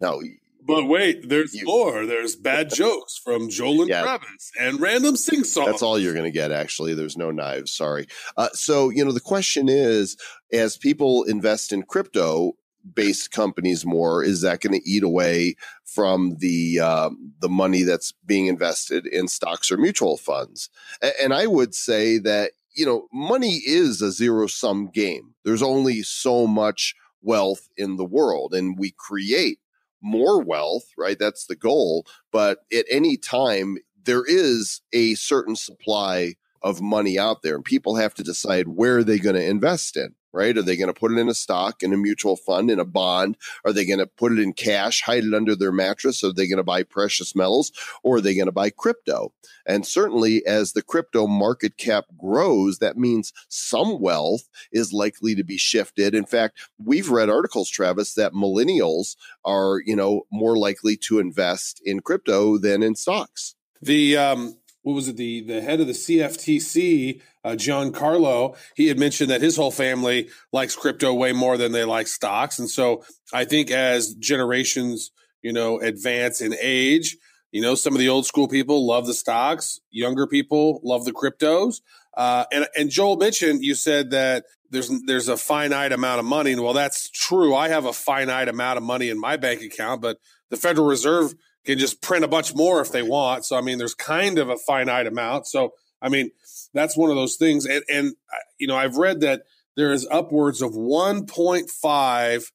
Now, 0.00 0.20
But 0.64 0.84
wait, 0.86 1.28
there's 1.28 1.54
You- 1.54 1.66
more. 1.66 2.06
There's 2.06 2.36
bad 2.36 2.70
jokes 2.74 3.18
from 3.22 3.50
Joel 3.50 3.80
and 3.82 3.90
Yeah. 3.90 4.02
Travis 4.02 4.52
and 4.60 4.80
random 4.80 5.16
sing 5.16 5.42
songs. 5.42 5.66
That's 5.66 5.82
all 5.82 5.98
you're 5.98 6.12
going 6.12 6.24
to 6.24 6.30
get, 6.30 6.52
actually. 6.52 6.94
There's 6.94 7.16
no 7.16 7.32
knives. 7.32 7.72
Sorry. 7.72 8.06
Uh, 8.36 8.48
so, 8.52 8.90
you 8.90 9.04
know, 9.04 9.12
the 9.12 9.20
question 9.20 9.68
is 9.68 10.16
as 10.52 10.76
people 10.76 11.24
invest 11.24 11.72
in 11.72 11.82
crypto 11.82 12.52
based 12.94 13.30
companies 13.30 13.84
more, 13.84 14.22
is 14.22 14.42
that 14.42 14.60
going 14.60 14.78
to 14.78 14.88
eat 14.88 15.02
away 15.02 15.56
from 15.84 16.36
the, 16.38 16.80
um, 16.80 17.32
the 17.40 17.48
money 17.48 17.82
that's 17.82 18.12
being 18.24 18.46
invested 18.46 19.06
in 19.06 19.28
stocks 19.28 19.70
or 19.70 19.76
mutual 19.76 20.16
funds? 20.16 20.70
A- 21.02 21.22
and 21.22 21.34
I 21.34 21.46
would 21.46 21.74
say 21.74 22.18
that, 22.18 22.52
you 22.74 22.84
know, 22.84 23.08
money 23.12 23.62
is 23.66 24.02
a 24.02 24.12
zero 24.12 24.46
sum 24.46 24.88
game. 24.92 25.34
There's 25.44 25.62
only 25.62 26.02
so 26.02 26.46
much 26.46 26.94
wealth 27.22 27.68
in 27.76 27.96
the 27.96 28.04
world, 28.04 28.54
and 28.54 28.78
we 28.78 28.92
create 28.96 29.58
more 30.02 30.42
wealth, 30.42 30.84
right? 30.96 31.18
That's 31.18 31.46
the 31.46 31.56
goal. 31.56 32.06
But 32.30 32.58
at 32.72 32.84
any 32.90 33.16
time, 33.16 33.78
there 34.04 34.24
is 34.24 34.82
a 34.92 35.14
certain 35.14 35.56
supply 35.56 36.34
of 36.62 36.80
money 36.80 37.18
out 37.18 37.42
there, 37.42 37.54
and 37.54 37.64
people 37.64 37.96
have 37.96 38.14
to 38.14 38.22
decide 38.22 38.68
where 38.68 38.98
are 38.98 39.04
they 39.04 39.18
going 39.18 39.36
to 39.36 39.44
invest 39.44 39.96
in, 39.96 40.14
right? 40.36 40.56
Are 40.56 40.62
they 40.62 40.76
going 40.76 40.92
to 40.92 40.98
put 40.98 41.10
it 41.10 41.18
in 41.18 41.28
a 41.28 41.34
stock, 41.34 41.82
in 41.82 41.92
a 41.92 41.96
mutual 41.96 42.36
fund, 42.36 42.70
in 42.70 42.78
a 42.78 42.84
bond? 42.84 43.36
Are 43.64 43.72
they 43.72 43.86
going 43.86 43.98
to 43.98 44.06
put 44.06 44.32
it 44.32 44.38
in 44.38 44.52
cash, 44.52 45.00
hide 45.00 45.24
it 45.24 45.34
under 45.34 45.56
their 45.56 45.72
mattress? 45.72 46.22
Are 46.22 46.32
they 46.32 46.46
going 46.46 46.58
to 46.58 46.62
buy 46.64 46.82
precious 46.82 47.34
metals, 47.34 47.72
or 48.04 48.16
are 48.16 48.20
they 48.20 48.36
going 48.36 48.46
to 48.46 48.52
buy 48.52 48.70
crypto? 48.70 49.32
And 49.66 49.86
certainly, 49.86 50.46
as 50.46 50.72
the 50.72 50.82
crypto 50.82 51.26
market 51.26 51.76
cap 51.78 52.04
grows, 52.16 52.78
that 52.78 52.96
means 52.96 53.32
some 53.48 54.00
wealth 54.00 54.48
is 54.70 54.92
likely 54.92 55.34
to 55.34 55.42
be 55.42 55.56
shifted. 55.56 56.14
In 56.14 56.26
fact, 56.26 56.60
we've 56.78 57.10
read 57.10 57.30
articles, 57.30 57.70
Travis, 57.70 58.14
that 58.14 58.32
millennials 58.32 59.16
are, 59.44 59.80
you 59.84 59.96
know, 59.96 60.22
more 60.30 60.58
likely 60.58 60.96
to 61.08 61.18
invest 61.18 61.80
in 61.84 62.00
crypto 62.00 62.58
than 62.58 62.82
in 62.82 62.94
stocks. 62.94 63.54
The 63.80 64.16
um, 64.16 64.58
what 64.86 64.94
was 64.94 65.08
it? 65.08 65.16
The 65.16 65.40
the 65.40 65.60
head 65.60 65.80
of 65.80 65.88
the 65.88 65.92
CFTC, 65.92 67.20
uh, 67.42 67.50
Giancarlo, 67.50 68.56
he 68.76 68.86
had 68.86 69.00
mentioned 69.00 69.30
that 69.30 69.40
his 69.40 69.56
whole 69.56 69.72
family 69.72 70.28
likes 70.52 70.76
crypto 70.76 71.12
way 71.12 71.32
more 71.32 71.56
than 71.56 71.72
they 71.72 71.82
like 71.82 72.06
stocks, 72.06 72.60
and 72.60 72.70
so 72.70 73.02
I 73.32 73.46
think 73.46 73.72
as 73.72 74.14
generations, 74.14 75.10
you 75.42 75.52
know, 75.52 75.80
advance 75.80 76.40
in 76.40 76.54
age, 76.60 77.16
you 77.50 77.60
know, 77.60 77.74
some 77.74 77.94
of 77.94 77.98
the 77.98 78.08
old 78.08 78.26
school 78.26 78.46
people 78.46 78.86
love 78.86 79.08
the 79.08 79.14
stocks, 79.14 79.80
younger 79.90 80.24
people 80.24 80.80
love 80.84 81.04
the 81.04 81.12
cryptos. 81.12 81.80
Uh, 82.16 82.44
and 82.52 82.68
and 82.76 82.88
Joel 82.88 83.16
mentioned 83.16 83.64
you 83.64 83.74
said 83.74 84.12
that 84.12 84.44
there's 84.70 84.88
there's 85.06 85.26
a 85.26 85.36
finite 85.36 85.90
amount 85.90 86.20
of 86.20 86.26
money. 86.26 86.52
And 86.52 86.62
well, 86.62 86.74
that's 86.74 87.10
true. 87.10 87.56
I 87.56 87.70
have 87.70 87.86
a 87.86 87.92
finite 87.92 88.48
amount 88.48 88.76
of 88.76 88.84
money 88.84 89.10
in 89.10 89.18
my 89.18 89.36
bank 89.36 89.62
account, 89.62 90.00
but 90.00 90.18
the 90.48 90.56
Federal 90.56 90.86
Reserve 90.86 91.34
can 91.66 91.78
just 91.78 92.00
print 92.00 92.24
a 92.24 92.28
bunch 92.28 92.54
more 92.54 92.80
if 92.80 92.92
they 92.92 93.02
want. 93.02 93.44
So 93.44 93.56
I 93.56 93.60
mean, 93.60 93.78
there's 93.78 93.94
kind 93.94 94.38
of 94.38 94.48
a 94.48 94.56
finite 94.56 95.06
amount. 95.06 95.46
So 95.46 95.74
I 96.00 96.08
mean, 96.08 96.30
that's 96.72 96.96
one 96.96 97.10
of 97.10 97.16
those 97.16 97.36
things. 97.36 97.66
And 97.66 97.84
and 97.92 98.14
you 98.58 98.66
know, 98.66 98.76
I've 98.76 98.96
read 98.96 99.20
that 99.20 99.42
there 99.76 99.92
is 99.92 100.06
upwards 100.10 100.62
of 100.62 100.72
1.5 100.72 102.52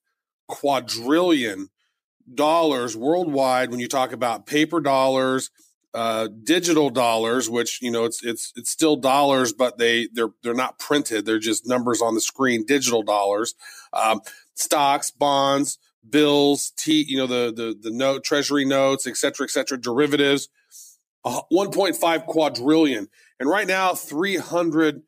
quadrillion 0.47 1.69
dollars 2.33 2.95
worldwide 2.95 3.69
when 3.71 3.79
you 3.79 3.87
talk 3.87 4.11
about 4.11 4.45
paper 4.45 4.79
dollars 4.79 5.51
uh, 5.93 6.29
digital 6.43 6.89
dollars, 6.89 7.49
which 7.49 7.81
you 7.81 7.91
know 7.91 8.05
it's 8.05 8.23
it's 8.23 8.53
it's 8.55 8.69
still 8.69 8.95
dollars, 8.95 9.53
but 9.53 9.77
they 9.77 10.07
they're 10.13 10.29
they're 10.41 10.53
not 10.53 10.79
printed; 10.79 11.25
they're 11.25 11.39
just 11.39 11.67
numbers 11.67 12.01
on 12.01 12.15
the 12.15 12.21
screen. 12.21 12.65
Digital 12.65 13.03
dollars, 13.03 13.55
um, 13.91 14.21
stocks, 14.53 15.11
bonds, 15.11 15.77
bills, 16.09 16.71
t 16.77 17.05
you 17.07 17.17
know 17.17 17.27
the 17.27 17.51
the 17.53 17.75
the 17.79 17.95
note, 17.95 18.23
treasury 18.23 18.65
notes, 18.65 19.07
et 19.07 19.17
cetera, 19.17 19.45
et 19.45 19.49
cetera, 19.49 19.79
derivatives. 19.79 20.49
Uh, 21.23 21.41
1.5 21.53 22.25
quadrillion, 22.25 23.07
and 23.39 23.47
right 23.47 23.67
now 23.67 23.93
300 23.93 25.03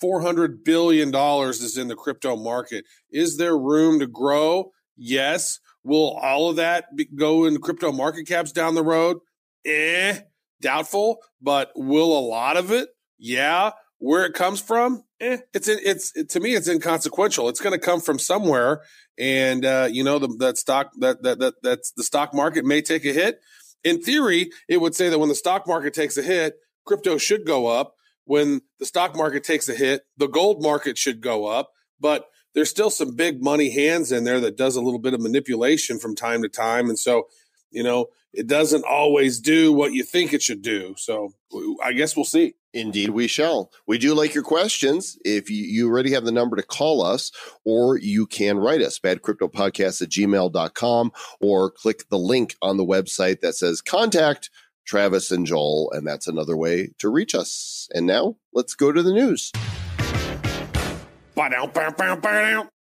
400 0.00 0.64
billion 0.64 1.10
dollars 1.10 1.60
is 1.60 1.76
in 1.76 1.88
the 1.88 1.94
crypto 1.94 2.36
market. 2.36 2.84
Is 3.10 3.36
there 3.36 3.56
room 3.56 4.00
to 4.00 4.06
grow? 4.06 4.72
Yes. 4.96 5.60
Will 5.84 6.16
all 6.22 6.48
of 6.50 6.56
that 6.56 6.96
be, 6.96 7.04
go 7.04 7.44
in 7.44 7.60
crypto 7.60 7.92
market 7.92 8.26
caps 8.26 8.52
down 8.52 8.74
the 8.74 8.82
road? 8.82 9.18
eh, 9.64 10.18
doubtful, 10.60 11.18
but 11.40 11.70
will 11.74 12.16
a 12.16 12.20
lot 12.20 12.56
of 12.56 12.70
it? 12.70 12.88
Yeah. 13.18 13.72
Where 14.02 14.24
it 14.24 14.34
comes 14.34 14.60
from? 14.60 15.04
Eh, 15.20 15.38
it's 15.54 15.68
it's 15.68 16.10
it, 16.16 16.28
to 16.30 16.40
me 16.40 16.56
it's 16.56 16.66
inconsequential. 16.66 17.48
It's 17.48 17.60
going 17.60 17.72
to 17.72 17.78
come 17.78 18.00
from 18.00 18.18
somewhere, 18.18 18.82
and 19.16 19.64
uh, 19.64 19.88
you 19.88 20.02
know 20.02 20.18
the, 20.18 20.26
that 20.40 20.58
stock 20.58 20.90
that 20.98 21.22
that 21.22 21.38
that 21.38 21.54
that's 21.62 21.92
the 21.92 22.02
stock 22.02 22.34
market 22.34 22.64
may 22.64 22.82
take 22.82 23.04
a 23.04 23.12
hit. 23.12 23.38
In 23.84 24.02
theory, 24.02 24.50
it 24.68 24.80
would 24.80 24.96
say 24.96 25.08
that 25.08 25.20
when 25.20 25.28
the 25.28 25.36
stock 25.36 25.68
market 25.68 25.94
takes 25.94 26.16
a 26.16 26.22
hit, 26.22 26.54
crypto 26.84 27.16
should 27.16 27.46
go 27.46 27.68
up. 27.68 27.94
When 28.24 28.62
the 28.80 28.86
stock 28.86 29.14
market 29.14 29.44
takes 29.44 29.68
a 29.68 29.74
hit, 29.74 30.02
the 30.16 30.26
gold 30.26 30.64
market 30.64 30.98
should 30.98 31.20
go 31.20 31.46
up. 31.46 31.70
But 32.00 32.26
there's 32.54 32.70
still 32.70 32.90
some 32.90 33.14
big 33.14 33.40
money 33.40 33.70
hands 33.70 34.10
in 34.10 34.24
there 34.24 34.40
that 34.40 34.56
does 34.56 34.74
a 34.74 34.82
little 34.82 34.98
bit 34.98 35.14
of 35.14 35.20
manipulation 35.20 36.00
from 36.00 36.16
time 36.16 36.42
to 36.42 36.48
time, 36.48 36.88
and 36.88 36.98
so 36.98 37.28
you 37.70 37.84
know 37.84 38.06
it 38.32 38.48
doesn't 38.48 38.84
always 38.84 39.38
do 39.38 39.72
what 39.72 39.92
you 39.92 40.02
think 40.02 40.32
it 40.32 40.42
should 40.42 40.62
do. 40.62 40.96
So 40.98 41.34
I 41.80 41.92
guess 41.92 42.16
we'll 42.16 42.24
see. 42.24 42.54
Indeed, 42.74 43.10
we 43.10 43.26
shall. 43.26 43.70
We 43.86 43.98
do 43.98 44.14
like 44.14 44.34
your 44.34 44.44
questions. 44.44 45.18
If 45.24 45.50
you, 45.50 45.62
you 45.64 45.88
already 45.88 46.12
have 46.12 46.24
the 46.24 46.32
number 46.32 46.56
to 46.56 46.62
call 46.62 47.02
us, 47.02 47.30
or 47.64 47.98
you 47.98 48.26
can 48.26 48.58
write 48.58 48.80
us, 48.80 48.98
badcryptopodcast 48.98 50.00
at 50.00 50.08
gmail.com, 50.08 51.12
or 51.40 51.70
click 51.70 52.08
the 52.08 52.18
link 52.18 52.56
on 52.62 52.78
the 52.78 52.86
website 52.86 53.40
that 53.40 53.56
says 53.56 53.82
contact 53.82 54.50
Travis 54.86 55.30
and 55.30 55.46
Joel, 55.46 55.92
and 55.92 56.06
that's 56.06 56.26
another 56.26 56.56
way 56.56 56.92
to 56.98 57.08
reach 57.08 57.34
us. 57.34 57.88
And 57.94 58.06
now 58.06 58.36
let's 58.52 58.74
go 58.74 58.90
to 58.90 59.02
the 59.02 59.12
news. 59.12 59.52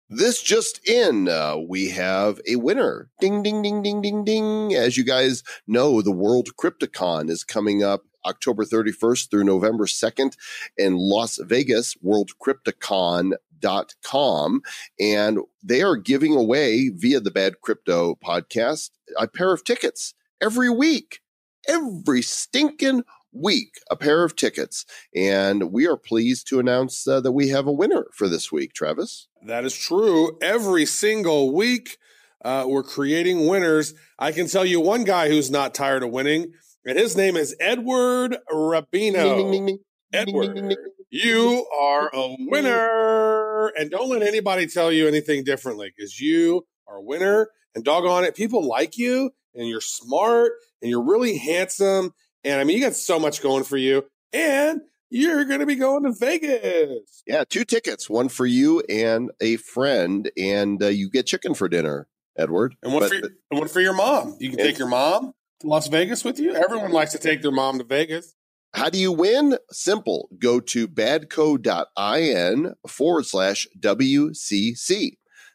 This 0.08 0.42
just 0.42 0.87
in, 0.87 1.28
uh, 1.28 1.56
we 1.56 1.88
have 1.90 2.40
a 2.48 2.56
winner. 2.56 3.10
Ding, 3.20 3.42
ding, 3.42 3.62
ding, 3.62 3.82
ding, 3.82 4.02
ding, 4.02 4.24
ding. 4.24 4.74
As 4.74 4.96
you 4.96 5.04
guys 5.04 5.42
know, 5.66 6.02
the 6.02 6.12
World 6.12 6.50
Cryptocon 6.56 7.30
is 7.30 7.42
coming 7.42 7.82
up 7.82 8.02
October 8.26 8.64
31st 8.64 9.30
through 9.30 9.44
November 9.44 9.87
2nd 9.87 10.37
in 10.76 10.96
Las 10.96 11.38
Vegas, 11.42 11.94
worldcryptocon.com. 12.04 14.62
And 15.00 15.38
they 15.62 15.80
are 15.82 15.96
giving 15.96 16.34
away 16.34 16.90
via 16.90 17.20
the 17.20 17.30
Bad 17.30 17.60
Crypto 17.60 18.18
podcast 18.24 18.90
a 19.18 19.28
pair 19.28 19.52
of 19.52 19.64
tickets 19.64 20.14
every 20.40 20.70
week. 20.70 21.20
Every 21.66 22.20
stinking 22.20 23.05
week, 23.34 23.80
a 23.90 23.96
pair 23.96 24.24
of 24.24 24.36
tickets. 24.36 24.86
And 25.14 25.72
we 25.72 25.86
are 25.86 25.96
pleased 25.96 26.49
to 26.49 26.61
announce 26.61 27.07
uh, 27.07 27.20
that 27.20 27.32
we 27.32 27.49
have 27.49 27.66
a 27.66 27.72
winner 27.72 28.07
for 28.12 28.28
this 28.28 28.53
week, 28.53 28.72
Travis. 28.72 29.26
That 29.42 29.64
is 29.64 29.74
true. 29.74 30.38
Every 30.40 30.86
single 30.86 31.53
week, 31.53 31.99
uh, 32.44 32.64
we're 32.66 32.82
creating 32.82 33.46
winners. 33.46 33.94
I 34.18 34.32
can 34.32 34.46
tell 34.46 34.64
you 34.64 34.80
one 34.80 35.05
guy 35.05 35.28
who's 35.28 35.51
not 35.51 35.74
tired 35.74 36.03
of 36.03 36.11
winning, 36.11 36.53
and 36.87 36.99
his 36.99 37.16
name 37.16 37.37
is 37.37 37.57
Edward 37.61 38.37
Rabino. 38.53 39.78
Edward, 40.12 40.76
you 41.11 41.66
are 41.76 42.11
a 42.12 42.37
winner. 42.39 43.68
And 43.76 43.91
don't 43.91 44.11
let 44.11 44.22
anybody 44.22 44.66
tell 44.66 44.93
you 44.93 45.09
anything 45.09 45.45
differently 45.45 45.93
because 45.97 46.20
you 46.20 46.66
are 46.87 46.97
a 46.97 47.03
winner. 47.03 47.49
And 47.74 47.85
doggone 47.85 48.24
it, 48.24 48.37
people 48.37 48.66
like 48.66 48.97
you 48.97 49.30
and 49.55 49.66
you're 49.68 49.80
smart 49.80 50.53
and 50.80 50.91
you're 50.91 51.03
really 51.03 51.37
handsome. 51.39 52.12
And 52.45 52.61
I 52.61 52.64
mean, 52.64 52.76
you 52.78 52.85
got 52.85 52.95
so 52.95 53.18
much 53.18 53.43
going 53.43 53.64
for 53.64 53.76
you. 53.76 54.05
And 54.32 54.82
you're 55.11 55.45
going 55.45 55.61
to 55.61 55.66
be 55.66 55.74
going 55.76 56.05
to 56.05 56.12
Vegas. 56.12 57.22
Yeah, 57.26 57.45
two 57.49 57.64
tickets, 57.64 58.09
one 58.09 58.28
for 58.28 58.47
you 58.47 58.82
and 58.89 59.30
a 59.41 59.57
friend, 59.57 60.30
and 60.37 60.82
uh, 60.82 60.89
you 60.89 61.09
get 61.11 61.26
chicken 61.26 61.55
for 61.55 61.68
dinner. 61.68 62.09
Edward. 62.37 62.74
And 62.82 62.93
one 62.93 63.03
But- 63.03 63.09
for 63.11 63.14
your, 63.14 63.24
and 63.51 63.61
one 63.61 63.68
for 63.68 63.80
your 63.80 63.93
mom. 63.93 64.37
You 64.41 64.51
can 64.51 64.59
take 64.59 64.78
your 64.78 64.89
mom 64.89 65.32
Las 65.62 65.88
Vegas 65.88 66.24
with 66.24 66.38
you. 66.38 66.55
Everyone 66.55 66.92
likes 66.92 67.12
to 67.12 67.18
take 67.18 67.42
their 67.42 67.50
mom 67.52 67.78
to 67.78 67.84
Vegas. 67.84 68.34
How 68.74 68.90
do 68.90 68.98
you 68.98 69.12
win? 69.12 69.57
Simple. 69.70 70.28
Go 70.38 70.59
to 70.61 70.88
badco.in 70.88 72.74
forward 72.88 73.26
slash 73.26 73.68
WCC. 73.78 75.12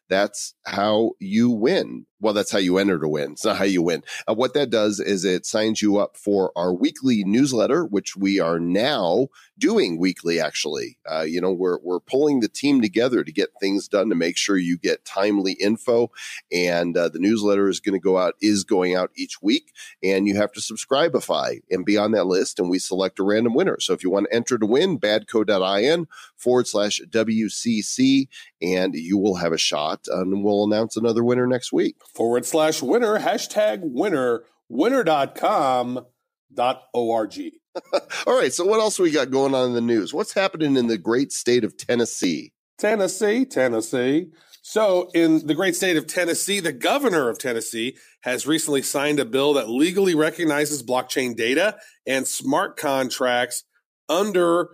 That's 0.08 0.56
how 0.70 1.12
you 1.20 1.50
win. 1.50 2.06
Well, 2.22 2.34
that's 2.34 2.52
how 2.52 2.60
you 2.60 2.78
enter 2.78 3.00
to 3.00 3.08
win. 3.08 3.32
It's 3.32 3.46
not 3.46 3.58
how 3.58 3.64
you 3.64 3.82
win. 3.82 4.04
Uh, 4.28 4.34
what 4.34 4.54
that 4.54 4.70
does 4.70 5.00
is 5.00 5.24
it 5.24 5.46
signs 5.46 5.82
you 5.82 5.98
up 5.98 6.18
for 6.18 6.52
our 6.56 6.74
weekly 6.74 7.24
newsletter, 7.24 7.86
which 7.86 8.18
we 8.18 8.42
are 8.42 8.60
now 8.60 9.30
doing 9.58 9.98
weekly. 9.98 10.40
Actually, 10.40 10.98
uh, 11.10 11.22
you 11.22 11.40
know, 11.40 11.54
we're 11.54 11.80
we're 11.82 12.02
pulling 12.02 12.42
the 12.42 12.50
team 12.50 12.82
together 12.82 13.24
to 13.24 13.32
get 13.32 13.50
things 13.62 13.88
done 13.88 14.10
to 14.10 14.16
make 14.16 14.36
sure 14.36 14.58
you 14.58 14.78
get 14.78 15.06
timely 15.06 15.54
info. 15.54 16.12
And 16.52 16.98
uh, 16.98 17.08
the 17.08 17.20
newsletter 17.20 17.70
is 17.70 17.80
going 17.80 17.98
to 17.98 18.04
go 18.04 18.18
out 18.18 18.34
is 18.42 18.66
going 18.66 18.96
out 18.96 19.12
each 19.16 19.42
week, 19.42 19.72
and 20.04 20.28
you 20.28 20.36
have 20.36 20.52
to 20.52 20.60
subscribeify 20.60 21.62
and 21.72 21.86
be 21.86 21.98
on 21.98 22.12
that 22.12 22.28
list. 22.28 22.60
And 22.60 22.70
we 22.70 22.80
select 22.80 23.20
a 23.20 23.24
random 23.24 23.54
winner. 23.54 23.80
So 23.80 23.94
if 23.94 24.04
you 24.04 24.10
want 24.10 24.28
to 24.30 24.36
enter 24.36 24.58
to 24.58 24.66
win, 24.66 25.00
badco.in 25.00 26.08
forward 26.36 26.68
slash 26.68 27.00
WCC, 27.10 28.28
and 28.62 28.94
you 28.94 29.18
will 29.18 29.36
have 29.36 29.54
a 29.54 29.58
shot. 29.58 30.02
And 30.08 30.44
we'll 30.44 30.59
announce 30.66 30.98
another 30.98 31.24
winner 31.24 31.48
next 31.48 31.72
week. 31.72 31.96
Forward 32.16 32.46
slash 32.46 32.82
winner, 32.82 33.20
hashtag 33.20 33.80
winner, 33.84 34.44
winner.com 34.68 36.06
dot 36.54 36.84
org. 36.94 37.40
All 38.28 38.38
right. 38.38 38.54
So 38.54 38.66
what 38.66 38.80
else 38.80 39.00
we 39.00 39.12
got 39.12 39.32
going 39.32 39.54
on 39.54 39.68
in 39.68 39.74
the 39.74 39.82
news? 39.82 40.14
What's 40.14 40.34
happening 40.34 40.76
in 40.76 40.88
the 40.88 40.98
great 40.98 41.32
state 41.32 41.64
of 41.64 41.78
Tennessee? 41.78 42.52
Tennessee, 42.78 43.46
Tennessee. 43.46 44.28
So, 44.62 45.10
in 45.14 45.48
the 45.48 45.56
great 45.56 45.76
state 45.76 45.98
of 45.98 46.06
Tennessee, 46.06 46.60
the 46.60 46.74
governor 46.74 47.30
of 47.30 47.40
Tennessee 47.40 47.98
has 48.22 48.46
recently 48.46 48.82
signed 48.82 49.20
a 49.20 49.26
bill 49.26 49.54
that 49.54 49.70
legally 49.70 50.16
recognizes 50.16 50.84
blockchain 50.84 51.36
data 51.36 51.78
and 52.06 52.28
smart 52.28 52.78
contracts 52.78 53.64
under 54.08 54.70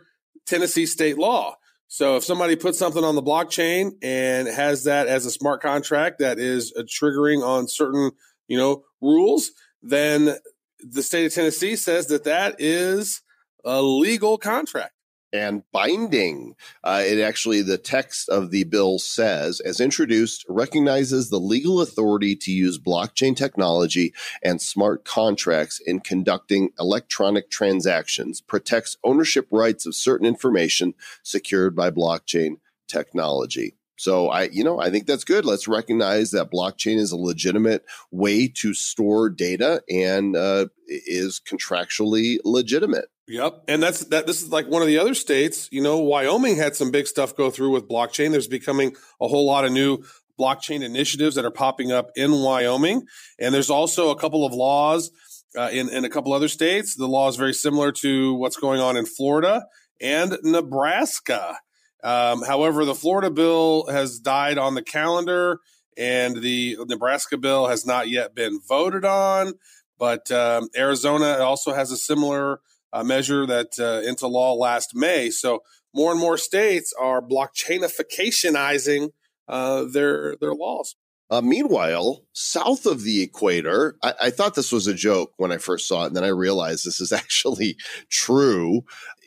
Tennessee 0.45 0.85
state 0.85 1.17
law. 1.17 1.55
So, 1.87 2.17
if 2.17 2.23
somebody 2.23 2.55
puts 2.55 2.79
something 2.79 3.03
on 3.03 3.15
the 3.15 3.23
blockchain 3.23 3.91
and 4.01 4.47
has 4.47 4.83
that 4.85 5.07
as 5.07 5.25
a 5.25 5.31
smart 5.31 5.61
contract 5.61 6.19
that 6.19 6.39
is 6.39 6.73
uh, 6.77 6.81
triggering 6.83 7.45
on 7.45 7.67
certain, 7.67 8.11
you 8.47 8.57
know, 8.57 8.83
rules, 9.01 9.51
then 9.81 10.35
the 10.79 11.03
state 11.03 11.25
of 11.25 11.33
Tennessee 11.33 11.75
says 11.75 12.07
that 12.07 12.23
that 12.23 12.55
is 12.59 13.21
a 13.63 13.81
legal 13.81 14.37
contract. 14.37 14.94
And 15.35 15.63
binding. 15.71 16.55
Uh, 16.83 17.03
it 17.05 17.19
actually, 17.19 17.61
the 17.61 17.77
text 17.77 18.29
of 18.29 18.51
the 18.51 18.63
bill 18.63 18.97
says, 18.99 19.59
as 19.59 19.79
introduced, 19.79 20.45
recognizes 20.47 21.29
the 21.29 21.39
legal 21.39 21.81
authority 21.81 22.35
to 22.35 22.51
use 22.51 22.79
blockchain 22.79 23.35
technology 23.35 24.13
and 24.43 24.61
smart 24.61 25.03
contracts 25.03 25.79
in 25.85 25.99
conducting 25.99 26.69
electronic 26.79 27.49
transactions, 27.49 28.41
protects 28.41 28.97
ownership 29.03 29.47
rights 29.51 29.85
of 29.85 29.95
certain 29.95 30.25
information 30.25 30.93
secured 31.23 31.75
by 31.75 31.91
blockchain 31.91 32.57
technology. 32.87 33.75
So 33.97 34.29
I, 34.29 34.43
you 34.43 34.63
know, 34.63 34.79
I 34.79 34.89
think 34.89 35.05
that's 35.05 35.23
good. 35.23 35.45
Let's 35.45 35.67
recognize 35.67 36.31
that 36.31 36.51
blockchain 36.51 36.97
is 36.97 37.11
a 37.11 37.17
legitimate 37.17 37.85
way 38.11 38.47
to 38.55 38.73
store 38.73 39.29
data 39.29 39.83
and 39.89 40.35
uh, 40.35 40.67
is 40.87 41.39
contractually 41.39 42.37
legitimate. 42.43 43.05
Yep. 43.27 43.63
And 43.67 43.81
that's 43.81 44.05
that 44.05 44.27
this 44.27 44.43
is 44.43 44.49
like 44.49 44.67
one 44.67 44.83
of 44.83 44.87
the 44.87 44.99
other 44.99 45.15
states, 45.15 45.67
you 45.71 45.81
know, 45.81 45.97
Wyoming 45.97 46.57
had 46.57 46.75
some 46.75 46.91
big 46.91 47.07
stuff 47.07 47.35
go 47.35 47.49
through 47.49 47.71
with 47.71 47.87
blockchain. 47.87 48.31
There's 48.31 48.47
becoming 48.47 48.95
a 49.19 49.27
whole 49.27 49.47
lot 49.47 49.65
of 49.65 49.71
new 49.71 50.03
blockchain 50.39 50.83
initiatives 50.83 51.35
that 51.35 51.45
are 51.45 51.51
popping 51.51 51.91
up 51.91 52.11
in 52.15 52.31
Wyoming. 52.31 53.07
And 53.39 53.53
there's 53.53 53.69
also 53.69 54.11
a 54.11 54.15
couple 54.15 54.45
of 54.45 54.53
laws 54.53 55.09
uh, 55.57 55.69
in, 55.71 55.89
in 55.89 56.05
a 56.05 56.09
couple 56.09 56.33
other 56.33 56.47
states. 56.47 56.95
The 56.95 57.07
law 57.07 57.27
is 57.27 57.35
very 57.35 57.53
similar 57.53 57.91
to 57.93 58.35
what's 58.35 58.57
going 58.57 58.79
on 58.79 58.97
in 58.97 59.05
Florida 59.05 59.65
and 59.99 60.37
Nebraska. 60.43 61.57
Um, 62.03 62.43
however, 62.43 62.85
the 62.85 62.93
Florida 62.93 63.31
bill 63.31 63.87
has 63.87 64.19
died 64.19 64.59
on 64.59 64.75
the 64.75 64.83
calendar 64.83 65.59
and 65.97 66.41
the 66.41 66.77
Nebraska 66.87 67.37
bill 67.37 67.67
has 67.67 67.85
not 67.85 68.09
yet 68.09 68.35
been 68.35 68.59
voted 68.67 69.05
on. 69.05 69.53
But 69.97 70.29
um, 70.29 70.67
Arizona 70.75 71.37
also 71.39 71.73
has 71.73 71.91
a 71.91 71.97
similar 71.97 72.59
uh, 72.95 73.03
measure 73.03 73.45
that 73.45 73.77
uh, 73.77 74.07
into 74.07 74.25
law 74.25 74.53
last 74.53 74.95
May. 74.95 75.29
So 75.29 75.63
more 75.93 76.11
and 76.11 76.19
more 76.19 76.37
states 76.37 76.93
are 76.99 77.21
blockchainificationizing 77.21 79.09
uh, 79.47 79.83
their 79.91 80.35
their 80.37 80.53
laws. 80.53 80.95
Uh, 81.29 81.41
meanwhile, 81.41 82.23
south 82.33 82.85
of 82.85 83.03
the 83.03 83.23
equator, 83.23 83.97
I, 84.03 84.13
I 84.23 84.29
thought 84.29 84.55
this 84.55 84.71
was 84.71 84.87
a 84.87 84.93
joke 84.93 85.33
when 85.37 85.51
I 85.51 85.57
first 85.57 85.87
saw 85.87 86.03
it, 86.03 86.07
and 86.07 86.15
then 86.15 86.23
I 86.23 86.29
realized 86.29 86.85
this 86.85 87.01
is 87.01 87.11
actually 87.23 87.75
true. 88.09 88.83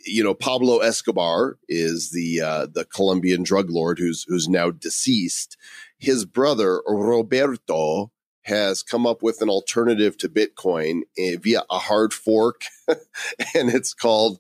You 0.07 0.25
know, 0.25 0.35
Pablo 0.35 0.79
Escobar 0.79 1.59
is 1.69 2.11
the 2.11 2.41
uh, 2.41 2.67
the 2.73 2.87
Colombian 2.87 3.43
drug 3.43 3.69
lord 3.69 3.99
who's 3.99 4.25
who's 4.29 4.49
now 4.49 4.71
deceased. 4.71 5.59
His 5.99 6.25
brother 6.25 6.81
Roberto 6.87 8.13
has 8.49 8.83
come 8.83 9.07
up 9.07 9.23
with 9.23 9.41
an 9.43 9.49
alternative 9.49 10.17
to 10.19 10.29
Bitcoin 10.29 11.03
eh, 11.19 11.37
via 11.41 11.63
a 11.71 11.79
hard 11.79 12.13
fork, 12.13 12.63
and 12.89 13.71
it's 13.71 13.95
called 13.95 14.39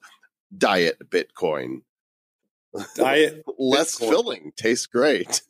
Diet 0.56 0.98
Bitcoin. 1.10 1.82
Diet, 2.96 3.44
Less 3.58 3.98
Bitcoin. 3.98 4.08
filling, 4.08 4.52
tastes 4.56 4.86
great. 4.86 5.42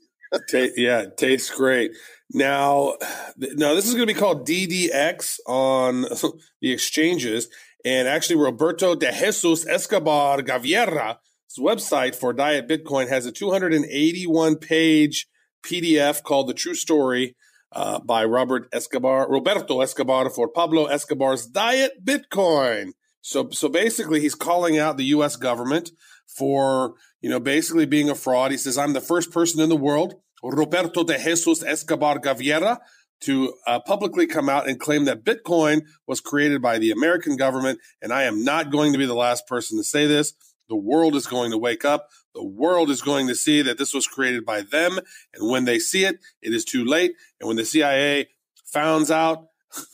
ta- 0.50 0.66
yeah, 0.76 1.06
tastes 1.16 1.50
great. 1.50 1.92
Now, 2.32 2.96
th- 3.40 3.54
now 3.56 3.74
this 3.74 3.86
is 3.86 3.94
going 3.94 4.06
to 4.06 4.14
be 4.14 4.18
called 4.18 4.46
DDX 4.46 5.38
on 5.46 6.02
the 6.60 6.72
exchanges, 6.72 7.48
and 7.84 8.08
actually, 8.08 8.36
Roberto 8.36 8.94
de 8.94 9.12
Jesus 9.12 9.66
Escobar 9.66 10.38
Gaviria's 10.42 11.16
website 11.58 12.14
for 12.14 12.32
Diet 12.32 12.68
Bitcoin 12.68 13.08
has 13.08 13.24
a 13.24 13.32
281 13.32 14.56
page 14.56 15.26
PDF 15.64 16.22
called 16.22 16.48
"The 16.48 16.54
True 16.54 16.74
Story." 16.74 17.34
Uh, 17.70 17.98
by 18.00 18.24
Robert 18.24 18.66
Escobar, 18.72 19.30
Roberto 19.30 19.82
Escobar 19.82 20.30
for 20.30 20.48
Pablo 20.48 20.86
Escobar's 20.86 21.46
Diet 21.46 22.02
Bitcoin. 22.02 22.92
So, 23.20 23.50
so 23.50 23.68
basically, 23.68 24.20
he's 24.20 24.34
calling 24.34 24.78
out 24.78 24.96
the 24.96 25.04
U.S. 25.16 25.36
government 25.36 25.90
for 26.26 26.94
you 27.20 27.28
know 27.28 27.40
basically 27.40 27.84
being 27.84 28.08
a 28.08 28.14
fraud. 28.14 28.52
He 28.52 28.56
says, 28.56 28.78
"I'm 28.78 28.94
the 28.94 29.02
first 29.02 29.30
person 29.30 29.60
in 29.60 29.68
the 29.68 29.76
world, 29.76 30.14
Roberto 30.42 31.04
de 31.04 31.18
Jesus 31.18 31.62
Escobar 31.62 32.18
Gaviria, 32.18 32.78
to 33.20 33.54
uh, 33.66 33.80
publicly 33.80 34.26
come 34.26 34.48
out 34.48 34.68
and 34.68 34.78
claim 34.78 35.04
that 35.04 35.24
Bitcoin 35.24 35.82
was 36.06 36.20
created 36.20 36.62
by 36.62 36.78
the 36.78 36.90
American 36.90 37.36
government, 37.36 37.80
and 38.00 38.12
I 38.12 38.22
am 38.24 38.44
not 38.44 38.70
going 38.70 38.92
to 38.92 38.98
be 38.98 39.06
the 39.06 39.14
last 39.14 39.46
person 39.46 39.76
to 39.78 39.84
say 39.84 40.06
this. 40.06 40.32
The 40.68 40.76
world 40.76 41.16
is 41.16 41.26
going 41.26 41.50
to 41.50 41.58
wake 41.58 41.84
up. 41.84 42.08
The 42.38 42.44
world 42.44 42.88
is 42.88 43.02
going 43.02 43.26
to 43.26 43.34
see 43.34 43.62
that 43.62 43.78
this 43.78 43.92
was 43.92 44.06
created 44.06 44.46
by 44.46 44.60
them, 44.60 45.00
and 45.34 45.50
when 45.50 45.64
they 45.64 45.80
see 45.80 46.04
it, 46.04 46.20
it 46.40 46.54
is 46.54 46.64
too 46.64 46.84
late. 46.84 47.14
And 47.40 47.48
when 47.48 47.56
the 47.56 47.64
CIA 47.64 48.28
finds 48.64 49.10
out." 49.10 49.46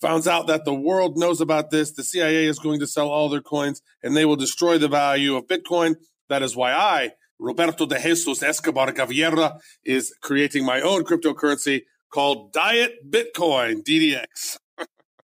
Founds 0.00 0.26
out 0.26 0.48
that 0.48 0.64
the 0.64 0.74
world 0.74 1.16
knows 1.16 1.40
about 1.40 1.70
this. 1.70 1.92
The 1.92 2.02
CIA 2.02 2.46
is 2.46 2.58
going 2.58 2.80
to 2.80 2.88
sell 2.88 3.08
all 3.08 3.28
their 3.28 3.40
coins 3.40 3.82
and 4.02 4.16
they 4.16 4.24
will 4.24 4.34
destroy 4.34 4.76
the 4.76 4.88
value 4.88 5.36
of 5.36 5.46
Bitcoin. 5.46 5.94
That 6.28 6.42
is 6.42 6.56
why 6.56 6.72
I, 6.72 7.12
Roberto 7.38 7.86
de 7.86 8.00
Jesus 8.00 8.42
Escobar 8.42 8.90
Gaviria, 8.90 9.60
is 9.84 10.12
creating 10.20 10.66
my 10.66 10.80
own 10.80 11.04
cryptocurrency 11.04 11.82
called 12.12 12.52
Diet 12.52 13.08
Bitcoin, 13.08 13.84
DDX. 13.84 14.58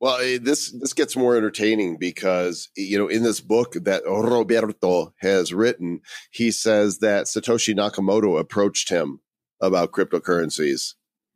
Well, 0.06 0.20
eh, 0.22 0.38
this 0.40 0.70
this 0.70 0.94
gets 0.94 1.16
more 1.16 1.36
entertaining 1.36 1.98
because 1.98 2.70
you 2.78 3.00
know 3.00 3.08
in 3.08 3.24
this 3.24 3.40
book 3.40 3.74
that 3.74 4.04
Roberto 4.06 5.16
has 5.18 5.52
written, 5.52 6.02
he 6.30 6.52
says 6.52 7.00
that 7.00 7.26
Satoshi 7.26 7.74
Nakamoto 7.74 8.40
approached 8.40 8.90
him 8.90 9.22
about 9.60 9.94
cryptocurrencies. 9.94 10.94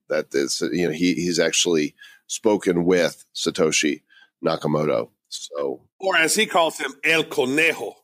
That 0.10 0.28
is, 0.34 0.62
you 0.72 0.86
know, 0.86 0.94
he 0.94 1.16
he's 1.16 1.40
actually 1.40 1.96
spoken 2.28 2.86
with 2.86 3.26
Satoshi 3.36 4.04
Nakamoto. 4.46 5.10
So 5.30 5.82
Or 6.00 6.16
as 6.16 6.36
he 6.36 6.46
calls 6.46 6.78
him, 6.78 6.94
El 7.04 7.24
Conejo. 7.24 7.96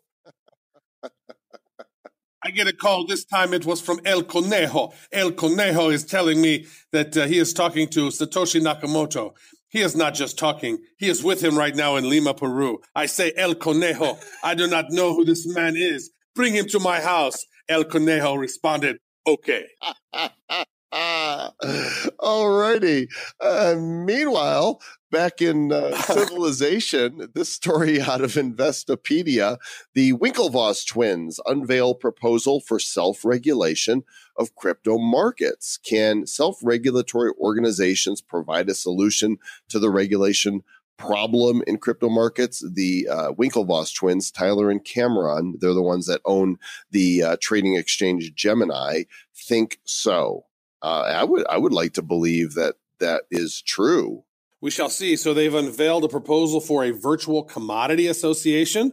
I 2.44 2.52
get 2.52 2.68
a 2.68 2.74
call 2.74 3.06
this 3.06 3.24
time. 3.26 3.54
It 3.54 3.66
was 3.66 3.82
from 3.82 4.00
El 4.04 4.24
Conejo. 4.24 4.94
El 5.12 5.32
Conejo 5.32 5.90
is 5.90 6.04
telling 6.04 6.42
me 6.42 6.66
that 6.92 7.16
uh, 7.18 7.26
he 7.26 7.38
is 7.38 7.54
talking 7.54 7.88
to 7.90 8.10
Satoshi 8.10 8.62
Nakamoto. 8.62 9.34
He 9.70 9.82
is 9.82 9.96
not 9.96 10.14
just 10.14 10.38
talking. 10.38 10.78
He 10.98 11.10
is 11.10 11.24
with 11.24 11.44
him 11.44 11.58
right 11.58 11.76
now 11.76 11.96
in 11.96 12.10
Lima, 12.10 12.34
Peru. 12.34 12.80
I 12.96 13.08
say, 13.08 13.34
El 13.36 13.56
Conejo, 13.56 14.18
I 14.44 14.56
do 14.56 14.68
not 14.68 14.86
know 14.90 15.14
who 15.14 15.26
this 15.26 15.46
man 15.54 15.76
is. 15.76 16.12
Bring 16.36 16.54
him 16.54 16.68
to 16.68 16.80
my 16.80 17.02
house. 17.02 17.46
El 17.68 17.84
Conejo 17.84 18.36
responded, 18.36 18.98
okay. 19.28 19.66
All 22.20 22.50
righty. 22.58 23.08
Uh, 23.40 23.76
meanwhile, 23.78 24.82
back 25.12 25.42
in 25.42 25.72
uh, 25.72 25.96
civilization, 26.02 27.30
this 27.34 27.52
story 27.52 28.02
out 28.02 28.22
of 28.22 28.34
Investopedia 28.34 29.58
the 29.94 30.14
Winklevoss 30.14 30.86
twins 30.86 31.40
unveil 31.46 31.96
proposal 31.96 32.60
for 32.62 32.80
self 32.80 33.26
regulation 33.26 34.04
of 34.38 34.56
crypto 34.56 34.98
markets. 34.98 35.78
Can 35.78 36.28
self 36.28 36.58
regulatory 36.64 37.32
organizations 37.40 38.22
provide 38.22 38.70
a 38.70 38.76
solution 38.76 39.38
to 39.70 39.80
the 39.80 39.90
regulation 39.90 40.64
problem 40.98 41.62
in 41.68 41.78
crypto 41.78 42.10
markets. 42.10 42.64
The 42.74 43.08
uh, 43.10 43.32
Winklevoss 43.34 43.94
twins, 43.94 44.32
Tyler 44.32 44.70
and 44.72 44.84
Cameron, 44.84 45.56
they're 45.60 45.74
the 45.74 45.82
ones 45.82 46.08
that 46.08 46.22
own 46.26 46.58
the 46.92 47.24
uh, 47.24 47.38
trading 47.42 47.76
exchange 47.76 48.34
Gemini, 48.34 49.04
think 49.36 49.80
so. 49.84 50.46
Uh, 50.86 51.02
I 51.02 51.24
would 51.24 51.48
I 51.50 51.58
would 51.58 51.74
like 51.74 51.94
to 51.94 52.04
believe 52.04 52.54
that 52.54 52.76
that 53.00 53.24
is 53.32 53.60
true. 53.60 54.24
We 54.62 54.70
shall 54.70 54.90
see. 54.90 55.16
So 55.16 55.34
they've 55.34 55.54
unveiled 55.54 56.04
a 56.04 56.08
proposal 56.08 56.62
for 56.62 56.84
a 56.84 56.92
virtual 56.92 57.42
commodity 57.44 58.06
association, 58.06 58.92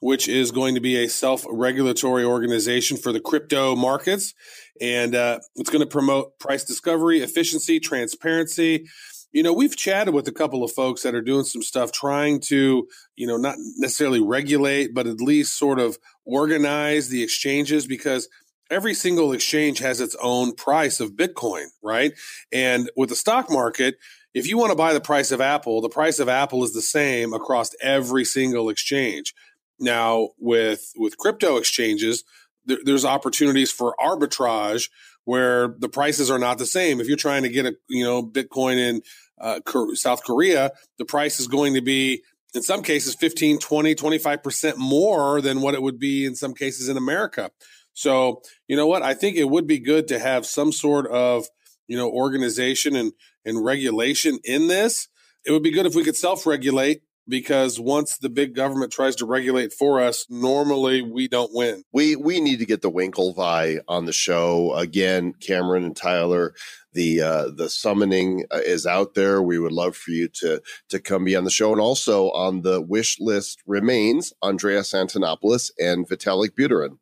which 0.00 0.28
is 0.28 0.50
going 0.50 0.74
to 0.74 0.80
be 0.82 1.02
a 1.02 1.08
self-regulatory 1.08 2.22
organization 2.22 2.98
for 2.98 3.12
the 3.12 3.20
crypto 3.20 3.74
markets, 3.74 4.34
and 4.78 5.14
uh, 5.14 5.38
it's 5.56 5.70
going 5.70 5.80
to 5.80 5.86
promote 5.86 6.38
price 6.38 6.64
discovery, 6.64 7.20
efficiency, 7.20 7.80
transparency 7.80 8.84
you 9.32 9.42
know, 9.42 9.52
we've 9.52 9.76
chatted 9.76 10.12
with 10.12 10.28
a 10.28 10.32
couple 10.32 10.62
of 10.62 10.72
folks 10.72 11.02
that 11.02 11.14
are 11.14 11.22
doing 11.22 11.44
some 11.44 11.62
stuff 11.62 11.90
trying 11.90 12.38
to, 12.40 12.86
you 13.16 13.26
know, 13.26 13.38
not 13.38 13.56
necessarily 13.78 14.20
regulate, 14.20 14.92
but 14.92 15.06
at 15.06 15.20
least 15.20 15.58
sort 15.58 15.80
of 15.80 15.98
organize 16.26 17.08
the 17.08 17.22
exchanges 17.22 17.86
because 17.86 18.28
every 18.72 18.94
single 18.94 19.32
exchange 19.32 19.78
has 19.78 20.00
its 20.00 20.16
own 20.22 20.54
price 20.54 20.98
of 20.98 21.12
Bitcoin, 21.12 21.66
right? 21.82 22.12
And 22.50 22.90
with 22.96 23.10
the 23.10 23.16
stock 23.16 23.50
market, 23.50 23.96
if 24.34 24.48
you 24.48 24.56
want 24.56 24.70
to 24.70 24.76
buy 24.76 24.94
the 24.94 25.00
price 25.00 25.30
of 25.30 25.40
Apple, 25.40 25.80
the 25.80 25.88
price 25.88 26.18
of 26.18 26.28
Apple 26.28 26.64
is 26.64 26.72
the 26.72 26.82
same 26.82 27.34
across 27.34 27.74
every 27.82 28.24
single 28.24 28.70
exchange. 28.70 29.34
Now, 29.78 30.30
with 30.38 30.92
with 30.96 31.18
crypto 31.18 31.56
exchanges, 31.56 32.24
there, 32.64 32.78
there's 32.82 33.04
opportunities 33.04 33.70
for 33.70 33.94
arbitrage 34.00 34.88
where 35.24 35.68
the 35.78 35.88
prices 35.88 36.30
are 36.30 36.38
not 36.38 36.58
the 36.58 36.66
same. 36.66 37.00
If 37.00 37.08
you're 37.08 37.16
trying 37.16 37.42
to 37.42 37.48
get 37.48 37.66
a 37.66 37.76
you 37.88 38.04
know 38.04 38.22
Bitcoin 38.22 38.78
in 38.78 39.02
uh, 39.40 39.60
South 39.94 40.24
Korea, 40.24 40.70
the 40.98 41.04
price 41.04 41.40
is 41.40 41.48
going 41.48 41.74
to 41.74 41.82
be 41.82 42.22
in 42.54 42.62
some 42.62 42.82
cases 42.82 43.14
15, 43.14 43.58
20, 43.58 43.94
25% 43.94 44.76
more 44.76 45.40
than 45.40 45.62
what 45.62 45.74
it 45.74 45.82
would 45.82 45.98
be 45.98 46.24
in 46.24 46.34
some 46.34 46.54
cases 46.54 46.88
in 46.88 46.96
America. 46.96 47.50
So, 47.94 48.42
you 48.68 48.76
know 48.76 48.86
what? 48.86 49.02
I 49.02 49.14
think 49.14 49.36
it 49.36 49.50
would 49.50 49.66
be 49.66 49.78
good 49.78 50.08
to 50.08 50.18
have 50.18 50.46
some 50.46 50.72
sort 50.72 51.06
of, 51.08 51.46
you 51.86 51.96
know, 51.96 52.10
organization 52.10 52.96
and, 52.96 53.12
and 53.44 53.64
regulation 53.64 54.38
in 54.44 54.68
this. 54.68 55.08
It 55.44 55.52
would 55.52 55.62
be 55.62 55.72
good 55.72 55.86
if 55.86 55.94
we 55.94 56.04
could 56.04 56.16
self 56.16 56.46
regulate 56.46 57.02
because 57.28 57.78
once 57.78 58.18
the 58.18 58.28
big 58.28 58.54
government 58.54 58.92
tries 58.92 59.16
to 59.16 59.26
regulate 59.26 59.72
for 59.72 60.00
us, 60.00 60.26
normally 60.28 61.02
we 61.02 61.28
don't 61.28 61.54
win. 61.54 61.82
We 61.92 62.16
we 62.16 62.40
need 62.40 62.58
to 62.58 62.66
get 62.66 62.82
the 62.82 62.90
Winklevi 62.90 63.80
on 63.88 64.04
the 64.06 64.12
show 64.12 64.74
again. 64.74 65.34
Cameron 65.40 65.84
and 65.84 65.96
Tyler, 65.96 66.54
the 66.92 67.20
uh, 67.20 67.50
the 67.54 67.68
summoning 67.68 68.44
uh, 68.50 68.60
is 68.64 68.86
out 68.86 69.14
there. 69.14 69.42
We 69.42 69.58
would 69.58 69.72
love 69.72 69.96
for 69.96 70.10
you 70.10 70.28
to 70.28 70.62
to 70.88 71.00
come 71.00 71.24
be 71.24 71.36
on 71.36 71.44
the 71.44 71.50
show, 71.50 71.72
and 71.72 71.80
also 71.80 72.30
on 72.30 72.62
the 72.62 72.80
wish 72.80 73.18
list 73.20 73.62
remains 73.66 74.32
Andreas 74.42 74.92
Antonopoulos 74.92 75.70
and 75.78 76.08
Vitalik 76.08 76.50
Buterin. 76.50 76.98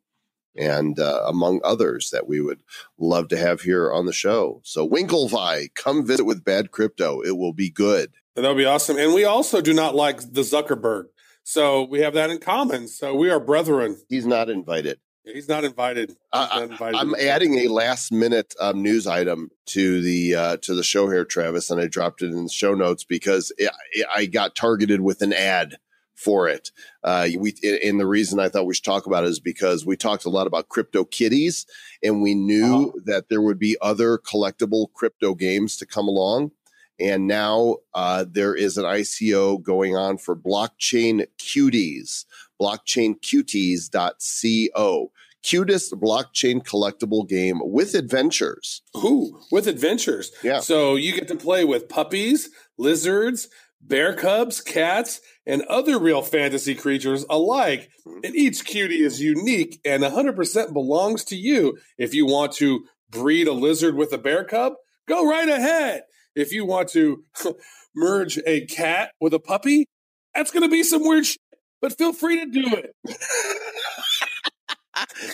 And 0.57 0.99
uh, 0.99 1.23
among 1.25 1.61
others 1.63 2.09
that 2.09 2.27
we 2.27 2.41
would 2.41 2.61
love 2.97 3.29
to 3.29 3.37
have 3.37 3.61
here 3.61 3.91
on 3.91 4.05
the 4.05 4.13
show. 4.13 4.59
So, 4.63 4.87
Winklevi, 4.87 5.73
come 5.75 6.05
visit 6.05 6.25
with 6.25 6.43
Bad 6.43 6.71
Crypto. 6.71 7.21
It 7.21 7.37
will 7.37 7.53
be 7.53 7.69
good. 7.69 8.11
That 8.35 8.47
would 8.47 8.57
be 8.57 8.65
awesome. 8.65 8.97
And 8.97 9.13
we 9.13 9.23
also 9.23 9.61
do 9.61 9.73
not 9.73 9.95
like 9.95 10.19
the 10.19 10.41
Zuckerberg. 10.41 11.05
So 11.43 11.83
we 11.83 12.01
have 12.01 12.13
that 12.13 12.29
in 12.29 12.39
common. 12.39 12.87
So 12.87 13.15
we 13.15 13.29
are 13.29 13.39
brethren. 13.39 13.97
He's 14.09 14.25
not 14.25 14.49
invited. 14.49 14.99
He's 15.23 15.47
not 15.47 15.63
invited. 15.63 16.09
He's 16.09 16.17
I, 16.31 16.59
not 16.59 16.71
invited. 16.71 16.97
I'm 16.97 17.15
adding 17.15 17.59
a 17.59 17.67
last 17.67 18.11
minute 18.11 18.53
um, 18.59 18.81
news 18.81 19.05
item 19.05 19.49
to 19.67 20.01
the 20.01 20.35
uh, 20.35 20.57
to 20.61 20.73
the 20.73 20.83
show 20.83 21.09
here, 21.09 21.25
Travis, 21.25 21.69
and 21.69 21.79
I 21.79 21.87
dropped 21.87 22.21
it 22.23 22.31
in 22.31 22.43
the 22.43 22.49
show 22.49 22.73
notes 22.73 23.03
because 23.03 23.51
it, 23.57 23.71
I 24.13 24.25
got 24.25 24.55
targeted 24.55 25.01
with 25.01 25.21
an 25.21 25.33
ad 25.33 25.77
for 26.21 26.47
it. 26.47 26.71
Uh, 27.03 27.27
we 27.37 27.53
and 27.83 27.99
the 27.99 28.07
reason 28.07 28.39
I 28.39 28.47
thought 28.49 28.65
we 28.65 28.75
should 28.75 28.85
talk 28.85 29.07
about 29.07 29.23
it 29.23 29.29
is 29.29 29.39
because 29.39 29.85
we 29.85 29.95
talked 29.97 30.25
a 30.25 30.29
lot 30.29 30.47
about 30.47 30.69
crypto 30.69 31.03
kitties, 31.03 31.65
and 32.03 32.21
we 32.21 32.35
knew 32.35 32.89
uh-huh. 32.89 32.99
that 33.05 33.29
there 33.29 33.41
would 33.41 33.59
be 33.59 33.77
other 33.81 34.17
collectible 34.17 34.87
crypto 34.93 35.35
games 35.35 35.75
to 35.77 35.85
come 35.85 36.07
along. 36.07 36.51
And 36.99 37.27
now 37.27 37.77
uh, 37.95 38.25
there 38.29 38.53
is 38.53 38.77
an 38.77 38.85
ICO 38.85 39.59
going 39.61 39.95
on 39.95 40.19
for 40.19 40.35
blockchain 40.35 41.25
cuties, 41.39 42.25
blockchaincuties.co. 42.61 45.11
Cutest 45.43 45.93
blockchain 45.93 46.63
collectible 46.63 47.27
game 47.27 47.59
with 47.63 47.95
adventures. 47.95 48.83
Ooh, 48.95 49.39
with 49.51 49.65
adventures. 49.65 50.31
Yeah. 50.43 50.59
So 50.59 50.95
you 50.95 51.13
get 51.13 51.27
to 51.29 51.35
play 51.35 51.65
with 51.65 51.89
puppies, 51.89 52.51
lizards, 52.77 53.47
bear 53.81 54.13
cubs, 54.13 54.61
cats, 54.61 55.21
and 55.51 55.61
other 55.63 55.99
real 55.99 56.21
fantasy 56.21 56.73
creatures 56.73 57.25
alike. 57.29 57.89
And 58.23 58.33
each 58.35 58.63
cutie 58.63 59.03
is 59.03 59.21
unique 59.21 59.81
and 59.83 60.01
100% 60.01 60.73
belongs 60.73 61.25
to 61.25 61.35
you. 61.35 61.77
If 61.97 62.13
you 62.13 62.25
want 62.25 62.53
to 62.53 62.85
breed 63.09 63.47
a 63.47 63.51
lizard 63.51 63.95
with 63.95 64.13
a 64.13 64.17
bear 64.17 64.45
cub, 64.45 64.73
go 65.07 65.29
right 65.29 65.49
ahead 65.49 66.03
if 66.35 66.53
you 66.53 66.65
want 66.65 66.89
to 66.89 67.23
merge 67.95 68.39
a 68.45 68.65
cat 68.65 69.11
with 69.19 69.33
a 69.33 69.39
puppy, 69.39 69.87
that's 70.33 70.51
going 70.51 70.63
to 70.63 70.69
be 70.69 70.83
some 70.83 71.03
weird 71.03 71.25
shit, 71.25 71.41
but 71.81 71.97
feel 71.97 72.13
free 72.13 72.39
to 72.39 72.45
do 72.45 72.63
it. 72.73 72.95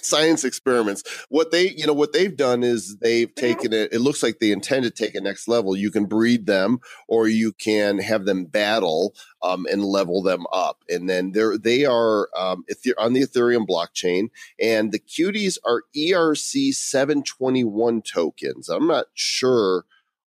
Science 0.01 0.43
experiments. 0.43 1.03
What 1.29 1.51
they, 1.51 1.69
you 1.69 1.85
know, 1.85 1.93
what 1.93 2.13
they've 2.13 2.35
done 2.35 2.63
is 2.63 2.97
they've 2.97 3.33
taken 3.35 3.73
it. 3.73 3.93
It 3.93 3.99
looks 3.99 4.23
like 4.23 4.39
they 4.39 4.51
intend 4.51 4.83
to 4.83 4.91
take 4.91 5.15
it 5.15 5.23
next 5.23 5.47
level. 5.47 5.75
You 5.75 5.91
can 5.91 6.05
breed 6.05 6.45
them, 6.45 6.79
or 7.07 7.27
you 7.27 7.53
can 7.53 7.99
have 7.99 8.25
them 8.25 8.45
battle 8.45 9.15
um, 9.43 9.65
and 9.69 9.83
level 9.83 10.21
them 10.21 10.45
up. 10.51 10.83
And 10.89 11.09
then 11.09 11.31
they're 11.31 11.57
they 11.57 11.85
are 11.85 12.29
um, 12.37 12.65
on 12.97 13.13
the 13.13 13.21
Ethereum 13.21 13.67
blockchain, 13.67 14.29
and 14.59 14.91
the 14.91 14.99
cuties 14.99 15.57
are 15.65 15.83
ERC 15.95 16.73
seven 16.73 17.23
twenty 17.23 17.63
one 17.63 18.01
tokens. 18.01 18.69
I'm 18.69 18.87
not 18.87 19.07
sure 19.13 19.85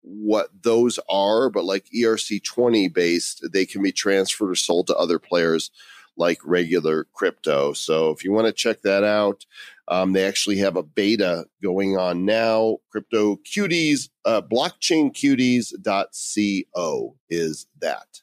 what 0.03 0.49
those 0.63 0.99
are, 1.09 1.49
but 1.49 1.63
like 1.63 1.85
ERC20 1.95 2.91
based, 2.93 3.47
they 3.53 3.65
can 3.65 3.83
be 3.83 3.91
transferred 3.91 4.49
or 4.49 4.55
sold 4.55 4.87
to 4.87 4.95
other 4.95 5.19
players 5.19 5.69
like 6.17 6.39
regular 6.45 7.07
crypto. 7.13 7.73
So 7.73 8.11
if 8.11 8.23
you 8.23 8.31
want 8.31 8.47
to 8.47 8.53
check 8.53 8.81
that 8.83 9.03
out, 9.03 9.45
um, 9.87 10.13
they 10.13 10.23
actually 10.25 10.57
have 10.57 10.77
a 10.77 10.83
beta 10.83 11.45
going 11.61 11.97
on 11.97 12.25
now. 12.25 12.77
Crypto 12.91 13.37
cuties, 13.37 14.09
uh, 14.25 14.41
blockchaincuties.co 14.41 17.15
is 17.29 17.67
that 17.81 18.21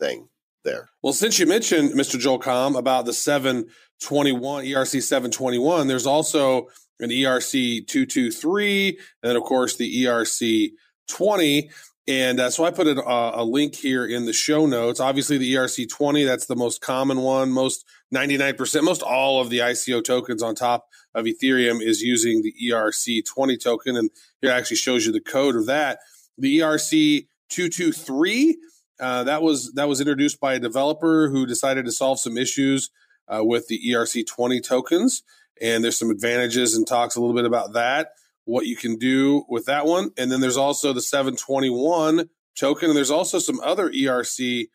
thing 0.00 0.28
there. 0.64 0.88
Well, 1.02 1.12
since 1.12 1.38
you 1.38 1.46
mentioned, 1.46 1.92
Mr. 1.92 2.18
Joel 2.18 2.40
Comm, 2.40 2.78
about 2.78 3.04
the 3.06 3.12
721, 3.12 4.64
ERC 4.64 5.02
721, 5.02 5.88
there's 5.88 6.06
also 6.06 6.68
an 7.00 7.10
ERC 7.10 7.86
223, 7.86 8.88
and 8.88 8.98
then, 9.22 9.36
of 9.36 9.42
course, 9.42 9.76
the 9.76 10.04
ERC 10.04 10.70
20. 11.08 11.70
And 12.10 12.40
uh, 12.40 12.50
so 12.50 12.64
I 12.64 12.72
put 12.72 12.88
a, 12.88 13.00
a, 13.00 13.44
link 13.44 13.76
here 13.76 14.04
in 14.04 14.26
the 14.26 14.32
show 14.32 14.66
notes. 14.66 14.98
Obviously, 14.98 15.38
the 15.38 15.54
ERC20, 15.54 16.26
that's 16.26 16.46
the 16.46 16.56
most 16.56 16.80
common 16.80 17.20
one. 17.20 17.52
Most 17.52 17.84
99%, 18.12 18.82
most 18.82 19.00
all 19.00 19.40
of 19.40 19.48
the 19.48 19.60
ICO 19.60 20.02
tokens 20.02 20.42
on 20.42 20.56
top 20.56 20.88
of 21.14 21.24
Ethereum 21.24 21.80
is 21.80 22.02
using 22.02 22.42
the 22.42 22.52
ERC20 22.64 23.62
token. 23.62 23.96
And 23.96 24.10
here 24.40 24.50
actually 24.50 24.78
shows 24.78 25.06
you 25.06 25.12
the 25.12 25.20
code 25.20 25.54
of 25.54 25.66
that. 25.66 26.00
The 26.36 26.58
ERC223, 26.58 28.54
uh, 28.98 29.22
that 29.22 29.40
was 29.40 29.72
that 29.74 29.88
was 29.88 30.00
introduced 30.00 30.40
by 30.40 30.54
a 30.54 30.58
developer 30.58 31.28
who 31.28 31.46
decided 31.46 31.84
to 31.84 31.92
solve 31.92 32.18
some 32.18 32.36
issues 32.36 32.90
uh, 33.28 33.44
with 33.44 33.68
the 33.68 33.80
ERC20 33.88 34.64
tokens. 34.64 35.22
And 35.62 35.84
there's 35.84 35.96
some 35.96 36.10
advantages 36.10 36.74
and 36.74 36.88
talks 36.88 37.14
a 37.14 37.20
little 37.20 37.36
bit 37.36 37.44
about 37.44 37.74
that 37.74 38.14
what 38.50 38.66
you 38.66 38.74
can 38.74 38.96
do 38.96 39.44
with 39.48 39.64
that 39.66 39.86
one. 39.86 40.10
And 40.18 40.30
then 40.30 40.40
there's 40.40 40.56
also 40.56 40.92
the 40.92 41.00
721 41.00 42.28
token, 42.58 42.88
and 42.88 42.96
there's 42.96 43.10
also 43.10 43.38
some 43.38 43.60
other 43.60 43.88
ERC 43.88 44.66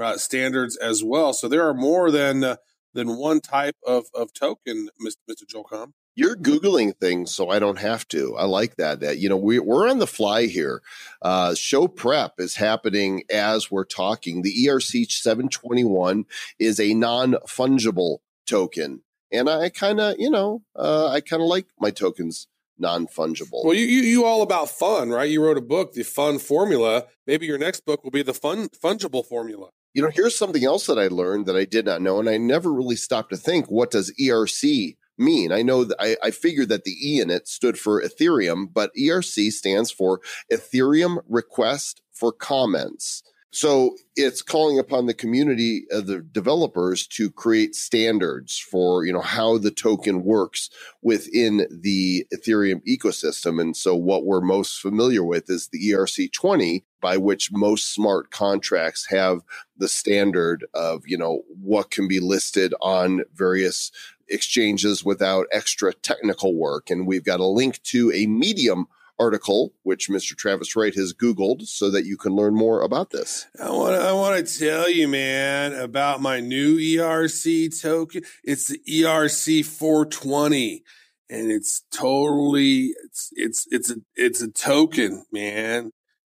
uh, 0.00 0.16
standards 0.16 0.76
as 0.76 1.04
well. 1.04 1.32
So 1.32 1.46
there 1.46 1.66
are 1.66 1.74
more 1.74 2.10
than 2.10 2.42
uh, 2.42 2.56
than 2.92 3.16
one 3.16 3.40
type 3.40 3.76
of, 3.86 4.06
of 4.14 4.32
token, 4.32 4.88
Mr. 5.00 5.46
Joel 5.48 5.64
Comm. 5.64 5.92
You're 6.16 6.34
googling 6.34 6.96
things, 6.96 7.32
so 7.32 7.50
I 7.50 7.60
don't 7.60 7.78
have 7.78 8.08
to. 8.08 8.36
I 8.36 8.44
like 8.46 8.76
that. 8.76 8.98
That 8.98 9.18
you 9.18 9.28
know 9.28 9.36
we 9.36 9.60
we're 9.60 9.88
on 9.88 10.00
the 10.00 10.08
fly 10.08 10.46
here. 10.46 10.82
Uh, 11.22 11.54
show 11.54 11.86
prep 11.86 12.34
is 12.38 12.56
happening 12.56 13.22
as 13.32 13.70
we're 13.70 13.84
talking. 13.84 14.42
The 14.42 14.66
ERC 14.66 15.08
721 15.08 16.24
is 16.58 16.80
a 16.80 16.94
non 16.94 17.34
fungible 17.46 18.18
token, 18.44 19.02
and 19.30 19.48
I 19.48 19.68
kind 19.68 20.00
of 20.00 20.16
you 20.18 20.30
know 20.30 20.62
uh, 20.74 21.08
I 21.08 21.20
kind 21.20 21.42
of 21.42 21.48
like 21.48 21.66
my 21.78 21.90
tokens 21.90 22.48
non 22.80 23.06
fungible. 23.06 23.64
Well, 23.64 23.74
you, 23.74 23.86
you 23.86 24.02
you 24.02 24.24
all 24.24 24.42
about 24.42 24.70
fun, 24.70 25.10
right? 25.10 25.30
You 25.30 25.44
wrote 25.44 25.58
a 25.58 25.62
book, 25.62 25.92
the 25.92 26.02
fun 26.02 26.38
formula. 26.38 27.04
Maybe 27.26 27.46
your 27.46 27.58
next 27.58 27.84
book 27.84 28.02
will 28.02 28.10
be 28.10 28.22
the 28.22 28.34
fun 28.34 28.68
fungible 28.68 29.24
formula. 29.24 29.70
You 29.92 30.02
know, 30.02 30.10
here's 30.12 30.38
something 30.38 30.64
else 30.64 30.86
that 30.86 30.98
I 30.98 31.08
learned 31.08 31.46
that 31.46 31.56
I 31.56 31.64
did 31.64 31.84
not 31.84 32.00
know, 32.00 32.20
and 32.20 32.28
I 32.28 32.36
never 32.36 32.72
really 32.72 32.96
stopped 32.96 33.30
to 33.30 33.36
think 33.36 33.70
what 33.70 33.90
does 33.90 34.12
ERC 34.20 34.96
mean? 35.18 35.52
I 35.52 35.62
know 35.62 35.84
that 35.84 35.96
I, 36.00 36.16
I 36.22 36.30
figured 36.30 36.68
that 36.70 36.84
the 36.84 36.96
E 37.02 37.20
in 37.20 37.30
it 37.30 37.46
stood 37.46 37.78
for 37.78 38.02
Ethereum, 38.02 38.72
but 38.72 38.90
ERC 38.98 39.50
stands 39.52 39.90
for 39.90 40.20
Ethereum 40.50 41.18
Request 41.28 42.02
for 42.12 42.32
Comments. 42.32 43.22
So 43.52 43.96
it's 44.14 44.42
calling 44.42 44.78
upon 44.78 45.06
the 45.06 45.14
community 45.14 45.84
of 45.90 46.06
the 46.06 46.20
developers 46.20 47.06
to 47.08 47.30
create 47.30 47.74
standards 47.74 48.56
for, 48.56 49.04
you 49.04 49.12
know, 49.12 49.20
how 49.20 49.58
the 49.58 49.72
token 49.72 50.22
works 50.22 50.70
within 51.02 51.66
the 51.70 52.26
Ethereum 52.32 52.80
ecosystem. 52.86 53.60
And 53.60 53.76
so 53.76 53.96
what 53.96 54.24
we're 54.24 54.40
most 54.40 54.80
familiar 54.80 55.24
with 55.24 55.50
is 55.50 55.68
the 55.68 55.90
ERC20 55.90 56.84
by 57.00 57.16
which 57.16 57.50
most 57.50 57.92
smart 57.92 58.30
contracts 58.30 59.06
have 59.10 59.40
the 59.76 59.88
standard 59.88 60.64
of, 60.72 61.02
you 61.06 61.18
know, 61.18 61.42
what 61.60 61.90
can 61.90 62.06
be 62.06 62.20
listed 62.20 62.72
on 62.80 63.22
various 63.34 63.90
exchanges 64.28 65.04
without 65.04 65.46
extra 65.50 65.92
technical 65.92 66.54
work. 66.54 66.88
And 66.88 67.04
we've 67.04 67.24
got 67.24 67.40
a 67.40 67.46
link 67.46 67.82
to 67.84 68.12
a 68.12 68.26
Medium 68.26 68.86
article, 69.20 69.74
which 69.82 70.08
Mr. 70.08 70.36
Travis 70.36 70.74
Wright 70.74 70.94
has 70.94 71.12
Googled 71.12 71.66
so 71.66 71.90
that 71.90 72.06
you 72.06 72.16
can 72.16 72.34
learn 72.34 72.54
more 72.54 72.80
about 72.80 73.10
this. 73.10 73.46
I 73.62 73.70
want 73.70 73.94
I 73.94 74.12
want 74.12 74.44
to 74.44 74.58
tell 74.58 74.90
you, 74.90 75.06
man, 75.06 75.74
about 75.74 76.22
my 76.22 76.40
new 76.40 76.78
ERC 76.78 77.80
token. 77.80 78.22
It's 78.42 78.68
the 78.68 78.80
ERC 78.88 79.64
420, 79.64 80.82
and 81.28 81.52
it's 81.52 81.84
totally 81.92 82.94
it's 83.04 83.28
it's 83.32 83.66
it's 83.70 83.90
a 83.90 83.96
it's 84.16 84.40
a 84.40 84.50
token, 84.50 85.24
man. 85.30 85.92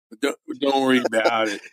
But 0.09 0.21
don't 0.21 0.39
don't 0.61 0.83
worry 0.83 1.03
about 1.05 1.49
it. 1.49 1.61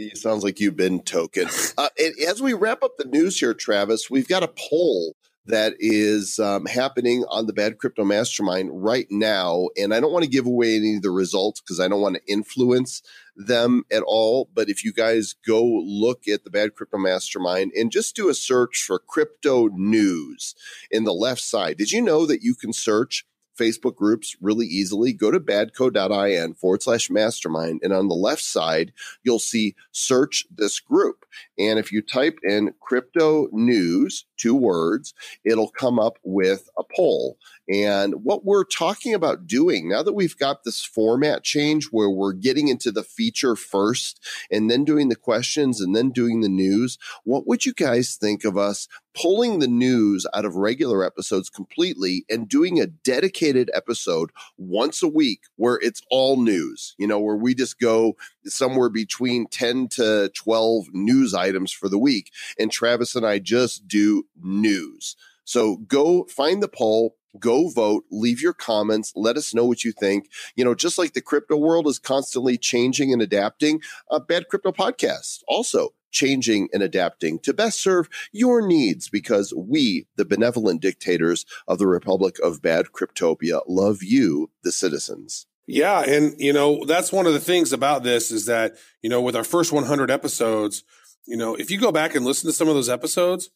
It 0.00 0.16
sounds 0.16 0.44
like 0.44 0.60
you've 0.60 0.76
been 0.76 1.02
token. 1.02 1.48
Uh, 1.76 1.88
and 1.98 2.14
as 2.28 2.40
we 2.40 2.52
wrap 2.52 2.84
up 2.84 2.92
the 2.98 3.04
news 3.04 3.40
here, 3.40 3.52
Travis, 3.52 4.08
we've 4.08 4.28
got 4.28 4.44
a 4.44 4.52
poll 4.56 5.16
that 5.48 5.74
is 5.78 6.38
um, 6.38 6.66
happening 6.66 7.24
on 7.30 7.46
the 7.46 7.54
Bad 7.54 7.78
Crypto 7.78 8.04
Mastermind 8.04 8.70
right 8.72 9.06
now. 9.10 9.68
And 9.78 9.94
I 9.94 10.00
don't 10.00 10.12
want 10.12 10.24
to 10.24 10.30
give 10.30 10.46
away 10.46 10.76
any 10.76 10.96
of 10.96 11.02
the 11.02 11.10
results 11.10 11.60
because 11.60 11.80
I 11.80 11.88
don't 11.88 12.02
want 12.02 12.16
to 12.16 12.32
influence 12.32 13.02
them 13.34 13.84
at 13.90 14.02
all. 14.06 14.50
But 14.54 14.68
if 14.68 14.84
you 14.84 14.92
guys 14.92 15.34
go 15.46 15.64
look 15.64 16.28
at 16.28 16.44
the 16.44 16.50
Bad 16.50 16.74
Crypto 16.74 16.98
Mastermind 16.98 17.72
and 17.74 17.90
just 17.90 18.14
do 18.14 18.28
a 18.28 18.34
search 18.34 18.84
for 18.86 18.98
crypto 18.98 19.68
news 19.72 20.54
in 20.90 21.04
the 21.04 21.14
left 21.14 21.40
side, 21.40 21.78
did 21.78 21.92
you 21.92 22.02
know 22.02 22.26
that 22.26 22.42
you 22.42 22.54
can 22.54 22.72
search 22.72 23.24
Facebook 23.58 23.96
groups 23.96 24.36
really 24.40 24.66
easily. 24.66 25.12
Go 25.12 25.30
to 25.30 25.40
badco.in 25.40 26.54
forward 26.54 26.82
slash 26.82 27.10
mastermind. 27.10 27.80
And 27.82 27.92
on 27.92 28.08
the 28.08 28.14
left 28.14 28.42
side, 28.42 28.92
you'll 29.24 29.40
see 29.40 29.74
search 29.90 30.44
this 30.48 30.78
group. 30.78 31.24
And 31.58 31.78
if 31.78 31.90
you 31.90 32.00
type 32.00 32.38
in 32.44 32.74
crypto 32.80 33.48
news, 33.50 34.26
two 34.38 34.54
words, 34.54 35.14
it'll 35.44 35.70
come 35.70 35.98
up 35.98 36.18
with 36.22 36.68
a 36.78 36.82
poll. 36.96 37.38
And 37.68 38.24
what 38.24 38.44
we're 38.44 38.64
talking 38.64 39.12
about 39.12 39.46
doing 39.46 39.88
now 39.88 40.02
that 40.02 40.14
we've 40.14 40.38
got 40.38 40.64
this 40.64 40.82
format 40.82 41.44
change 41.44 41.88
where 41.90 42.08
we're 42.08 42.32
getting 42.32 42.68
into 42.68 42.90
the 42.90 43.02
feature 43.02 43.56
first 43.56 44.24
and 44.50 44.70
then 44.70 44.84
doing 44.84 45.10
the 45.10 45.16
questions 45.16 45.80
and 45.80 45.94
then 45.94 46.10
doing 46.10 46.40
the 46.40 46.48
news, 46.48 46.96
what 47.24 47.46
would 47.46 47.66
you 47.66 47.74
guys 47.74 48.16
think 48.16 48.44
of 48.44 48.56
us 48.56 48.88
pulling 49.20 49.58
the 49.58 49.68
news 49.68 50.26
out 50.32 50.44
of 50.44 50.54
regular 50.54 51.04
episodes 51.04 51.50
completely 51.50 52.24
and 52.30 52.48
doing 52.48 52.80
a 52.80 52.86
dedicated 52.86 53.70
episode 53.74 54.30
once 54.56 55.02
a 55.02 55.08
week 55.08 55.42
where 55.56 55.78
it's 55.82 56.02
all 56.10 56.40
news, 56.40 56.94
you 56.98 57.06
know, 57.06 57.18
where 57.18 57.36
we 57.36 57.54
just 57.54 57.80
go 57.80 58.16
somewhere 58.48 58.88
between 58.88 59.46
10 59.46 59.88
to 59.88 60.30
12 60.34 60.86
news 60.92 61.34
items 61.34 61.72
for 61.72 61.88
the 61.88 61.98
week. 61.98 62.30
And 62.58 62.70
Travis 62.70 63.14
and 63.14 63.26
I 63.26 63.38
just 63.38 63.88
do 63.88 64.24
news. 64.40 65.16
So 65.44 65.76
go 65.76 66.24
find 66.24 66.62
the 66.62 66.68
poll, 66.68 67.16
go 67.38 67.68
vote, 67.68 68.04
leave 68.10 68.42
your 68.42 68.52
comments, 68.52 69.12
let 69.16 69.36
us 69.36 69.54
know 69.54 69.64
what 69.64 69.84
you 69.84 69.92
think. 69.92 70.28
You 70.56 70.64
know, 70.64 70.74
just 70.74 70.98
like 70.98 71.14
the 71.14 71.22
crypto 71.22 71.56
world 71.56 71.86
is 71.86 71.98
constantly 71.98 72.58
changing 72.58 73.12
and 73.12 73.22
adapting, 73.22 73.80
a 74.10 74.20
Bad 74.20 74.48
Crypto 74.48 74.72
Podcast 74.72 75.40
also 75.48 75.94
changing 76.10 76.68
and 76.72 76.82
adapting 76.82 77.38
to 77.40 77.52
best 77.52 77.80
serve 77.80 78.08
your 78.32 78.66
needs 78.66 79.08
because 79.08 79.52
we, 79.54 80.06
the 80.16 80.24
benevolent 80.24 80.80
dictators 80.80 81.44
of 81.66 81.78
the 81.78 81.86
Republic 81.86 82.36
of 82.42 82.62
Bad 82.62 82.86
Cryptopia, 82.92 83.62
love 83.66 84.02
you, 84.02 84.50
the 84.62 84.72
citizens. 84.72 85.46
Yeah, 85.70 86.00
and 86.00 86.34
you 86.40 86.54
know 86.54 86.82
that's 86.86 87.12
one 87.12 87.26
of 87.26 87.34
the 87.34 87.40
things 87.40 87.74
about 87.74 88.02
this 88.02 88.30
is 88.30 88.46
that 88.46 88.72
you 89.02 89.10
know 89.10 89.20
with 89.20 89.36
our 89.36 89.44
first 89.44 89.70
100 89.70 90.10
episodes, 90.10 90.82
you 91.26 91.36
know 91.36 91.54
if 91.56 91.70
you 91.70 91.78
go 91.78 91.92
back 91.92 92.14
and 92.14 92.24
listen 92.24 92.48
to 92.48 92.54
some 92.54 92.68
of 92.68 92.74
those 92.74 92.88
episodes, 92.88 93.50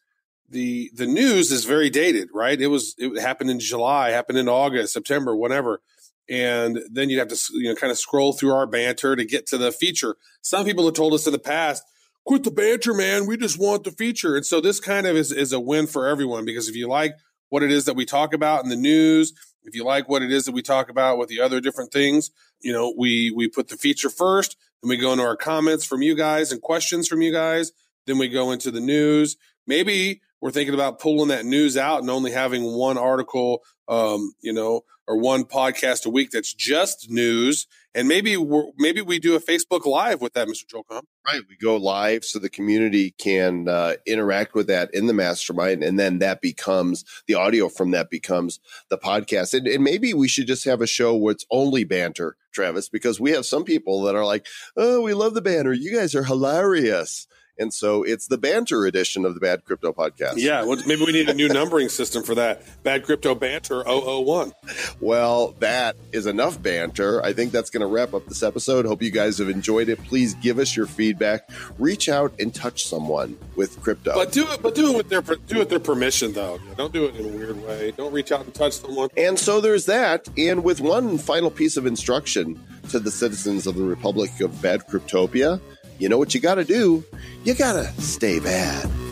the 0.51 0.91
the 0.95 1.07
news 1.07 1.53
is 1.53 1.65
very 1.65 1.91
dated, 1.91 2.29
right? 2.35 2.61
It 2.61 2.69
was 2.69 2.95
it 2.99 3.19
happened 3.21 3.51
in 3.51 3.61
July, 3.61 4.11
happened 4.11 4.39
in 4.39 4.49
August, 4.49 4.93
September, 4.93 5.35
whatever, 5.35 5.81
and 6.29 6.81
then 6.91 7.11
you'd 7.11 7.19
have 7.19 7.29
to 7.29 7.41
you 7.55 7.71
know 7.71 7.77
kind 7.77 7.91
of 7.91 7.99
scroll 7.99 8.33
through 8.35 8.53
our 8.55 8.67
banter 8.67 9.17
to 9.17 9.25
get 9.25 9.47
to 9.49 9.59
the 9.59 9.73
feature. 9.73 10.17
Some 10.43 10.67
people 10.67 10.85
have 10.87 10.95
told 10.95 11.15
us 11.15 11.27
in 11.27 11.33
the 11.33 11.39
past, 11.39 11.83
"Quit 12.27 12.45
the 12.45 12.51
banter, 12.51 12.95
man. 12.95 13.27
We 13.27 13.39
just 13.39 13.59
want 13.59 13.85
the 13.85 13.93
feature." 13.93 14.37
And 14.37 14.47
so 14.47 14.61
this 14.61 14.81
kind 14.81 15.07
of 15.07 15.17
is 15.17 15.33
is 15.33 15.53
a 15.55 15.61
win 15.61 15.87
for 15.87 16.09
everyone 16.09 16.45
because 16.45 16.69
if 16.69 16.77
you 16.77 16.89
like 16.89 17.15
what 17.51 17.63
it 17.63 17.71
is 17.71 17.87
that 17.87 17.97
we 17.97 18.05
talk 18.05 18.35
about 18.35 18.65
in 18.65 18.71
the 18.71 18.77
news 18.77 19.33
if 19.65 19.75
you 19.75 19.85
like 19.85 20.09
what 20.09 20.23
it 20.23 20.33
is 20.33 20.45
that 20.45 20.53
we 20.53 20.63
talk 20.63 20.89
about 20.89 21.19
with 21.19 21.29
the 21.29 21.41
other 21.41 21.61
different 21.61 21.93
things, 21.93 22.31
you 22.61 22.73
know, 22.73 22.95
we 22.97 23.31
we 23.31 23.49
put 23.49 23.69
the 23.69 23.77
feature 23.77 24.11
first, 24.11 24.57
then 24.83 24.89
we 24.89 24.97
go 24.97 25.13
into 25.13 25.25
our 25.25 25.37
comments 25.37 25.85
from 25.85 26.03
you 26.03 26.15
guys 26.15 26.53
and 26.53 26.61
questions 26.61 27.09
from 27.09 27.23
you 27.23 27.33
guys, 27.33 27.73
then 28.07 28.19
we 28.19 28.29
go 28.29 28.51
into 28.53 28.71
the 28.71 28.81
news. 28.81 29.37
Maybe 29.67 30.21
we're 30.41 30.51
thinking 30.51 30.75
about 30.75 30.99
pulling 30.99 31.29
that 31.29 31.45
news 31.45 31.77
out 31.77 32.01
and 32.01 32.11
only 32.11 32.33
having 32.33 32.65
one 32.65 32.99
article, 32.99 33.63
um, 33.89 34.33
you 34.41 34.53
know, 34.53 34.83
or 35.07 35.17
one 35.17 35.45
podcast 35.45 36.07
a 36.07 36.11
week 36.11 36.31
that's 36.31 36.55
just 36.55 37.11
news. 37.11 37.67
And 37.95 38.09
maybe 38.09 38.37
we're, 38.37 38.65
maybe 38.79 39.03
we 39.03 39.19
do 39.19 39.35
a 39.35 39.41
Facebook 39.41 39.85
Live 39.85 40.21
with 40.21 40.33
that, 40.33 40.49
Mr. 40.49 40.67
Joel 40.67 40.85
Comm. 40.85 41.03
Right. 41.27 41.43
We 41.49 41.57
go 41.57 41.77
live 41.77 42.25
so 42.25 42.39
the 42.39 42.49
community 42.49 43.11
can 43.19 43.69
uh, 43.69 43.95
interact 44.07 44.55
with 44.55 44.67
that 44.69 44.89
in 44.95 45.07
the 45.07 45.13
mastermind. 45.13 45.83
And 45.83 45.99
then 45.99 46.19
that 46.21 46.41
becomes 46.41 47.05
the 47.27 47.35
audio 47.35 47.69
from 47.69 47.91
that 47.91 48.09
becomes 48.09 48.61
the 48.89 48.97
podcast. 48.97 49.53
And, 49.55 49.67
and 49.67 49.85
maybe 49.85 50.15
we 50.15 50.29
should 50.29 50.47
just 50.47 50.65
have 50.65 50.81
a 50.81 50.87
show 50.87 51.15
where 51.15 51.33
it's 51.33 51.47
only 51.51 51.85
banter, 51.85 52.37
Travis, 52.53 52.89
because 52.89 53.21
we 53.21 53.33
have 53.33 53.45
some 53.45 53.65
people 53.65 54.03
that 54.03 54.15
are 54.15 54.25
like, 54.25 54.47
oh, 54.77 55.03
we 55.03 55.13
love 55.13 55.35
the 55.35 55.43
banter. 55.43 55.73
You 55.73 55.95
guys 55.95 56.15
are 56.15 56.25
hilarious. 56.25 57.27
And 57.59 57.73
so 57.73 58.03
it's 58.03 58.27
the 58.27 58.39
banter 58.39 58.87
edition 58.87 59.25
of 59.25 59.35
the 59.35 59.41
Bad 59.41 59.65
Crypto 59.65 59.93
Podcast. 59.93 60.35
Yeah, 60.37 60.65
well, 60.65 60.83
maybe 60.87 61.05
we 61.05 61.13
need 61.13 61.29
a 61.29 61.35
new 61.35 61.49
numbering 61.49 61.89
system 61.91 62.23
for 62.23 62.35
that. 62.35 62.63
Bad 62.83 63.05
Crypto 63.05 63.35
Banter 63.35 63.83
001. 63.85 64.53
Well, 65.01 65.55
that 65.59 65.97
is 66.13 66.27
enough 66.27 66.61
banter. 66.63 67.23
I 67.23 67.33
think 67.33 67.53
that's 67.53 67.71
going 67.71 67.83
to 67.83 67.87
wrap 67.87 68.15
up 68.15 68.27
this 68.27 68.43
episode. 68.43 68.87
Hope 68.87 69.03
you 69.03 69.11
guys 69.11 69.39
have 69.39 69.51
enjoyed 69.51 69.89
it. 69.89 70.03
Please 70.05 70.35
give 70.35 70.59
us 70.59 70.75
your 70.75 70.87
feedback. 70.87 71.51
Reach 71.79 72.09
out 72.09 72.33
and 72.41 72.55
touch 72.55 72.87
someone 72.87 73.39
with 73.55 73.81
crypto. 73.83 74.15
But 74.15 74.33
do 74.33 74.49
it, 74.51 74.63
but 74.63 74.75
do 74.75 74.91
it 74.93 74.97
with 74.97 75.09
their 75.11 75.21
do 75.21 75.57
it 75.57 75.59
with 75.59 75.69
their 75.69 75.81
permission, 75.81 76.33
though. 76.33 76.59
Don't 76.77 76.93
do 76.93 77.05
it 77.05 77.17
in 77.17 77.27
a 77.27 77.29
weird 77.29 77.63
way. 77.65 77.93
Don't 77.97 78.13
reach 78.13 78.33
out 78.33 78.45
and 78.45 78.55
touch 78.55 78.79
someone. 78.79 79.11
And 79.17 79.39
so 79.39 79.61
there's 79.61 79.87
that. 79.87 80.29
And 80.39 80.65
with 80.65 80.81
one 80.81 81.19
final 81.19 81.51
piece 81.51 81.77
of 81.77 81.87
instruction 81.87 82.59
to 82.91 82.99
the 82.99 83.11
citizens 83.11 83.67
of 83.67 83.75
the 83.77 83.85
Republic 83.85 84.41
of 84.41 84.61
Bad 84.63 84.87
Cryptopia, 84.89 85.61
you 86.03 86.09
know 86.09 86.19
what 86.19 86.35
you 86.35 86.41
got 86.41 86.57
to 86.57 86.65
do? 86.65 87.05
You 87.45 87.55
got 87.55 87.75
to 87.75 87.85
stay 88.03 88.41
bad. 88.41 89.12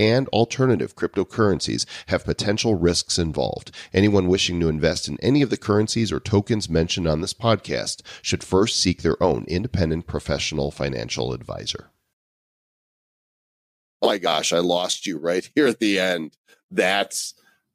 and 0.00 0.26
alternative 0.28 0.96
cryptocurrencies 0.96 1.84
have 2.06 2.24
potential 2.24 2.74
risks 2.74 3.18
involved. 3.18 3.70
Anyone 3.92 4.28
wishing 4.28 4.58
to 4.60 4.68
invest 4.70 5.08
in 5.08 5.18
any 5.20 5.42
of 5.42 5.50
the 5.50 5.58
currencies 5.58 6.10
or 6.10 6.18
tokens 6.18 6.70
mentioned 6.70 7.06
on 7.06 7.20
this 7.20 7.34
podcast 7.34 8.00
should 8.22 8.42
first 8.42 8.80
seek 8.80 9.02
their 9.02 9.22
own 9.22 9.44
independent 9.46 10.06
professional 10.06 10.70
financial 10.70 11.34
advisor. 11.34 11.90
Oh 14.00 14.06
my 14.06 14.16
gosh, 14.16 14.54
I 14.54 14.58
lost 14.60 15.06
you 15.06 15.18
right 15.18 15.48
here 15.54 15.66
at 15.66 15.78
the 15.78 16.00
end. 16.00 16.38
That's 16.70 17.34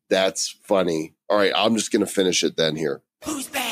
that's 0.10 0.50
funny. 0.64 1.14
All 1.30 1.38
right, 1.38 1.54
I'm 1.56 1.76
just 1.76 1.92
gonna 1.92 2.08
finish 2.08 2.44
it 2.44 2.58
then 2.58 2.76
here. 2.76 3.04
Who's 3.24 3.48
back? 3.48 3.65